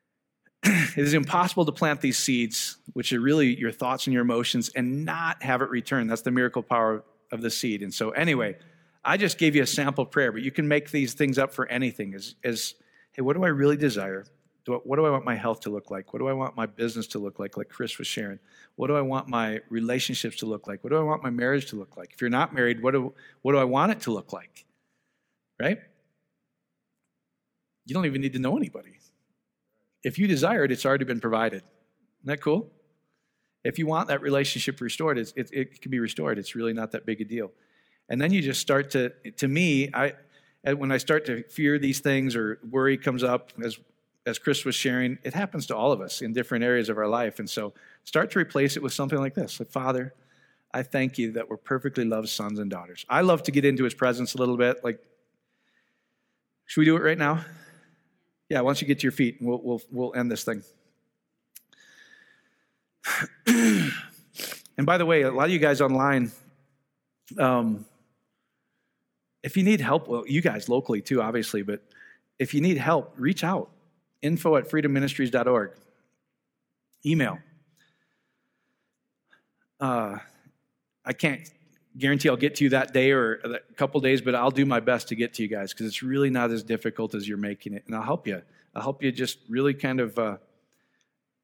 it 0.64 0.98
is 0.98 1.14
impossible 1.14 1.66
to 1.66 1.72
plant 1.72 2.02
these 2.02 2.18
seeds, 2.18 2.78
which 2.94 3.14
are 3.14 3.20
really 3.20 3.58
your 3.60 3.72
thoughts 3.72 4.08
and 4.08 4.14
your 4.14 4.24
emotions, 4.24 4.70
and 4.76 5.06
not 5.06 5.44
have 5.44 5.62
it 5.62 5.70
return. 5.70 6.08
That's 6.08 6.22
the 6.22 6.32
miracle 6.32 6.64
power 6.64 7.04
of 7.32 7.42
the 7.42 7.52
seed. 7.52 7.84
And 7.84 7.94
so, 7.94 8.12
anyway, 8.12 8.58
I 9.06 9.18
just 9.18 9.38
gave 9.38 9.56
you 9.56 9.62
a 9.62 9.68
sample 9.68 10.06
prayer, 10.06 10.32
but 10.32 10.42
you 10.42 10.52
can 10.52 10.68
make 10.68 10.90
these 10.90 11.14
things 11.14 11.38
up 11.38 11.54
for 11.54 11.68
anything. 11.68 12.16
As, 12.16 12.36
as 12.44 12.74
hey, 13.12 13.22
what 13.22 13.36
do 13.36 13.44
I 13.44 13.50
really 13.50 13.78
desire? 13.78 14.26
Do 14.66 14.74
I, 14.74 14.78
what 14.78 14.96
do 14.96 15.06
I 15.06 15.12
want 15.12 15.26
my 15.26 15.36
health 15.36 15.60
to 15.62 15.70
look 15.70 15.92
like? 15.92 16.12
What 16.12 16.20
do 16.20 16.28
I 16.28 16.34
want 16.34 16.56
my 16.58 16.66
business 16.66 17.06
to 17.08 17.20
look 17.20 17.38
like, 17.38 17.56
like 17.56 17.70
Chris 17.70 18.00
was 18.00 18.08
sharing? 18.08 18.40
What 18.78 18.88
do 18.88 18.96
I 18.96 19.02
want 19.02 19.28
my 19.28 19.60
relationships 19.70 20.38
to 20.38 20.48
look 20.48 20.66
like? 20.66 20.84
What 20.84 20.90
do 20.90 20.98
I 20.98 21.04
want 21.04 21.22
my 21.22 21.30
marriage 21.30 21.68
to 21.68 21.76
look 21.76 21.96
like? 21.96 22.14
If 22.14 22.20
you're 22.20 22.32
not 22.32 22.54
married, 22.54 22.82
what 22.82 22.92
do, 22.92 23.14
what 23.44 23.52
do 23.52 23.60
I 23.60 23.64
want 23.64 23.92
it 23.92 24.00
to 24.02 24.12
look 24.12 24.34
like? 24.34 24.66
Right? 25.62 25.78
You 27.86 27.94
don't 27.94 28.08
even 28.08 28.22
need 28.22 28.34
to 28.34 28.40
know 28.40 28.58
anybody. 28.58 28.98
If 30.04 30.18
you 30.18 30.28
desire 30.28 30.64
it, 30.64 30.72
it's 30.72 30.86
already 30.86 31.06
been 31.06 31.20
provided. 31.20 31.62
Isn't 32.22 32.26
that 32.26 32.42
cool? 32.42 32.72
If 33.64 33.78
you 33.78 33.86
want 33.86 34.08
that 34.08 34.22
relationship 34.22 34.82
restored, 34.82 35.20
it, 35.20 35.32
it 35.36 35.82
can 35.82 35.92
be 35.92 36.00
restored. 36.00 36.40
It's 36.40 36.56
really 36.56 36.74
not 36.74 36.92
that 36.92 37.06
big 37.06 37.22
a 37.22 37.26
deal. 37.26 37.52
And 38.10 38.22
then 38.22 38.32
you 38.32 38.42
just 38.42 38.62
start 38.62 38.92
to, 38.92 39.10
to 39.38 39.48
me, 39.48 39.90
I, 39.94 40.14
when 40.74 40.92
I 40.92 40.98
start 40.98 41.26
to 41.26 41.44
fear 41.44 41.80
these 41.80 42.00
things 42.00 42.36
or 42.36 42.60
worry 42.70 42.98
comes 42.98 43.24
up, 43.24 43.52
as, 43.64 43.80
as 44.26 44.40
Chris 44.40 44.66
was 44.66 44.76
sharing, 44.76 45.18
it 45.24 45.34
happens 45.34 45.66
to 45.68 45.76
all 45.76 45.92
of 45.92 46.02
us 46.02 46.22
in 46.22 46.34
different 46.34 46.64
areas 46.64 46.90
of 46.90 46.98
our 46.98 47.08
life. 47.08 47.40
And 47.40 47.50
so 47.50 47.74
start 48.04 48.32
to 48.32 48.40
replace 48.40 48.78
it 48.78 48.84
with 48.84 48.94
something 48.94 49.20
like 49.20 49.36
this 49.36 49.60
like, 49.60 49.70
Father, 49.70 50.14
I 50.74 50.84
thank 50.84 51.18
you 51.18 51.32
that 51.34 51.50
we're 51.50 51.58
perfectly 51.58 52.04
loved 52.04 52.30
sons 52.30 52.60
and 52.60 52.70
daughters. 52.70 53.06
I 53.08 53.22
love 53.22 53.44
to 53.44 53.52
get 53.52 53.64
into 53.64 53.84
his 53.84 53.94
presence 53.94 54.34
a 54.34 54.38
little 54.38 54.58
bit. 54.58 54.84
Like, 54.84 55.00
should 56.66 56.82
we 56.82 56.86
do 56.86 56.98
it 56.98 57.04
right 57.04 57.18
now? 57.18 57.46
Yeah, 58.50 58.62
once 58.62 58.82
you 58.82 58.88
get 58.88 59.00
to 59.00 59.04
your 59.04 59.12
feet 59.12 59.38
we'll, 59.42 59.62
we'll, 59.64 59.82
we'll 59.92 60.14
end 60.16 60.30
this 60.30 60.44
thing. 60.44 60.64
and 64.78 64.86
by 64.86 64.98
the 64.98 65.06
way, 65.06 65.22
a 65.22 65.32
lot 65.32 65.46
of 65.46 65.52
you 65.52 65.60
guys 65.60 65.82
online, 65.82 66.32
um, 67.38 67.86
if 69.46 69.56
you 69.56 69.64
need 69.64 69.80
help, 69.80 70.08
well, 70.08 70.24
you 70.28 70.42
guys 70.42 70.68
locally 70.68 71.02
too, 71.02 71.22
obviously, 71.22 71.62
but 71.62 71.84
if 72.40 72.56
you 72.56 72.62
need 72.62 72.78
help, 72.78 73.14
reach 73.16 73.44
out. 73.44 73.70
Info 74.24 74.56
at 74.56 74.68
freedomministries.org. 74.68 75.72
Email. 77.06 77.38
Uh, 79.80 80.18
I 81.06 81.14
can't 81.14 81.48
guarantee 81.96 82.28
I'll 82.28 82.38
get 82.38 82.56
to 82.56 82.64
you 82.64 82.72
that 82.72 82.92
day 82.92 83.12
or 83.12 83.36
a 83.36 83.74
couple 83.76 84.02
days, 84.02 84.20
but 84.20 84.34
I'll 84.34 84.50
do 84.50 84.66
my 84.66 84.80
best 84.80 85.10
to 85.10 85.16
get 85.16 85.36
to 85.36 85.44
you 85.44 85.48
guys 85.48 85.74
because 85.74 85.86
it's 85.86 86.02
really 86.02 86.32
not 86.32 86.50
as 86.50 86.64
difficult 86.64 87.14
as 87.14 87.28
you're 87.28 87.38
making 87.38 87.76
it. 87.76 87.84
And 87.86 87.96
I'll 87.96 88.02
help 88.02 88.26
you. 88.26 88.42
I'll 88.74 88.82
help 88.82 89.04
you 89.04 89.12
just 89.12 89.38
really 89.48 89.76
kind 89.76 90.00
of 90.00 90.18
uh, 90.18 90.38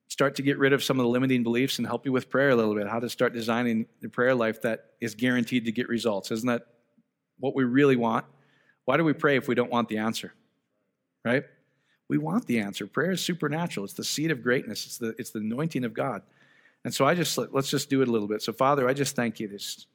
start 0.07 0.35
to 0.37 0.41
get 0.41 0.57
rid 0.57 0.73
of 0.73 0.83
some 0.83 0.99
of 0.99 1.03
the 1.03 1.09
limiting 1.09 1.43
beliefs 1.43 1.77
and 1.77 1.85
help 1.85 2.07
you 2.07 2.11
with 2.11 2.31
prayer 2.31 2.49
a 2.49 2.55
little 2.55 2.73
bit, 2.73 2.87
how 2.87 2.99
to 2.99 3.09
start 3.09 3.31
designing 3.31 3.85
the 4.01 4.09
prayer 4.09 4.33
life 4.33 4.63
that 4.63 4.85
is 4.99 5.13
guaranteed 5.13 5.65
to 5.65 5.71
get 5.71 5.87
results. 5.87 6.31
Isn't 6.31 6.47
that 6.47 6.65
what 7.41 7.53
we 7.53 7.65
really 7.65 7.97
want? 7.97 8.25
Why 8.85 8.95
do 8.95 9.03
we 9.03 9.13
pray 9.13 9.35
if 9.35 9.49
we 9.49 9.55
don't 9.55 9.69
want 9.69 9.89
the 9.89 9.97
answer? 9.97 10.33
Right? 11.25 11.43
We 12.07 12.17
want 12.17 12.47
the 12.47 12.59
answer. 12.59 12.87
Prayer 12.87 13.11
is 13.11 13.23
supernatural. 13.23 13.83
It's 13.83 13.93
the 13.93 14.03
seed 14.03 14.31
of 14.31 14.41
greatness. 14.41 14.85
It's 14.85 14.97
the, 14.97 15.15
it's 15.17 15.31
the 15.31 15.39
anointing 15.39 15.83
of 15.83 15.93
God. 15.93 16.21
And 16.83 16.93
so 16.93 17.05
I 17.05 17.13
just, 17.13 17.37
let's 17.37 17.69
just 17.69 17.89
do 17.89 18.01
it 18.01 18.07
a 18.07 18.11
little 18.11 18.27
bit. 18.27 18.41
So 18.41 18.53
Father, 18.53 18.87
I 18.87 18.93
just 18.93 19.15
thank 19.15 19.39
you 19.39 19.47
this 19.47 19.85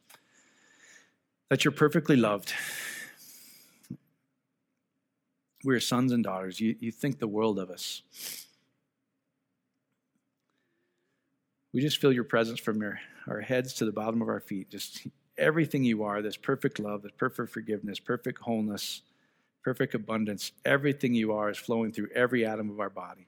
that 1.49 1.65
you're 1.65 1.73
perfectly 1.73 2.17
loved. 2.17 2.53
We're 5.63 5.81
sons 5.81 6.13
and 6.13 6.25
daughters. 6.25 6.61
You, 6.61 6.77
you 6.81 6.91
think 6.91 7.19
the 7.19 7.29
world 7.29 7.59
of 7.59 7.71
us. 7.71 8.03
We 11.73 11.81
just 11.81 12.01
feel 12.01 12.13
your 12.13 12.25
presence 12.25 12.59
from 12.59 12.81
your, 12.81 12.99
our 13.29 13.41
heads 13.41 13.75
to 13.75 13.85
the 13.85 13.93
bottom 13.93 14.23
of 14.23 14.29
our 14.29 14.41
feet. 14.41 14.71
Just 14.71 15.07
everything 15.39 15.85
you 15.85 16.03
are 16.03 16.23
this 16.23 16.37
perfect 16.37 16.79
love, 16.79 17.03
this 17.03 17.13
perfect 17.17 17.53
forgiveness, 17.53 17.99
perfect 17.99 18.41
wholeness, 18.41 19.03
perfect 19.63 19.95
abundance. 19.95 20.53
Everything 20.65 21.15
you 21.15 21.33
are 21.33 21.51
is 21.51 21.59
flowing 21.59 21.93
through 21.93 22.09
every 22.15 22.45
atom 22.47 22.71
of 22.71 22.81
our 22.81 22.91
body. 22.91 23.27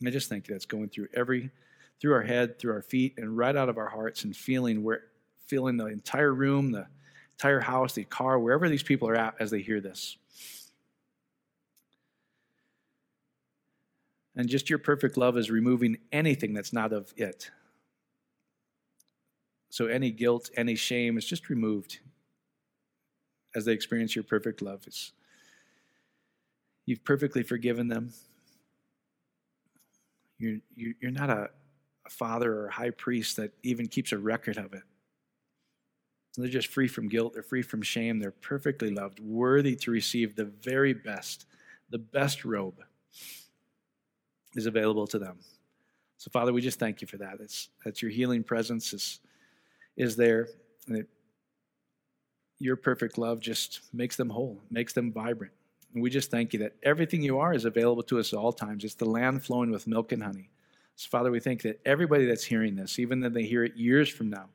And 0.00 0.08
I 0.08 0.12
just 0.12 0.28
think 0.28 0.46
that's 0.46 0.66
going 0.66 0.88
through 0.88 1.08
every, 1.14 1.50
through 2.00 2.14
our 2.14 2.22
head, 2.22 2.58
through 2.58 2.72
our 2.72 2.82
feet, 2.82 3.14
and 3.18 3.36
right 3.36 3.54
out 3.54 3.68
of 3.68 3.78
our 3.78 3.88
hearts 3.88 4.24
and 4.24 4.36
feeling 4.36 4.82
where 4.82 5.02
feeling 5.46 5.76
the 5.76 5.86
entire 5.86 6.32
room, 6.32 6.72
the 6.72 6.86
entire 7.36 7.60
house, 7.60 7.94
the 7.94 8.04
car, 8.04 8.38
wherever 8.38 8.68
these 8.68 8.82
people 8.82 9.08
are 9.08 9.16
at 9.16 9.34
as 9.40 9.50
they 9.50 9.62
hear 9.62 9.80
this. 9.80 10.16
And 14.36 14.48
just 14.48 14.70
your 14.70 14.78
perfect 14.78 15.16
love 15.16 15.36
is 15.36 15.50
removing 15.50 15.98
anything 16.12 16.54
that's 16.54 16.72
not 16.72 16.92
of 16.92 17.12
it. 17.16 17.50
So 19.70 19.86
any 19.86 20.10
guilt, 20.10 20.50
any 20.56 20.74
shame 20.74 21.18
is 21.18 21.24
just 21.24 21.48
removed 21.48 22.00
as 23.54 23.64
they 23.64 23.72
experience 23.72 24.14
your 24.14 24.24
perfect 24.24 24.62
love. 24.62 24.82
It's, 24.86 25.12
you've 26.86 27.04
perfectly 27.04 27.42
forgiven 27.42 27.88
them. 27.88 28.12
You're, 30.38 30.58
you're 30.74 31.10
not 31.10 31.30
a, 31.30 31.50
a 32.06 32.10
father 32.10 32.52
or 32.52 32.66
a 32.68 32.72
high 32.72 32.90
priest 32.90 33.36
that 33.36 33.52
even 33.62 33.88
keeps 33.88 34.12
a 34.12 34.18
record 34.18 34.56
of 34.56 34.72
it. 34.72 34.82
They're 36.36 36.48
just 36.48 36.68
free 36.68 36.86
from 36.86 37.08
guilt. 37.08 37.34
They're 37.34 37.42
free 37.42 37.62
from 37.62 37.82
shame. 37.82 38.20
They're 38.20 38.30
perfectly 38.30 38.90
loved, 38.90 39.18
worthy 39.18 39.74
to 39.76 39.90
receive 39.90 40.36
the 40.36 40.44
very 40.44 40.92
best. 40.92 41.46
The 41.90 41.98
best 41.98 42.44
robe 42.44 42.80
is 44.54 44.66
available 44.66 45.08
to 45.08 45.18
them. 45.18 45.38
So, 46.16 46.30
Father, 46.30 46.52
we 46.52 46.60
just 46.60 46.78
thank 46.78 47.00
you 47.00 47.08
for 47.08 47.16
that. 47.16 47.38
It's, 47.40 47.70
that 47.84 48.02
your 48.02 48.10
healing 48.12 48.44
presence 48.44 48.92
is, 48.92 49.18
is 49.98 50.16
there. 50.16 50.48
And 50.86 50.96
it, 50.96 51.08
your 52.58 52.76
perfect 52.76 53.18
love 53.18 53.40
just 53.40 53.80
makes 53.92 54.16
them 54.16 54.30
whole, 54.30 54.62
makes 54.70 54.94
them 54.94 55.12
vibrant. 55.12 55.52
And 55.92 56.02
we 56.02 56.08
just 56.08 56.30
thank 56.30 56.52
you 56.52 56.58
that 56.60 56.74
everything 56.82 57.22
you 57.22 57.38
are 57.38 57.52
is 57.52 57.64
available 57.64 58.02
to 58.04 58.18
us 58.18 58.32
at 58.32 58.38
all 58.38 58.52
times. 58.52 58.84
It's 58.84 58.94
the 58.94 59.04
land 59.04 59.44
flowing 59.44 59.70
with 59.70 59.86
milk 59.86 60.12
and 60.12 60.22
honey. 60.22 60.48
So, 60.96 61.08
Father, 61.10 61.30
we 61.30 61.40
think 61.40 61.62
that 61.62 61.80
everybody 61.84 62.26
that's 62.26 62.44
hearing 62.44 62.74
this, 62.74 62.98
even 62.98 63.20
though 63.20 63.28
they 63.28 63.44
hear 63.44 63.64
it 63.64 63.76
years 63.76 64.08
from 64.08 64.30
now, 64.30 64.46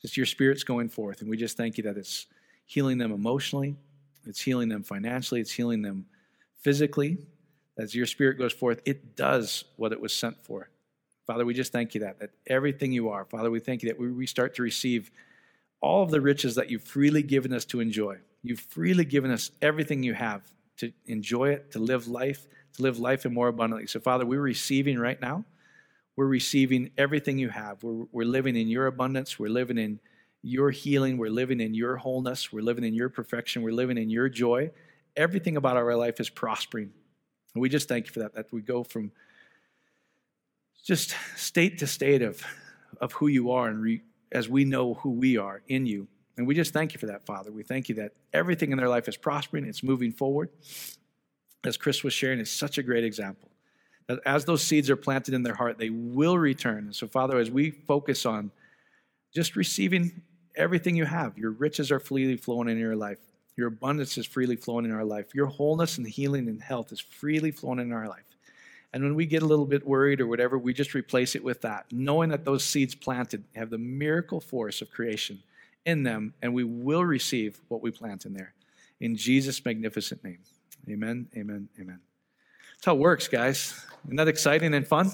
just 0.00 0.16
your 0.16 0.26
spirit's 0.26 0.64
going 0.64 0.88
forth. 0.88 1.20
And 1.20 1.30
we 1.30 1.36
just 1.36 1.56
thank 1.56 1.78
you 1.78 1.84
that 1.84 1.96
it's 1.96 2.26
healing 2.66 2.98
them 2.98 3.12
emotionally, 3.12 3.76
it's 4.26 4.40
healing 4.40 4.68
them 4.68 4.82
financially, 4.82 5.40
it's 5.40 5.52
healing 5.52 5.82
them 5.82 6.06
physically. 6.60 7.18
As 7.78 7.94
your 7.94 8.06
spirit 8.06 8.38
goes 8.38 8.52
forth, 8.52 8.80
it 8.84 9.16
does 9.16 9.64
what 9.76 9.92
it 9.92 10.00
was 10.00 10.12
sent 10.12 10.42
for. 10.42 10.70
Father, 11.26 11.44
we 11.44 11.54
just 11.54 11.72
thank 11.72 11.94
you 11.94 12.00
that, 12.02 12.20
that 12.20 12.30
everything 12.46 12.92
you 12.92 13.08
are, 13.08 13.24
Father, 13.24 13.50
we 13.50 13.60
thank 13.60 13.82
you 13.82 13.88
that 13.88 13.98
we 13.98 14.10
we 14.12 14.26
start 14.26 14.54
to 14.56 14.62
receive 14.62 15.10
all 15.80 16.02
of 16.02 16.10
the 16.10 16.20
riches 16.20 16.54
that 16.54 16.70
you've 16.70 16.84
freely 16.84 17.22
given 17.22 17.52
us 17.52 17.64
to 17.66 17.80
enjoy. 17.80 18.16
You've 18.42 18.60
freely 18.60 19.04
given 19.04 19.30
us 19.30 19.50
everything 19.60 20.02
you 20.02 20.14
have 20.14 20.42
to 20.78 20.92
enjoy 21.06 21.50
it, 21.50 21.72
to 21.72 21.78
live 21.78 22.06
life, 22.06 22.46
to 22.74 22.82
live 22.82 22.98
life 22.98 23.26
in 23.26 23.34
more 23.34 23.48
abundantly. 23.48 23.86
So, 23.86 24.00
Father, 24.00 24.24
we're 24.24 24.40
receiving 24.40 24.98
right 24.98 25.20
now. 25.20 25.44
We're 26.16 26.26
receiving 26.26 26.90
everything 26.96 27.38
you 27.38 27.48
have. 27.50 27.82
We're, 27.82 28.06
we're 28.12 28.24
living 28.26 28.56
in 28.56 28.68
your 28.68 28.86
abundance. 28.86 29.38
We're 29.38 29.50
living 29.50 29.78
in 29.78 30.00
your 30.42 30.70
healing. 30.70 31.18
We're 31.18 31.30
living 31.30 31.60
in 31.60 31.74
your 31.74 31.96
wholeness. 31.96 32.52
We're 32.52 32.62
living 32.62 32.84
in 32.84 32.94
your 32.94 33.08
perfection. 33.08 33.62
We're 33.62 33.72
living 33.72 33.98
in 33.98 34.10
your 34.10 34.28
joy. 34.28 34.70
everything 35.16 35.56
about 35.56 35.76
our 35.76 35.96
life 35.96 36.20
is 36.20 36.28
prospering. 36.28 36.90
And 37.54 37.62
we 37.62 37.68
just 37.68 37.88
thank 37.88 38.06
you 38.06 38.12
for 38.12 38.20
that, 38.20 38.34
that 38.34 38.52
we 38.52 38.60
go 38.60 38.84
from 38.84 39.10
just 40.86 41.16
state 41.34 41.78
to 41.78 41.86
state 41.86 42.22
of, 42.22 42.40
of 43.00 43.12
who 43.12 43.26
you 43.26 43.50
are 43.50 43.68
and 43.68 43.82
re, 43.82 44.02
as 44.30 44.48
we 44.48 44.64
know 44.64 44.94
who 44.94 45.10
we 45.10 45.36
are 45.36 45.60
in 45.66 45.84
you. 45.84 46.06
And 46.38 46.46
we 46.46 46.54
just 46.54 46.72
thank 46.72 46.94
you 46.94 47.00
for 47.00 47.06
that, 47.06 47.26
Father. 47.26 47.50
We 47.50 47.64
thank 47.64 47.88
you 47.88 47.96
that 47.96 48.12
everything 48.32 48.70
in 48.70 48.78
their 48.78 48.88
life 48.88 49.08
is 49.08 49.16
prospering, 49.16 49.64
it's 49.64 49.82
moving 49.82 50.12
forward. 50.12 50.50
As 51.64 51.76
Chris 51.76 52.04
was 52.04 52.12
sharing, 52.12 52.38
it's 52.38 52.52
such 52.52 52.78
a 52.78 52.82
great 52.82 53.02
example. 53.02 53.50
That 54.06 54.20
as 54.24 54.44
those 54.44 54.62
seeds 54.62 54.88
are 54.88 54.96
planted 54.96 55.34
in 55.34 55.42
their 55.42 55.54
heart, 55.54 55.78
they 55.78 55.90
will 55.90 56.38
return. 56.38 56.84
And 56.84 56.94
so, 56.94 57.08
Father, 57.08 57.38
as 57.38 57.50
we 57.50 57.70
focus 57.72 58.24
on 58.24 58.52
just 59.34 59.56
receiving 59.56 60.22
everything 60.54 60.94
you 60.94 61.04
have, 61.04 61.36
your 61.36 61.50
riches 61.50 61.90
are 61.90 61.98
freely 61.98 62.36
flowing 62.36 62.68
in 62.68 62.78
your 62.78 62.94
life, 62.94 63.18
your 63.56 63.68
abundance 63.68 64.16
is 64.18 64.26
freely 64.26 64.54
flowing 64.54 64.84
in 64.84 64.92
our 64.92 65.04
life, 65.04 65.34
your 65.34 65.46
wholeness 65.46 65.98
and 65.98 66.06
healing 66.06 66.46
and 66.46 66.62
health 66.62 66.92
is 66.92 67.00
freely 67.00 67.50
flowing 67.50 67.80
in 67.80 67.92
our 67.92 68.06
life. 68.06 68.25
And 68.96 69.04
when 69.04 69.14
we 69.14 69.26
get 69.26 69.42
a 69.42 69.46
little 69.46 69.66
bit 69.66 69.86
worried 69.86 70.22
or 70.22 70.26
whatever, 70.26 70.56
we 70.56 70.72
just 70.72 70.94
replace 70.94 71.34
it 71.34 71.44
with 71.44 71.60
that, 71.60 71.84
knowing 71.92 72.30
that 72.30 72.46
those 72.46 72.64
seeds 72.64 72.94
planted 72.94 73.44
have 73.54 73.68
the 73.68 73.76
miracle 73.76 74.40
force 74.40 74.80
of 74.80 74.90
creation 74.90 75.42
in 75.84 76.02
them, 76.02 76.32
and 76.40 76.54
we 76.54 76.64
will 76.64 77.04
receive 77.04 77.60
what 77.68 77.82
we 77.82 77.90
plant 77.90 78.24
in 78.24 78.32
there. 78.32 78.54
In 78.98 79.14
Jesus' 79.14 79.62
magnificent 79.62 80.24
name. 80.24 80.38
Amen, 80.88 81.28
amen, 81.36 81.68
amen. 81.78 82.00
That's 82.72 82.86
how 82.86 82.94
it 82.94 82.98
works, 82.98 83.28
guys. 83.28 83.78
Isn't 84.06 84.16
that 84.16 84.28
exciting 84.28 84.72
and 84.72 84.88
fun? 84.88 85.12